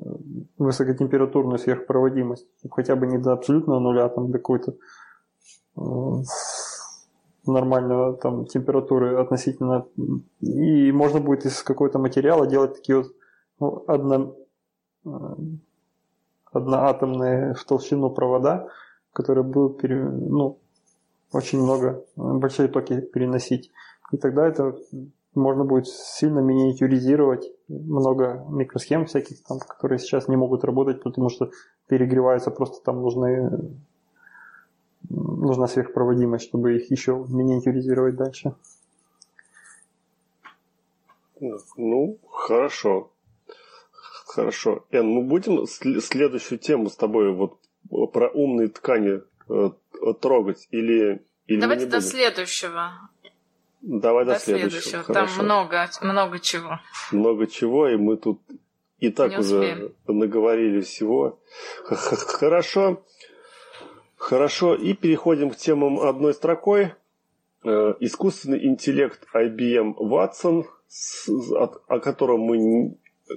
высокотемпературную 0.59 1.59
сверхпроводимость, 1.59 2.47
хотя 2.70 2.97
бы 2.97 3.07
не 3.07 3.18
до 3.18 3.33
абсолютного 3.33 3.81
нуля, 3.81 4.09
там 4.09 4.31
до 4.31 4.39
какой-то 4.39 4.75
э, 5.77 5.81
нормального 7.47 8.16
там 8.16 8.47
температуры 8.47 9.16
относительно 9.16 9.86
и 10.40 10.93
можно 10.93 11.20
будет 11.20 11.45
из 11.45 11.62
какого-то 11.62 11.99
материала 11.99 12.47
делать 12.47 12.74
такие 12.74 12.99
вот 12.99 13.12
ну, 13.61 13.84
одно, 13.86 14.36
э, 15.05 15.11
одноатомные 16.53 17.55
в 17.55 17.64
толщину 17.64 18.11
провода, 18.11 18.68
которые 19.12 19.45
будут 19.45 19.80
пере, 19.80 20.03
ну, 20.03 20.59
очень 21.32 21.62
много, 21.62 22.05
большие 22.16 22.68
токи 22.68 23.01
переносить. 23.01 23.70
И 24.11 24.16
тогда 24.18 24.47
это 24.47 24.76
можно 25.34 25.64
будет 25.64 25.86
сильно 25.86 26.40
миниатюризировать 26.40 27.51
много 27.68 28.45
микросхем 28.51 29.07
всяких, 29.07 29.43
там, 29.45 29.59
которые 29.59 29.99
сейчас 29.99 30.28
не 30.28 30.36
могут 30.36 30.64
работать, 30.64 31.03
потому 31.03 31.30
что 31.30 31.51
перегреваются, 31.88 32.51
просто 32.51 32.84
там 32.84 33.01
нужны 33.01 33.51
нужна 35.09 35.66
сверхпроводимость, 35.66 36.44
чтобы 36.44 36.76
их 36.76 36.90
еще 36.90 37.24
миниатюризировать 37.28 38.16
дальше. 38.16 38.55
Ну, 41.76 42.18
хорошо. 42.30 43.12
Хорошо. 44.26 44.86
Эн, 44.90 45.07
мы 45.07 45.22
будем 45.22 45.66
следующую 45.66 46.59
тему 46.59 46.88
с 46.88 46.96
тобой 46.96 47.32
вот 47.32 47.59
про 48.12 48.30
умные 48.30 48.68
ткани 48.68 49.22
э, 49.48 49.70
трогать 50.20 50.68
или, 50.70 51.24
или 51.46 51.61
Давайте 51.61 51.86
до 51.86 52.00
следующего. 52.00 52.92
Давай 53.82 54.24
до, 54.24 54.34
до 54.34 54.38
следующего. 54.38 54.80
следующего. 54.80 55.14
Там 55.14 55.28
много, 55.44 55.90
много 56.00 56.38
чего. 56.38 56.80
Много 57.11 57.46
чего, 57.46 57.88
и 57.88 57.96
мы 57.96 58.16
тут 58.16 58.40
и 58.98 59.11
так 59.11 59.36
уже 59.36 59.92
наговорили 60.07 60.80
всего. 60.80 61.40
Хорошо. 61.84 63.05
Хорошо, 64.23 64.77
и 64.77 64.95
переходим 64.95 65.51
к 65.51 65.57
темам 65.57 65.99
одной 65.99 66.33
строкой. 66.33 66.95
Э, 67.64 67.95
искусственный 67.99 68.64
интеллект 68.64 69.27
IBM 69.35 69.97
Watson, 69.97 70.62
о 71.89 71.99
котором 71.99 72.43
мы 72.43 72.93
э, 72.93 73.35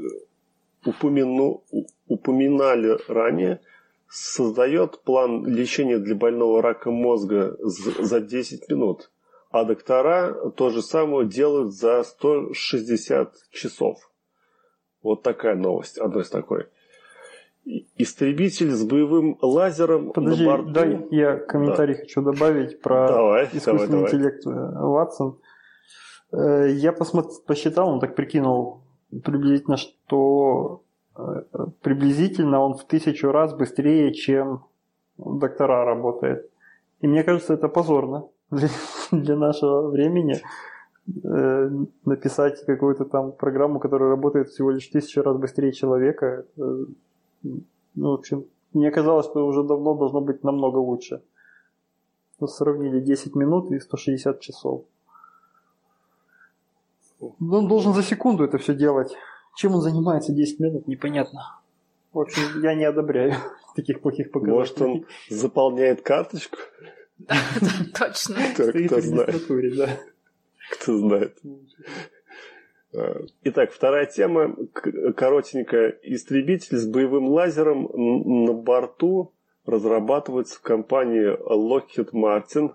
упомяну, 0.86 1.64
упоминали 2.08 3.00
ранее, 3.08 3.62
создает 4.08 5.02
план 5.02 5.48
лечения 5.48 5.98
для 5.98 6.14
больного 6.14 6.62
рака 6.62 6.92
мозга 6.92 7.58
за 7.62 8.22
10 8.22 8.70
минут, 8.70 9.10
а 9.50 9.64
доктора 9.64 10.52
то 10.52 10.70
же 10.70 10.84
самое 10.84 11.28
делают 11.28 11.74
за 11.74 12.04
160 12.04 13.34
часов. 13.50 14.12
Вот 15.02 15.24
такая 15.24 15.56
новость, 15.56 15.98
одной 15.98 16.22
из 16.22 16.30
такой 16.30 16.68
истребитель 17.98 18.72
с 18.72 18.84
боевым 18.84 19.38
лазером 19.42 20.12
Подожди, 20.12 20.46
на 20.46 20.52
борту. 20.52 20.72
дай 20.72 21.08
я 21.12 21.38
комментарий 21.38 21.96
да. 21.96 22.02
хочу 22.02 22.22
добавить 22.22 22.82
про 22.82 23.08
давай, 23.08 23.46
искусственный 23.46 23.88
давай, 23.88 24.06
интеллект 24.06 24.46
Ватсон. 24.46 25.40
Э, 26.32 26.70
я 26.70 26.94
посчитал, 26.94 27.90
он 27.90 28.00
так 28.00 28.16
прикинул 28.16 28.82
приблизительно, 29.24 29.78
что 29.78 30.84
э, 31.16 31.44
приблизительно 31.82 32.60
он 32.60 32.76
в 32.76 32.86
тысячу 32.86 33.32
раз 33.32 33.54
быстрее, 33.54 34.14
чем 34.14 34.66
доктора 35.18 35.86
работает. 35.86 36.50
И 37.02 37.08
мне 37.08 37.24
кажется, 37.24 37.54
это 37.54 37.68
позорно 37.68 38.28
для, 38.52 38.70
для 39.12 39.36
нашего 39.36 39.90
времени 39.90 40.42
э, 41.24 41.70
написать 42.06 42.64
какую-то 42.66 43.06
там 43.06 43.32
программу, 43.32 43.80
которая 43.80 44.10
работает 44.10 44.50
всего 44.50 44.72
лишь 44.72 44.88
тысячу 44.88 45.22
раз 45.22 45.38
быстрее 45.38 45.72
человека. 45.72 46.46
Ну, 47.96 48.12
в 48.12 48.14
общем, 48.14 48.46
мне 48.74 48.92
казалось, 48.92 49.26
что 49.26 49.46
уже 49.46 49.64
давно 49.64 49.96
должно 49.96 50.22
быть 50.22 50.44
намного 50.44 50.78
лучше. 50.78 51.22
Мы 52.40 52.48
сравнили 52.48 53.00
10 53.00 53.36
минут 53.36 53.72
и 53.72 53.80
160 53.80 54.40
часов. 54.42 54.84
Ну, 57.20 57.58
он 57.58 57.68
должен 57.68 57.94
за 57.94 58.04
секунду 58.04 58.44
это 58.44 58.58
все 58.58 58.76
делать. 58.76 59.16
Чем 59.56 59.76
он 59.76 59.82
занимается 59.82 60.34
10 60.34 60.60
минут, 60.60 60.88
непонятно. 60.88 61.62
В 62.12 62.20
общем, 62.20 62.62
я 62.62 62.76
не 62.76 62.84
одобряю 62.84 63.34
таких 63.76 64.02
плохих 64.02 64.32
показателей. 64.32 64.58
Может, 64.58 64.82
он 64.82 65.06
заполняет 65.30 66.02
карточку? 66.02 66.58
Да, 67.18 67.38
точно. 67.98 68.36
Кто 68.54 69.00
знает. 69.00 69.48
Кто 70.74 70.98
знает. 70.98 71.38
Итак, 73.44 73.72
вторая 73.72 74.06
тема. 74.06 74.56
Коротенькая. 75.16 75.98
Истребитель 76.04 76.78
с 76.78 76.88
боевым 76.88 77.28
лазером 77.30 77.90
на 78.46 78.54
борту 78.54 79.34
разрабатывается 79.66 80.58
в 80.58 80.62
компании 80.62 81.36
Lockheed 81.50 82.12
Martin, 82.12 82.74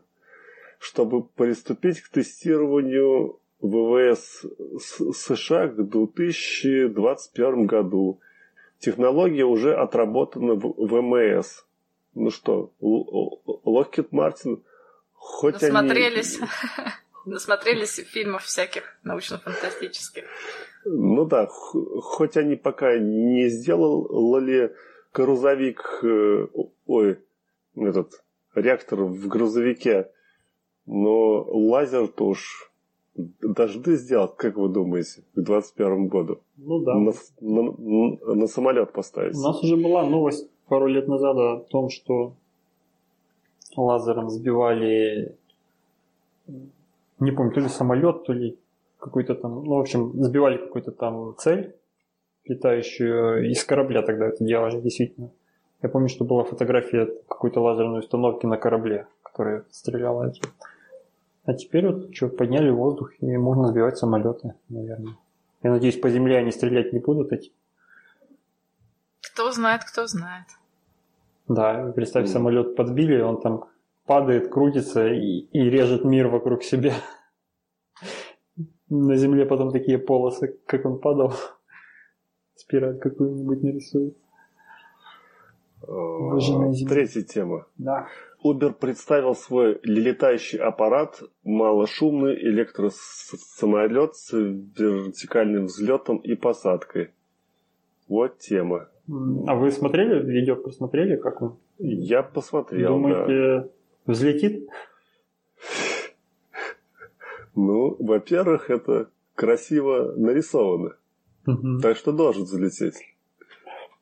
чтобы 0.79 1.23
приступить 1.23 2.01
к 2.01 2.09
тестированию 2.09 3.39
ВВС 3.61 4.45
США 4.79 5.69
к 5.69 5.77
2021 5.77 7.67
году. 7.67 8.21
Технология 8.79 9.45
уже 9.45 9.75
отработана 9.75 10.55
в 10.55 10.75
ВМС. 10.79 11.65
Ну 12.15 12.31
что, 12.31 12.73
Lockheed 12.81 14.11
Martin 14.11 14.63
хоть 15.13 15.61
Насмотрелись. 15.61 16.39
они... 16.41 16.49
Насмотрелись 17.27 17.97
фильмов 17.97 18.45
всяких 18.45 18.99
научно-фантастических. 19.05 20.25
Ну 20.85 21.27
да, 21.27 21.47
хоть 21.47 22.37
они 22.37 22.57
пока 22.57 22.99
не 22.99 23.49
сделали 23.49 24.75
грузовик, 25.13 26.01
э, 26.03 26.47
ой, 26.87 27.19
этот 27.77 28.23
реактор 28.55 29.03
в 29.03 29.29
грузовике, 29.29 30.11
но 30.87 31.43
лазер-то 31.43 32.27
уж 32.27 32.71
дожди 33.15 33.97
сделать, 33.97 34.37
как 34.37 34.57
вы 34.57 34.69
думаете, 34.69 35.23
к 35.35 35.43
2021 35.43 36.09
году? 36.09 36.41
Ну 36.57 36.81
да. 36.81 36.95
На, 36.95 37.13
на, 37.41 38.35
на 38.35 38.47
самолет 38.47 38.93
поставить. 38.93 39.37
У 39.37 39.41
нас 39.41 39.63
уже 39.63 39.77
была 39.77 40.05
новость 40.05 40.49
пару 40.69 40.87
лет 40.87 41.09
назад 41.09 41.37
о 41.37 41.59
том, 41.69 41.91
что 41.91 42.35
лазером 43.77 44.31
сбивали, 44.31 45.37
не 47.21 47.33
помню, 47.33 47.53
то 47.53 47.61
ли 47.61 47.69
самолет, 47.69 48.25
то 48.25 48.33
ли 48.33 48.59
какой-то 48.99 49.35
там, 49.35 49.65
ну, 49.65 49.77
в 49.77 49.81
общем, 49.81 50.13
сбивали 50.23 50.59
какую-то 50.59 50.93
там 50.93 51.35
цель, 51.39 51.75
летающую 52.45 53.51
из 53.51 53.65
корабля 53.65 54.03
тогда 54.03 54.27
это 54.27 54.45
делали, 54.45 54.81
действительно. 54.81 55.31
Я 55.83 55.89
помню, 55.89 56.09
что 56.09 56.25
была 56.25 56.45
фотография 56.45 57.09
какой-то 57.29 57.61
лазерной 57.61 58.01
установки 58.01 58.47
на 58.47 58.59
корабле, 58.59 59.07
которая 59.23 59.65
стреляла 59.71 60.29
эти. 60.29 60.43
А 61.45 61.55
теперь 61.55 61.87
вот 61.87 62.15
что, 62.15 62.29
подняли 62.29 62.71
воздух 62.71 63.13
и 63.21 63.37
можно 63.37 63.69
сбивать 63.69 63.97
самолеты, 63.97 64.55
наверное. 64.69 65.17
Я 65.63 65.71
надеюсь, 65.71 65.99
по 65.99 66.11
земле 66.11 66.39
они 66.39 66.51
стрелять 66.51 66.93
не 66.93 66.99
будут 66.99 67.33
эти. 67.33 67.53
Кто 69.23 69.51
знает, 69.53 69.83
кто 69.85 70.07
знает. 70.07 70.47
Да, 71.49 71.93
представь, 71.97 72.29
самолет 72.29 72.77
подбили, 72.77 73.21
он 73.21 73.41
там 73.41 73.65
падает, 74.07 74.49
крутится 74.49 75.09
и, 75.09 75.41
и 75.53 75.71
режет 75.71 76.05
мир 76.05 76.29
вокруг 76.29 76.63
себя. 76.63 76.95
На 78.89 79.17
земле 79.17 79.47
потом 79.47 79.71
такие 79.71 79.99
полосы, 79.99 80.59
как 80.67 80.85
он 80.85 80.99
падал. 80.99 81.33
Спираль 82.57 82.99
какую-нибудь 82.99 83.63
нарисует. 83.63 84.17
Третья 86.89 87.23
тема. 87.23 87.67
Да. 87.79 88.09
Uber 88.45 88.73
представил 88.73 89.35
свой 89.35 89.81
летающий 89.83 90.59
аппарат, 90.59 91.23
малошумный 91.45 92.35
электросамолет 92.35 94.15
с 94.15 94.33
вертикальным 94.33 95.67
взлетом 95.67 96.19
и 96.19 96.35
посадкой. 96.35 97.11
Вот 98.09 98.39
тема. 98.39 98.89
А 99.47 99.55
вы 99.55 99.71
смотрели 99.71 100.23
видео, 100.25 100.57
посмотрели, 100.57 101.17
как 101.17 101.43
он? 101.43 101.59
Я 101.79 102.23
посмотрел, 102.23 102.95
Думаете, 102.95 103.27
да. 103.63 103.69
Взлетит? 104.07 104.69
Ну, 107.55 107.97
во-первых, 107.99 108.71
это 108.71 109.11
красиво 109.35 110.15
нарисовано. 110.17 110.97
Угу. 111.47 111.81
Так 111.81 111.97
что 111.97 112.13
должен 112.13 112.45
взлететь. 112.45 112.95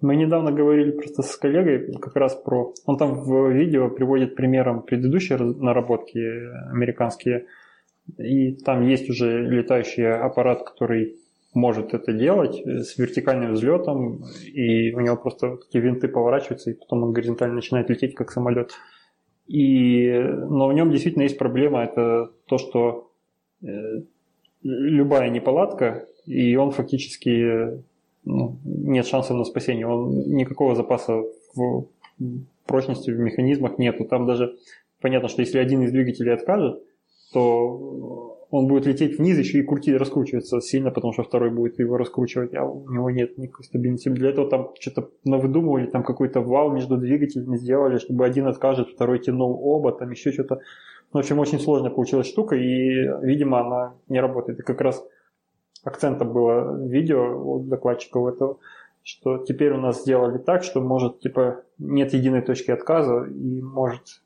Мы 0.01 0.15
недавно 0.15 0.53
говорили 0.53 0.93
просто 0.93 1.23
с 1.23 1.37
коллегой 1.37 1.93
как 2.01 2.15
раз 2.15 2.35
про... 2.37 2.73
Он 2.87 2.97
там 2.97 3.15
в 3.25 3.51
видео 3.51 3.91
приводит 3.91 4.37
примером 4.37 4.83
предыдущие 4.83 5.39
наработки 5.39 6.19
американские. 6.71 7.47
И 8.17 8.53
там 8.53 8.87
есть 8.87 9.11
уже 9.11 9.43
летающий 9.43 10.09
аппарат, 10.09 10.63
который 10.65 11.17
может 11.53 11.95
это 11.95 12.13
делать 12.13 12.63
с 12.65 12.97
вертикальным 12.97 13.55
взлетом, 13.55 14.23
и 14.45 14.93
у 14.95 15.01
него 15.01 15.17
просто 15.17 15.57
такие 15.57 15.83
винты 15.83 16.07
поворачиваются, 16.07 16.71
и 16.71 16.75
потом 16.75 17.03
он 17.03 17.13
горизонтально 17.13 17.57
начинает 17.57 17.91
лететь, 17.91 18.15
как 18.15 18.31
самолет. 18.31 18.73
И, 19.49 20.13
но 20.13 20.69
в 20.69 20.75
нем 20.75 20.91
действительно 20.91 21.23
есть 21.23 21.39
проблема, 21.39 21.83
это 21.83 22.31
то, 22.47 22.59
что 22.59 23.11
э, 23.63 24.03
любая 24.63 25.31
неполадка, 25.31 26.07
и 26.27 26.55
он 26.57 26.71
фактически 26.71 27.83
ну, 28.25 28.59
нет 28.65 29.07
шансов 29.07 29.37
на 29.37 29.45
спасение. 29.45 29.87
Он, 29.87 30.11
никакого 30.11 30.75
запаса 30.75 31.23
в 31.55 31.87
прочности 32.67 33.11
в 33.11 33.19
механизмах 33.19 33.79
нету. 33.79 34.05
Там 34.05 34.27
даже 34.27 34.57
понятно, 35.01 35.29
что 35.29 35.41
если 35.41 35.59
один 35.59 35.83
из 35.83 35.93
двигателей 35.93 36.35
откажет, 36.35 36.83
то 37.33 38.38
он 38.51 38.67
будет 38.67 38.87
лететь 38.87 39.19
вниз 39.19 39.39
еще 39.39 39.59
и 39.59 39.63
крутить, 39.63 39.97
раскручиваться 39.97 40.61
сильно, 40.61 40.91
потому 40.91 41.13
что 41.13 41.23
второй 41.23 41.51
будет 41.51 41.79
его 41.79 41.99
раскручивать, 41.99 42.55
а 42.55 42.65
у 42.65 42.91
него 42.91 43.11
нет 43.11 43.37
никакой 43.37 43.65
стабильности. 43.65 44.09
Для 44.09 44.31
этого 44.31 44.49
там 44.49 44.71
что-то 44.81 45.11
навыдумывали, 45.25 45.87
там 45.87 46.03
какой-то 46.03 46.41
вал 46.41 46.73
между 46.73 46.97
двигателями 46.97 47.57
сделали, 47.57 47.99
чтобы 47.99 48.25
один 48.25 48.47
откажет, 48.47 48.89
второй 48.89 49.19
тянул 49.19 49.59
оба, 49.63 49.93
там 49.93 50.11
еще 50.11 50.33
что-то. 50.33 50.61
В 51.13 51.19
общем, 51.19 51.39
очень 51.39 51.61
сложная 51.61 51.91
получилась 51.91 52.29
штука, 52.29 52.57
и, 52.57 53.09
видимо, 53.23 53.61
она 53.61 53.95
не 54.09 54.21
работает. 54.21 54.61
И 54.61 54.63
как 54.63 54.81
раз 54.81 55.05
акцентом 55.85 56.33
было 56.33 56.87
видео 56.87 57.39
у 57.39 57.61
докладчиков 57.61 58.35
этого, 58.35 58.59
что 59.03 59.39
теперь 59.39 59.73
у 59.73 59.81
нас 59.81 60.03
сделали 60.03 60.39
так, 60.39 60.63
что 60.63 60.81
может, 60.81 61.21
типа, 61.21 61.63
нет 61.79 62.15
единой 62.15 62.43
точки 62.43 62.71
отказа 62.71 63.25
и 63.25 63.61
может 63.61 64.23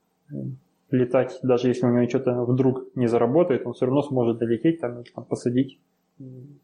летать, 0.93 1.40
даже 1.43 1.68
если 1.68 1.86
у 1.86 1.90
него 1.90 2.09
что-то 2.09 2.45
вдруг 2.45 2.95
не 2.95 3.09
заработает, 3.09 3.66
он 3.66 3.72
все 3.72 3.86
равно 3.86 4.03
сможет 4.03 4.38
долететь, 4.38 4.80
там, 4.80 5.03
там 5.14 5.24
посадить 5.24 5.80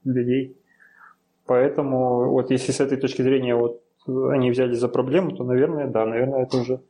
людей. 0.04 0.56
Поэтому 1.46 2.30
вот 2.30 2.50
если 2.50 2.72
с 2.72 2.80
этой 2.80 2.98
точки 2.98 3.22
зрения 3.22 3.56
вот 3.56 3.82
они 4.06 4.50
взяли 4.50 4.74
за 4.74 4.88
проблему, 4.88 5.32
то, 5.32 5.44
наверное, 5.44 5.86
да, 5.88 6.06
наверное, 6.06 6.42
это 6.42 6.58
уже 6.58 6.80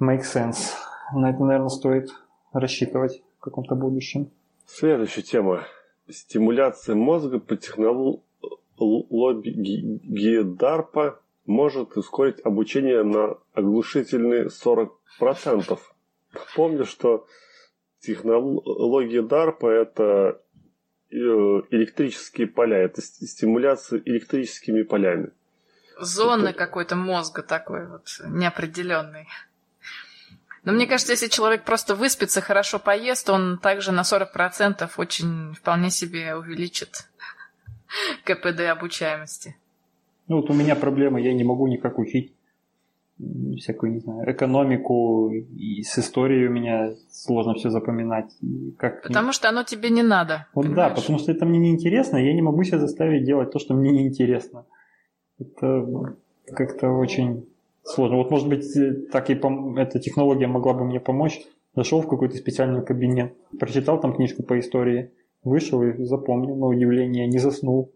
make 0.00 0.22
sense. 0.22 0.72
На 1.14 1.30
это, 1.30 1.44
наверное, 1.44 1.68
стоит 1.68 2.10
рассчитывать 2.52 3.22
в 3.38 3.40
каком-то 3.40 3.74
будущем. 3.74 4.30
Следующая 4.66 5.22
тема 5.22 5.66
стимуляция 6.08 6.94
мозга 6.94 7.38
по 7.38 7.56
технологии 7.56 8.22
DARPA 10.42 11.14
может 11.46 11.96
ускорить 11.96 12.44
обучение 12.44 13.02
на 13.02 13.36
оглушительные 13.52 14.48
40%. 14.48 15.78
Помню, 16.54 16.84
что 16.84 17.26
технология 18.00 19.22
DARPA– 19.22 19.68
это 19.70 20.40
э, 21.10 21.14
электрические 21.14 22.46
поля, 22.46 22.78
это 22.78 23.00
стимуляция 23.02 24.02
электрическими 24.04 24.82
полями. 24.82 25.30
Зоны 26.00 26.48
это... 26.48 26.58
какой-то 26.58 26.96
мозга 26.96 27.42
такой 27.42 27.86
вот 27.86 28.06
неопределенный. 28.26 29.28
Но 30.64 30.72
мне 30.72 30.86
кажется, 30.86 31.12
если 31.12 31.26
человек 31.26 31.64
просто 31.64 31.94
выспится, 31.94 32.40
хорошо 32.40 32.78
поест, 32.78 33.28
он 33.30 33.58
также 33.58 33.90
на 33.90 34.02
40% 34.02 34.88
очень 34.96 35.54
вполне 35.54 35.90
себе 35.90 36.36
увеличит 36.36 37.08
КПД 38.24 38.60
обучаемости. 38.70 39.56
Ну 40.28 40.36
вот 40.36 40.50
у 40.50 40.54
меня 40.54 40.76
проблема, 40.76 41.20
я 41.20 41.34
не 41.34 41.44
могу 41.44 41.66
никак 41.66 41.98
учить 41.98 42.32
всякую, 43.58 43.92
не 43.92 43.98
знаю, 44.00 44.30
экономику, 44.30 45.30
и 45.30 45.82
с 45.82 45.98
историей 45.98 46.48
у 46.48 46.50
меня 46.50 46.92
сложно 47.10 47.54
все 47.54 47.70
запоминать. 47.70 48.32
Как... 48.78 49.02
Потому 49.02 49.32
что 49.32 49.48
оно 49.48 49.64
тебе 49.64 49.90
не 49.90 50.02
надо. 50.02 50.46
Вот 50.54 50.66
понимаешь? 50.66 50.90
да, 50.90 50.94
потому 50.94 51.18
что 51.18 51.32
это 51.32 51.44
мне 51.46 51.58
неинтересно, 51.58 52.16
и 52.18 52.26
я 52.26 52.34
не 52.34 52.42
могу 52.42 52.62
себя 52.64 52.78
заставить 52.78 53.24
делать 53.24 53.50
то, 53.50 53.58
что 53.58 53.74
мне 53.74 53.90
неинтересно. 53.90 54.66
Это 55.38 55.86
как-то 56.46 56.90
очень 56.90 57.46
сложно. 57.84 58.18
Вот, 58.18 58.30
может 58.30 58.48
быть, 58.48 58.76
э, 58.76 58.94
так 59.10 59.30
и 59.30 59.34
пом- 59.34 59.78
эта 59.80 59.98
технология 59.98 60.46
могла 60.46 60.74
бы 60.74 60.84
мне 60.84 61.00
помочь. 61.00 61.40
Зашел 61.74 62.02
в 62.02 62.08
какой-то 62.08 62.36
специальный 62.36 62.84
кабинет, 62.84 63.34
прочитал 63.58 63.98
там 63.98 64.14
книжку 64.14 64.42
по 64.42 64.58
истории, 64.58 65.10
вышел 65.42 65.82
и 65.82 66.04
запомнил, 66.04 66.54
на 66.54 66.66
удивление, 66.66 67.26
не 67.26 67.38
заснул. 67.38 67.92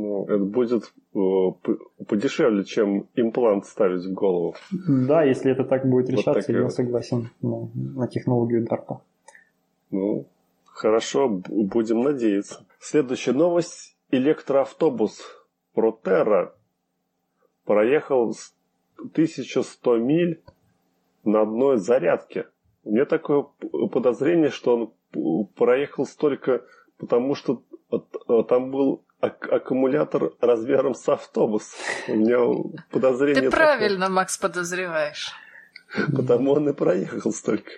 Ну, 0.00 0.26
это 0.26 0.44
будет 0.44 0.92
э, 1.12 2.04
подешевле, 2.06 2.62
чем 2.64 3.08
имплант 3.16 3.66
ставить 3.66 4.04
в 4.04 4.12
голову. 4.12 4.54
Да, 4.86 5.24
если 5.24 5.50
это 5.50 5.64
так 5.64 5.88
будет 5.88 6.08
решаться, 6.08 6.52
вот 6.52 6.60
я 6.60 6.70
согласен 6.70 7.30
на, 7.42 7.68
на 7.74 8.06
технологию 8.06 8.64
DARPA. 8.64 9.00
Ну, 9.90 10.26
хорошо, 10.66 11.28
будем 11.28 12.02
надеяться. 12.02 12.64
Следующая 12.78 13.32
новость. 13.32 13.96
Электроавтобус 14.12 15.20
Proterra 15.74 16.52
проехал 17.64 18.32
1100 18.98 19.96
миль 19.96 20.40
на 21.24 21.42
одной 21.42 21.78
зарядке. 21.78 22.46
У 22.84 22.92
меня 22.92 23.04
такое 23.04 23.46
подозрение, 23.90 24.50
что 24.50 24.92
он 25.12 25.46
проехал 25.56 26.06
столько, 26.06 26.62
потому 26.98 27.34
что 27.34 27.64
там 28.48 28.70
был 28.70 29.02
ак- 29.20 29.52
аккумулятор 29.52 30.32
размером 30.40 30.94
с 30.94 31.08
автобус. 31.08 31.74
У 32.08 32.14
меня 32.14 32.38
подозрение... 32.90 33.42
Ты 33.42 33.50
правильно, 33.50 34.08
Макс, 34.08 34.38
подозреваешь. 34.38 35.32
Потому 36.16 36.52
он 36.52 36.68
и 36.68 36.72
проехал 36.72 37.32
столько. 37.32 37.70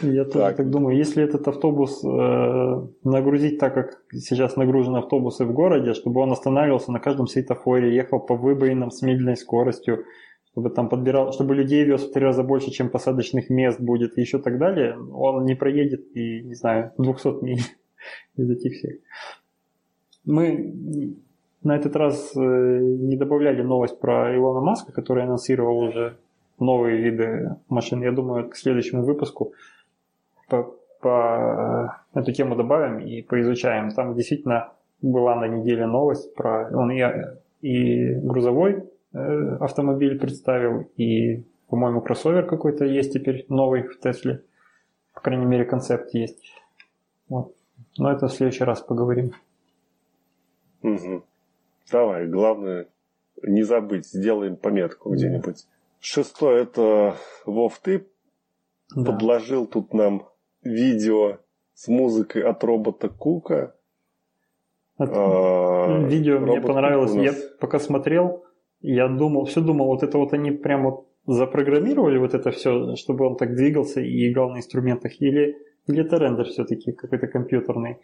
Я 0.00 0.24
тоже 0.24 0.38
Так. 0.46 0.56
так 0.56 0.70
думаю. 0.70 0.96
Если 0.96 1.22
этот 1.22 1.46
автобус 1.48 2.02
э, 2.04 2.86
нагрузить 3.04 3.58
так, 3.58 3.74
как 3.74 4.02
сейчас 4.12 4.56
нагружены 4.56 4.98
автобусы 4.98 5.44
в 5.44 5.52
городе, 5.52 5.92
чтобы 5.92 6.20
он 6.20 6.32
останавливался 6.32 6.92
на 6.92 7.00
каждом 7.00 7.26
светофоре, 7.26 7.94
ехал 7.94 8.20
по 8.20 8.36
выбоинам 8.36 8.90
с 8.90 9.02
медленной 9.02 9.36
скоростью, 9.36 10.04
чтобы 10.52 10.70
там 10.70 10.88
подбирал, 10.88 11.32
чтобы 11.32 11.54
людей 11.54 11.84
вез 11.84 12.02
в 12.02 12.12
три 12.12 12.24
раза 12.24 12.42
больше, 12.42 12.70
чем 12.70 12.88
посадочных 12.88 13.50
мест 13.50 13.80
будет, 13.80 14.16
и 14.16 14.20
еще 14.22 14.38
так 14.38 14.58
далее, 14.58 14.96
он 15.12 15.44
не 15.44 15.54
проедет 15.54 16.16
и, 16.16 16.42
не 16.42 16.54
знаю, 16.54 16.92
200 16.96 17.44
миль 17.44 17.62
из 18.36 18.50
этих 18.50 18.72
всех. 18.78 18.94
Мы 20.24 21.16
на 21.62 21.76
этот 21.76 21.96
раз 21.96 22.32
э, 22.36 22.40
не 22.40 23.16
добавляли 23.16 23.62
новость 23.62 24.00
про 24.00 24.34
Илона 24.34 24.60
Маска, 24.60 24.92
который 24.92 25.24
анонсировал 25.24 25.78
уже 25.78 26.16
новые 26.58 26.98
виды 26.98 27.56
машин. 27.68 28.02
Я 28.02 28.12
думаю, 28.12 28.48
к 28.48 28.56
следующему 28.56 29.04
выпуску 29.04 29.52
по, 30.48 30.74
по 31.00 31.96
э, 32.14 32.18
эту 32.18 32.32
тему 32.32 32.56
добавим 32.56 32.98
и 32.98 33.22
поизучаем. 33.22 33.90
Там 33.90 34.14
действительно 34.14 34.72
была 35.02 35.34
на 35.36 35.48
неделе 35.48 35.86
новость 35.86 36.34
про... 36.34 36.70
Он 36.72 36.90
и, 36.90 37.02
и 37.60 38.14
грузовой 38.14 38.84
э, 39.12 39.56
автомобиль 39.60 40.18
представил, 40.18 40.88
и, 40.96 41.44
по-моему, 41.68 42.00
кроссовер 42.00 42.46
какой-то 42.46 42.84
есть 42.84 43.12
теперь 43.12 43.44
новый 43.48 43.82
в 43.82 43.98
Тесле. 44.00 44.42
По 45.14 45.20
крайней 45.20 45.46
мере, 45.46 45.64
концепт 45.64 46.14
есть. 46.14 46.54
Вот. 47.28 47.54
Но 47.98 48.12
это 48.12 48.28
в 48.28 48.32
следующий 48.32 48.64
раз 48.64 48.80
поговорим. 48.80 49.32
Мгм. 50.82 51.24
Давай, 51.90 52.26
главное 52.26 52.86
не 53.42 53.62
забыть, 53.62 54.06
сделаем 54.06 54.56
пометку 54.56 55.10
где-нибудь. 55.14 55.66
Шестое, 56.00 56.62
это 56.62 57.16
Вов, 57.46 57.78
ты 57.82 58.06
Да. 58.94 59.12
подложил 59.12 59.66
тут 59.66 59.92
нам 59.94 60.28
видео 60.62 61.38
с 61.74 61.88
музыкой 61.88 62.42
от 62.42 62.62
робота 62.64 63.08
Кука. 63.08 63.74
От- 64.98 65.10
А, 65.12 66.06
Видео 66.08 66.38
мне 66.38 66.46
робот 66.48 66.62
Кук 66.62 66.66
понравилось. 66.74 67.14
нас- 67.14 67.24
Я 67.24 67.32
пока 67.58 67.78
смотрел, 67.78 68.44
я 68.82 69.08
думал, 69.08 69.46
все 69.46 69.60
думал, 69.60 69.86
вот 69.86 70.02
это 70.02 70.18
вот 70.18 70.32
они 70.34 70.50
прям 70.50 70.84
вот 70.84 71.06
запрограммировали 71.26 72.18
вот 72.18 72.34
это 72.34 72.50
все, 72.50 72.96
чтобы 72.96 73.26
он 73.26 73.36
так 73.36 73.54
двигался 73.54 74.00
и 74.00 74.30
играл 74.30 74.50
на 74.50 74.58
инструментах, 74.58 75.20
или, 75.20 75.56
или 75.86 76.00
это 76.04 76.16
рендер 76.18 76.46
все-таки 76.46 76.92
какой-то 76.92 77.26
компьютерный. 77.28 77.98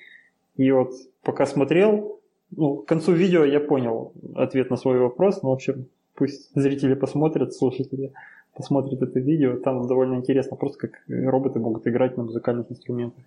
И 0.57 0.70
вот 0.70 0.93
пока 1.22 1.45
смотрел, 1.45 2.16
ну, 2.51 2.76
к 2.76 2.86
концу 2.86 3.12
видео 3.12 3.44
я 3.44 3.61
понял 3.61 4.12
ответ 4.34 4.70
на 4.70 4.76
свой 4.76 4.99
вопрос, 4.99 5.42
но 5.42 5.51
в 5.51 5.55
общем, 5.55 5.86
пусть 6.14 6.51
зрители 6.55 6.94
посмотрят, 6.94 7.55
слушатели 7.55 8.12
посмотрят 8.55 9.03
это 9.03 9.20
видео, 9.20 9.59
там 9.59 9.86
довольно 9.86 10.14
интересно, 10.14 10.57
просто 10.57 10.88
как 10.88 11.03
роботы 11.09 11.59
могут 11.59 11.86
играть 11.86 12.16
на 12.16 12.24
музыкальных 12.24 12.70
инструментах. 12.70 13.22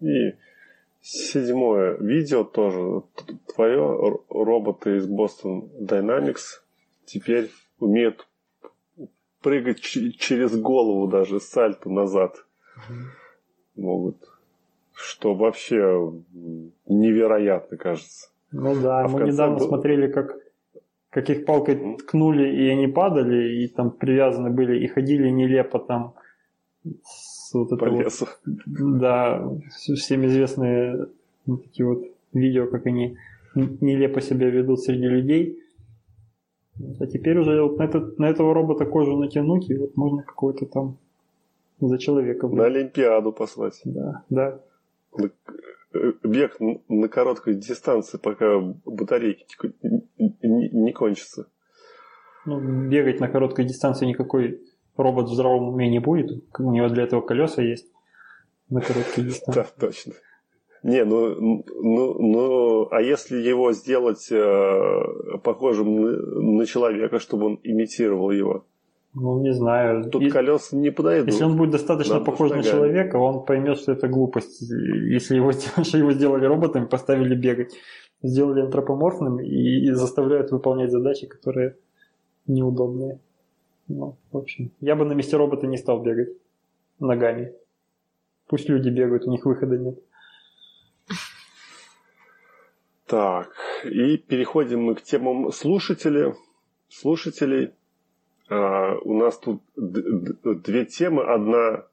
И 0.00 0.34
седьмое 1.00 1.96
видео 1.98 2.44
тоже 2.44 3.02
твое. 3.54 4.18
Роботы 4.28 4.96
из 4.96 5.08
Boston 5.08 5.68
Dynamics 5.80 6.60
теперь 7.04 7.50
умеют 7.78 8.26
прыгать 9.42 9.80
через 9.80 10.56
голову 10.56 11.08
даже 11.08 11.40
сальто 11.40 11.90
назад. 11.90 12.44
Могут. 13.76 14.27
Что 15.00 15.34
вообще 15.34 16.12
невероятно 16.86 17.76
кажется. 17.76 18.30
Ну 18.50 18.74
да, 18.82 19.04
А 19.04 19.08
мы 19.08 19.22
недавно 19.22 19.58
был- 19.58 19.68
смотрели, 19.68 20.10
как, 20.10 20.36
как 21.10 21.30
их 21.30 21.44
палкой 21.44 21.96
ткнули, 21.98 22.48
и 22.64 22.68
они 22.68 22.88
падали, 22.88 23.62
и 23.62 23.68
там 23.68 23.90
привязаны 23.92 24.50
были, 24.50 24.82
и 24.82 24.88
ходили 24.88 25.28
нелепо 25.30 25.78
там 25.78 26.14
с 27.04 27.54
вот 27.54 27.68
это 27.72 27.76
По 27.76 27.90
вот, 27.90 28.04
лесу. 28.04 28.26
да, 28.44 29.48
с- 29.70 29.94
всем 29.94 30.26
известные 30.26 31.06
вот 31.46 31.62
такие 31.62 31.86
вот 31.86 32.02
видео, 32.32 32.66
как 32.66 32.86
они 32.86 33.16
нелепо 33.54 34.20
себя 34.20 34.50
ведут 34.50 34.80
среди 34.80 35.06
людей. 35.06 35.62
А 37.00 37.06
теперь 37.06 37.38
уже 37.38 37.62
вот 37.62 37.78
на, 37.78 37.84
этот, 37.84 38.18
на 38.18 38.26
этого 38.28 38.52
робота 38.52 38.84
кожу 38.84 39.16
натянуть, 39.16 39.70
и 39.70 39.76
вот 39.76 39.96
можно 39.96 40.22
какой-то 40.22 40.66
там 40.66 40.96
за 41.80 41.98
человека 41.98 42.48
На 42.48 42.54
быть. 42.64 42.66
Олимпиаду 42.76 43.32
послать. 43.32 43.80
Да, 43.84 44.22
да. 44.30 44.60
Э, 45.16 46.12
Бег 46.22 46.58
на 46.60 47.08
короткой 47.08 47.54
дистанции, 47.54 48.18
пока 48.18 48.60
батарейки 48.84 49.46
не 50.18 50.92
кончатся. 50.92 51.50
Ну, 52.44 52.88
бегать 52.88 53.20
на 53.20 53.28
короткой 53.28 53.64
дистанции 53.64 54.06
никакой 54.06 54.60
робот 54.96 55.28
в 55.28 55.34
здравом 55.34 55.70
уме 55.70 55.88
не 55.90 55.98
будет. 55.98 56.30
У 56.58 56.70
него 56.70 56.88
для 56.88 57.04
этого 57.04 57.20
колеса 57.20 57.62
есть 57.62 57.90
на 58.68 58.80
короткой 58.80 59.24
дистанции. 59.24 59.60
Да, 59.60 59.66
точно. 59.78 60.12
Не, 60.82 61.04
ну, 61.04 61.64
ну, 61.82 62.14
ну, 62.20 62.88
а 62.90 63.02
если 63.02 63.36
его 63.36 63.72
сделать 63.72 64.30
э, 64.30 65.38
похожим 65.42 66.56
на 66.56 66.66
человека, 66.66 67.18
чтобы 67.18 67.46
он 67.46 67.60
имитировал 67.64 68.30
его? 68.30 68.67
Ну, 69.14 69.40
не 69.40 69.52
знаю. 69.52 70.10
Тут 70.10 70.22
И- 70.22 70.30
колеса 70.30 70.76
не 70.76 70.90
подойдут. 70.90 71.28
Если 71.28 71.44
он 71.44 71.56
будет 71.56 71.70
достаточно 71.70 72.14
Надо 72.14 72.26
похож 72.26 72.50
на 72.50 72.62
человека, 72.62 73.16
он 73.16 73.44
поймет, 73.44 73.78
что 73.78 73.92
это 73.92 74.08
глупость. 74.08 74.60
Если 74.62 75.36
его, 75.36 75.52
что 75.82 75.98
его 75.98 76.12
сделали 76.12 76.44
роботом, 76.44 76.88
поставили 76.88 77.34
бегать, 77.34 77.74
сделали 78.22 78.60
антропоморфным 78.60 79.40
и, 79.40 79.86
и 79.86 79.90
заставляют 79.92 80.50
выполнять 80.50 80.90
задачи, 80.90 81.26
которые 81.26 81.76
неудобные. 82.46 83.20
Ну, 83.88 84.16
в 84.30 84.36
общем, 84.36 84.70
я 84.80 84.94
бы 84.94 85.04
на 85.04 85.14
месте 85.14 85.36
робота 85.36 85.66
не 85.66 85.78
стал 85.78 86.02
бегать 86.02 86.28
ногами. 87.00 87.54
Пусть 88.46 88.68
люди 88.68 88.88
бегают, 88.90 89.24
у 89.24 89.30
них 89.30 89.44
выхода 89.44 89.76
нет. 89.78 89.98
Так, 93.06 93.54
и 93.84 94.18
переходим 94.18 94.82
мы 94.82 94.94
к 94.94 95.02
темам 95.02 95.50
слушателей. 95.50 96.34
Слушателей. 96.88 97.72
А, 98.50 98.94
у 99.02 99.14
нас 99.18 99.38
тут 99.38 99.62
две 99.74 100.84
темы. 100.86 101.22
Одна 101.24 101.84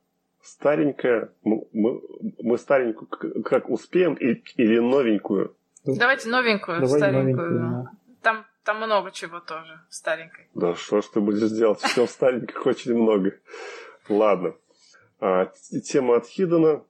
старенькая. 0.42 1.32
Мы, 1.44 1.66
мы- 1.74 2.58
старенькую 2.58 3.08
как 3.44 3.70
успеем 3.70 4.14
и- 4.14 4.42
или 4.56 4.80
новенькую? 4.80 5.56
Давайте 5.86 6.30
новенькую, 6.30 6.82
Давай 6.82 7.00
старенькую. 7.00 7.52
новенькую, 7.52 7.60
да. 7.60 7.92
Там, 8.22 8.46
там 8.64 8.78
много 8.78 9.12
чего 9.12 9.40
тоже 9.40 9.80
старенькой. 9.90 10.48
Да 10.56 10.74
что 10.76 11.02
ж 11.02 11.06
ты 11.06 11.20
будешь 11.22 11.50
делать? 11.52 11.80
Все 11.80 12.06
в 12.06 12.10
стареньких 12.10 12.66
очень 12.66 12.96
много. 12.96 13.34
Ладно. 14.10 14.56
А, 15.20 15.52
тема 15.84 16.18
от 16.18 16.26
Хидена. 16.28 16.84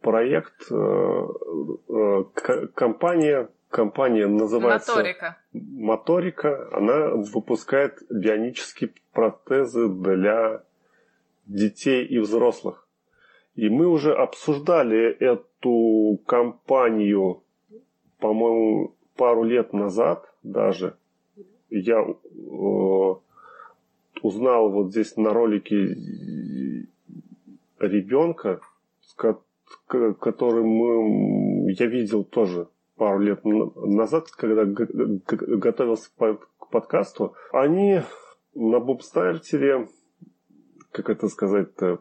Проект, 0.00 0.70
э, 0.70 0.74
э, 1.88 2.24
компания, 2.74 3.48
компания 3.74 4.28
называется... 4.28 4.92
Моторика. 4.92 5.36
Моторика, 5.52 6.68
она 6.72 7.08
выпускает 7.08 7.98
бионические 8.08 8.92
протезы 9.12 9.88
для 9.88 10.62
детей 11.46 12.06
и 12.06 12.20
взрослых. 12.20 12.86
И 13.56 13.68
мы 13.68 13.88
уже 13.88 14.14
обсуждали 14.14 15.12
эту 15.18 16.20
компанию, 16.24 17.42
по-моему, 18.20 18.94
пару 19.16 19.42
лет 19.42 19.72
назад 19.72 20.32
даже. 20.44 20.96
Я 21.68 21.98
э, 22.00 23.14
узнал 24.22 24.70
вот 24.70 24.92
здесь 24.92 25.16
на 25.16 25.32
ролике 25.32 26.86
ребенка, 27.80 28.60
с 29.02 29.16
который 30.20 30.62
мы, 30.62 31.72
я 31.72 31.86
видел 31.86 32.22
тоже 32.22 32.68
пару 32.96 33.18
лет 33.20 33.44
назад, 33.44 34.30
когда 34.30 34.64
готовился 34.64 36.10
к 36.16 36.68
подкасту, 36.70 37.34
они 37.52 38.00
на 38.54 38.80
бубстартере, 38.80 39.88
как 40.90 41.10
это 41.10 41.28
сказать-то, 41.28 42.00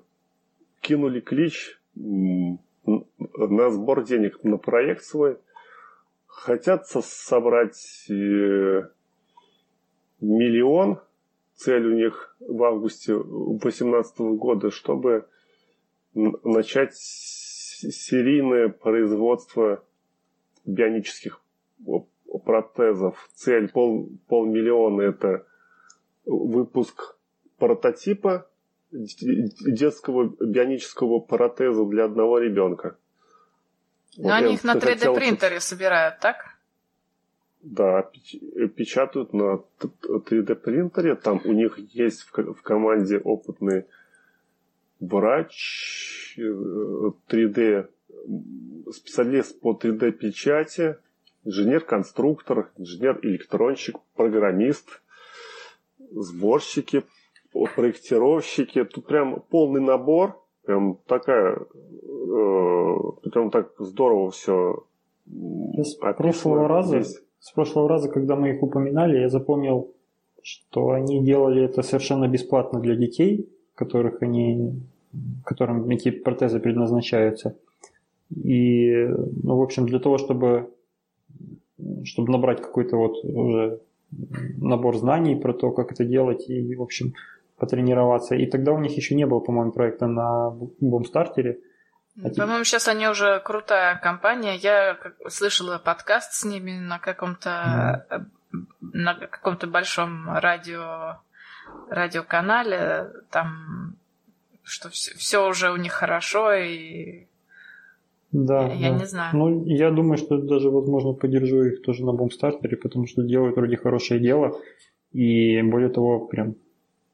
кинули 0.81 1.19
клич 1.19 1.79
на 1.95 3.69
сбор 3.69 4.03
денег 4.03 4.43
на 4.43 4.57
проект 4.57 5.03
свой. 5.03 5.37
Хотят 6.25 6.87
со- 6.87 7.01
собрать 7.01 8.05
э, 8.09 8.81
миллион. 10.19 10.99
Цель 11.55 11.85
у 11.85 11.93
них 11.93 12.35
в 12.39 12.63
августе 12.63 13.13
2018 13.13 14.19
года, 14.37 14.71
чтобы 14.71 15.27
начать 16.13 16.95
серийное 16.95 18.69
производство 18.69 19.83
бионических 20.65 21.41
протезов. 22.45 23.29
Цель 23.33 23.69
пол, 23.69 24.09
полмиллиона 24.27 25.01
это 25.01 25.45
выпуск 26.25 27.15
прототипа 27.57 28.47
детского 28.91 30.35
бионического 30.39 31.19
протеза 31.19 31.85
для 31.85 32.05
одного 32.05 32.39
ребенка. 32.39 32.97
Но 34.17 34.33
они 34.33 34.49
я 34.49 34.53
их 34.53 34.63
на 34.63 34.79
хотел, 34.79 35.13
3D 35.13 35.15
принтере 35.15 35.59
собирают, 35.59 36.19
так? 36.19 36.37
Да, 37.63 38.09
печатают 38.75 39.33
на 39.33 39.63
3D 39.79 40.55
принтере. 40.55 41.15
Там 41.15 41.41
у 41.43 41.53
них 41.53 41.79
есть 41.79 42.21
в 42.21 42.61
команде 42.61 43.17
опытный 43.17 43.85
врач, 44.99 46.37
3D 46.37 47.57
э, 47.57 47.87
специалист 48.91 49.59
по 49.59 49.73
3D 49.73 50.11
печати, 50.11 50.97
инженер-конструктор, 51.45 52.71
инженер-электронщик, 52.77 53.97
программист, 54.15 55.01
сборщики, 56.11 57.03
проектировщики. 57.75 58.83
Тут 58.83 59.05
прям 59.05 59.43
полный 59.49 59.81
набор. 59.81 60.39
Прям 60.65 60.97
такая, 61.07 61.57
э, 61.57 62.95
прям 63.31 63.51
так 63.51 63.73
здорово 63.79 64.31
все. 64.31 64.85
С 65.25 65.95
прошлого 65.95 66.67
раза, 66.67 67.03
с 67.03 67.51
прошлого 67.53 67.89
раза, 67.89 68.09
когда 68.09 68.35
мы 68.35 68.51
их 68.51 68.63
упоминали, 68.63 69.19
я 69.19 69.29
запомнил, 69.29 69.91
что 70.41 70.91
они 70.91 71.23
делали 71.23 71.63
это 71.63 71.81
совершенно 71.81 72.27
бесплатно 72.27 72.79
для 72.79 72.95
детей, 72.95 73.49
которых 73.75 74.21
они, 74.21 74.81
которым 75.45 75.89
эти 75.89 76.11
протезы 76.11 76.59
предназначаются. 76.59 77.57
И, 78.35 79.05
ну, 79.07 79.57
в 79.57 79.61
общем, 79.61 79.85
для 79.85 79.99
того, 79.99 80.17
чтобы, 80.17 80.73
чтобы 82.03 82.31
набрать 82.31 82.61
какой-то 82.61 82.97
вот 82.97 83.23
уже 83.23 83.81
набор 84.57 84.97
знаний 84.97 85.35
про 85.35 85.53
то, 85.53 85.71
как 85.71 85.91
это 85.91 86.05
делать, 86.05 86.49
и, 86.49 86.75
в 86.75 86.81
общем, 86.81 87.13
потренироваться. 87.57 88.35
И 88.35 88.45
тогда 88.45 88.73
у 88.73 88.79
них 88.79 88.95
еще 88.95 89.15
не 89.15 89.25
было, 89.25 89.39
по-моему, 89.39 89.71
проекта 89.71 90.07
на 90.07 90.51
бомстартере. 90.79 91.59
А 92.23 92.29
по-моему, 92.29 92.63
сейчас 92.63 92.87
они 92.87 93.07
уже 93.07 93.39
крутая 93.39 93.97
компания. 93.97 94.55
Я 94.55 94.97
слышала 95.29 95.79
подкаст 95.79 96.33
с 96.33 96.45
ними 96.45 96.71
на 96.71 96.99
каком-то 96.99 98.05
mm. 98.09 98.25
на 98.81 99.15
каком-то 99.15 99.65
большом 99.65 100.29
радио 100.29 101.21
радиоканале. 101.89 103.11
Там 103.31 103.95
что 104.63 104.89
все, 104.89 105.15
все 105.15 105.47
уже 105.47 105.71
у 105.71 105.75
них 105.75 105.91
хорошо 105.91 106.53
и 106.53 107.27
да, 108.33 108.67
я 108.73 108.91
да. 108.91 108.97
не 108.97 109.05
знаю. 109.05 109.37
Ну, 109.37 109.63
я 109.65 109.91
думаю, 109.91 110.17
что 110.17 110.37
даже, 110.39 110.71
возможно, 110.71 111.13
поддержу 111.13 111.63
их 111.63 111.83
тоже 111.83 112.03
на 112.03 112.13
бомстартере, 112.13 112.75
потому 112.75 113.05
что 113.05 113.21
делают 113.21 113.55
вроде 113.55 113.77
хорошее 113.77 114.19
дело. 114.19 114.59
И 115.11 115.61
более 115.61 115.89
того, 115.89 116.19
прям 116.25 116.55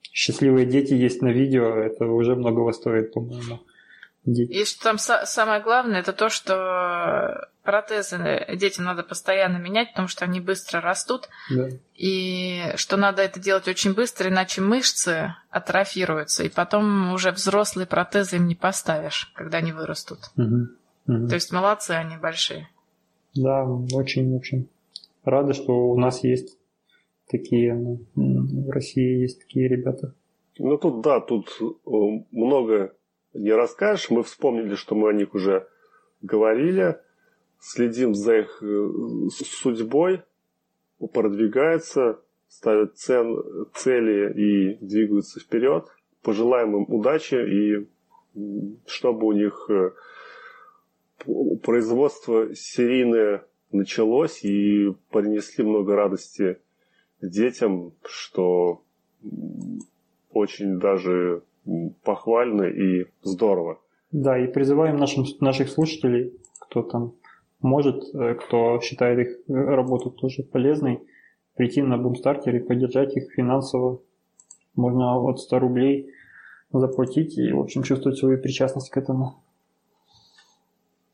счастливые 0.02 0.66
дети 0.66 0.94
есть 0.94 1.22
на 1.22 1.28
видео, 1.28 1.76
это 1.76 2.06
уже 2.06 2.36
многого 2.36 2.72
стоит, 2.72 3.14
по-моему. 3.14 3.60
И 4.26 4.64
что 4.64 4.84
там 4.84 4.98
самое 4.98 5.62
главное, 5.62 6.00
это 6.00 6.14
то, 6.14 6.30
что 6.30 7.50
протезы 7.64 8.46
детям 8.56 8.86
надо 8.86 9.04
постоянно 9.04 9.58
менять, 9.58 9.92
потому 9.92 10.08
что 10.08 10.26
они 10.26 10.40
быстро 10.40 10.82
растут. 10.82 11.30
Да. 11.50 11.68
И 11.96 12.64
что 12.76 12.96
надо 12.96 13.22
это 13.22 13.40
делать 13.40 13.68
очень 13.68 13.94
быстро, 13.94 14.30
иначе 14.30 14.62
мышцы 14.62 15.36
атрофируются, 15.50 16.44
и 16.44 16.50
потом 16.50 17.14
уже 17.14 17.32
взрослые 17.32 17.88
протезы 17.88 18.38
им 18.38 18.48
не 18.48 18.56
поставишь, 18.56 19.32
когда 19.36 19.58
они 19.60 19.72
вырастут. 19.72 20.20
Угу. 20.38 20.70
Угу. 21.10 21.28
То 21.28 21.36
есть 21.36 21.52
молодцы 21.52 21.92
они 21.92 22.18
большие. 22.18 22.70
Да, 23.36 23.66
очень, 23.94 24.36
общем, 24.38 24.68
рады, 25.24 25.54
что 25.54 25.74
у 25.90 25.98
нас 25.98 26.24
есть 26.24 26.58
такие, 27.28 27.74
ну, 27.74 28.00
в 28.16 28.70
России 28.70 29.22
есть 29.22 29.40
такие 29.40 29.68
ребята. 29.68 30.14
Ну 30.60 30.78
тут 30.78 31.02
да, 31.02 31.20
тут 31.20 31.50
э, 31.62 31.92
много 32.32 32.94
не 33.34 33.52
расскажешь. 33.52 34.10
Мы 34.10 34.24
вспомнили, 34.24 34.76
что 34.76 34.94
мы 34.94 35.10
о 35.10 35.14
них 35.14 35.34
уже 35.34 35.68
говорили. 36.22 37.00
Следим 37.60 38.14
за 38.14 38.40
их 38.40 38.62
э, 38.62 38.90
судьбой, 39.32 40.22
продвигаются, 41.14 42.20
ставят 42.48 42.98
цен, 42.98 43.36
цели 43.74 44.34
и 44.34 44.86
двигаются 44.86 45.40
вперед. 45.40 45.88
Пожелаем 46.22 46.76
им 46.76 46.86
удачи 46.94 47.36
и 47.36 47.88
чтобы 48.86 49.28
у 49.28 49.32
них 49.32 49.66
э, 49.70 49.92
производство 51.64 52.54
серийное 52.56 53.44
началось 53.72 54.44
и 54.44 54.94
принесли 55.12 55.64
много 55.64 55.96
радости 55.96 56.58
детям, 57.22 57.94
что 58.06 58.82
очень 60.32 60.80
даже 60.80 61.44
похвально 62.04 62.64
и 62.64 63.06
здорово. 63.22 63.80
Да, 64.12 64.38
и 64.40 64.48
призываем 64.48 64.98
нашим, 64.98 65.26
наших 65.40 65.70
слушателей, 65.70 66.34
кто 66.60 66.82
там 66.82 67.14
может, 67.62 68.04
э, 68.14 68.36
кто 68.36 68.80
считает 68.82 69.20
их 69.20 69.38
работу 69.48 70.12
тоже 70.12 70.44
полезной, 70.44 71.02
прийти 71.56 71.82
на 71.82 71.96
Boomstarter 71.96 72.56
и 72.56 72.60
поддержать 72.60 73.16
их 73.16 73.32
финансово. 73.34 74.02
Можно 74.76 75.18
от 75.18 75.40
100 75.40 75.60
рублей 75.60 76.10
заплатить 76.72 77.38
и, 77.38 77.52
в 77.52 77.60
общем, 77.60 77.84
чувствовать 77.84 78.18
свою 78.18 78.42
причастность 78.42 78.90
к 78.90 78.98
этому. 78.98 79.44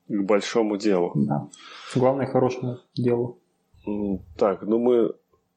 К 0.08 0.22
большому 0.24 0.78
делу. 0.78 1.12
Да. 1.16 1.48
Главное, 1.96 2.28
хорошему 2.28 2.78
делу. 2.96 3.40
Так, 4.38 4.64
ну 4.64 4.80
мы 4.80 5.14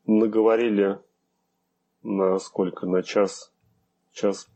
наговорили 0.07 0.99
на 2.03 2.39
сколько? 2.39 2.87
На 2.87 3.03
час, 3.03 3.53
час, 4.13 4.49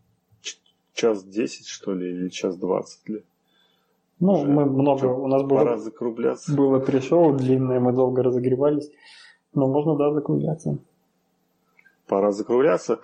час 0.95 1.25
десять, 1.25 1.67
что 1.67 1.95
ли, 1.95 2.11
или 2.11 2.29
час 2.29 2.57
двадцать 2.57 3.09
ли? 3.09 3.25
Ну, 4.21 4.33
Уже 4.35 4.47
мы 4.47 4.67
много, 4.67 5.07
у 5.07 5.27
нас 5.27 5.43
было, 5.43 5.59
пора 5.59 5.79
закругляться. 5.79 6.55
было 6.55 6.79
пришел 6.79 7.33
длинное, 7.33 7.81
мы 7.81 7.93
долго 7.93 8.23
разогревались, 8.23 8.89
но 9.53 9.67
можно, 9.67 9.97
да, 9.97 10.13
закругляться. 10.13 10.79
Пора 12.07 12.31
закругляться. 12.31 13.01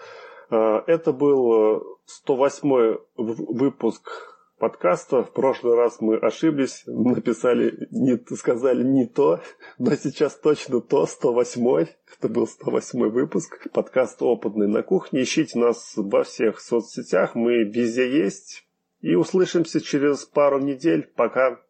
А, 0.50 0.82
это 0.86 1.12
был 1.12 1.98
108 2.06 2.72
э, 2.72 2.98
выпуск 3.16 4.27
подкаста. 4.58 5.22
В 5.22 5.32
прошлый 5.32 5.76
раз 5.76 6.00
мы 6.00 6.16
ошиблись, 6.16 6.82
написали, 6.86 7.88
не, 7.90 8.18
сказали 8.36 8.82
не 8.82 9.06
то, 9.06 9.40
но 9.78 9.94
сейчас 9.94 10.36
точно 10.36 10.80
то, 10.80 11.06
108 11.06 11.86
Это 12.18 12.28
был 12.28 12.46
108 12.46 13.08
выпуск. 13.08 13.68
Подкаст 13.72 14.22
«Опытный 14.22 14.68
на 14.68 14.82
кухне». 14.82 15.22
Ищите 15.22 15.58
нас 15.58 15.92
во 15.96 16.24
всех 16.24 16.60
соцсетях, 16.60 17.34
мы 17.34 17.64
везде 17.64 18.10
есть. 18.10 18.64
И 19.00 19.14
услышимся 19.14 19.80
через 19.80 20.24
пару 20.24 20.58
недель. 20.58 21.10
Пока. 21.16 21.60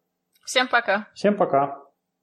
Всем 0.45 0.67
пока. 0.69 1.09
Всем 1.15 1.37
пока. 1.37 1.88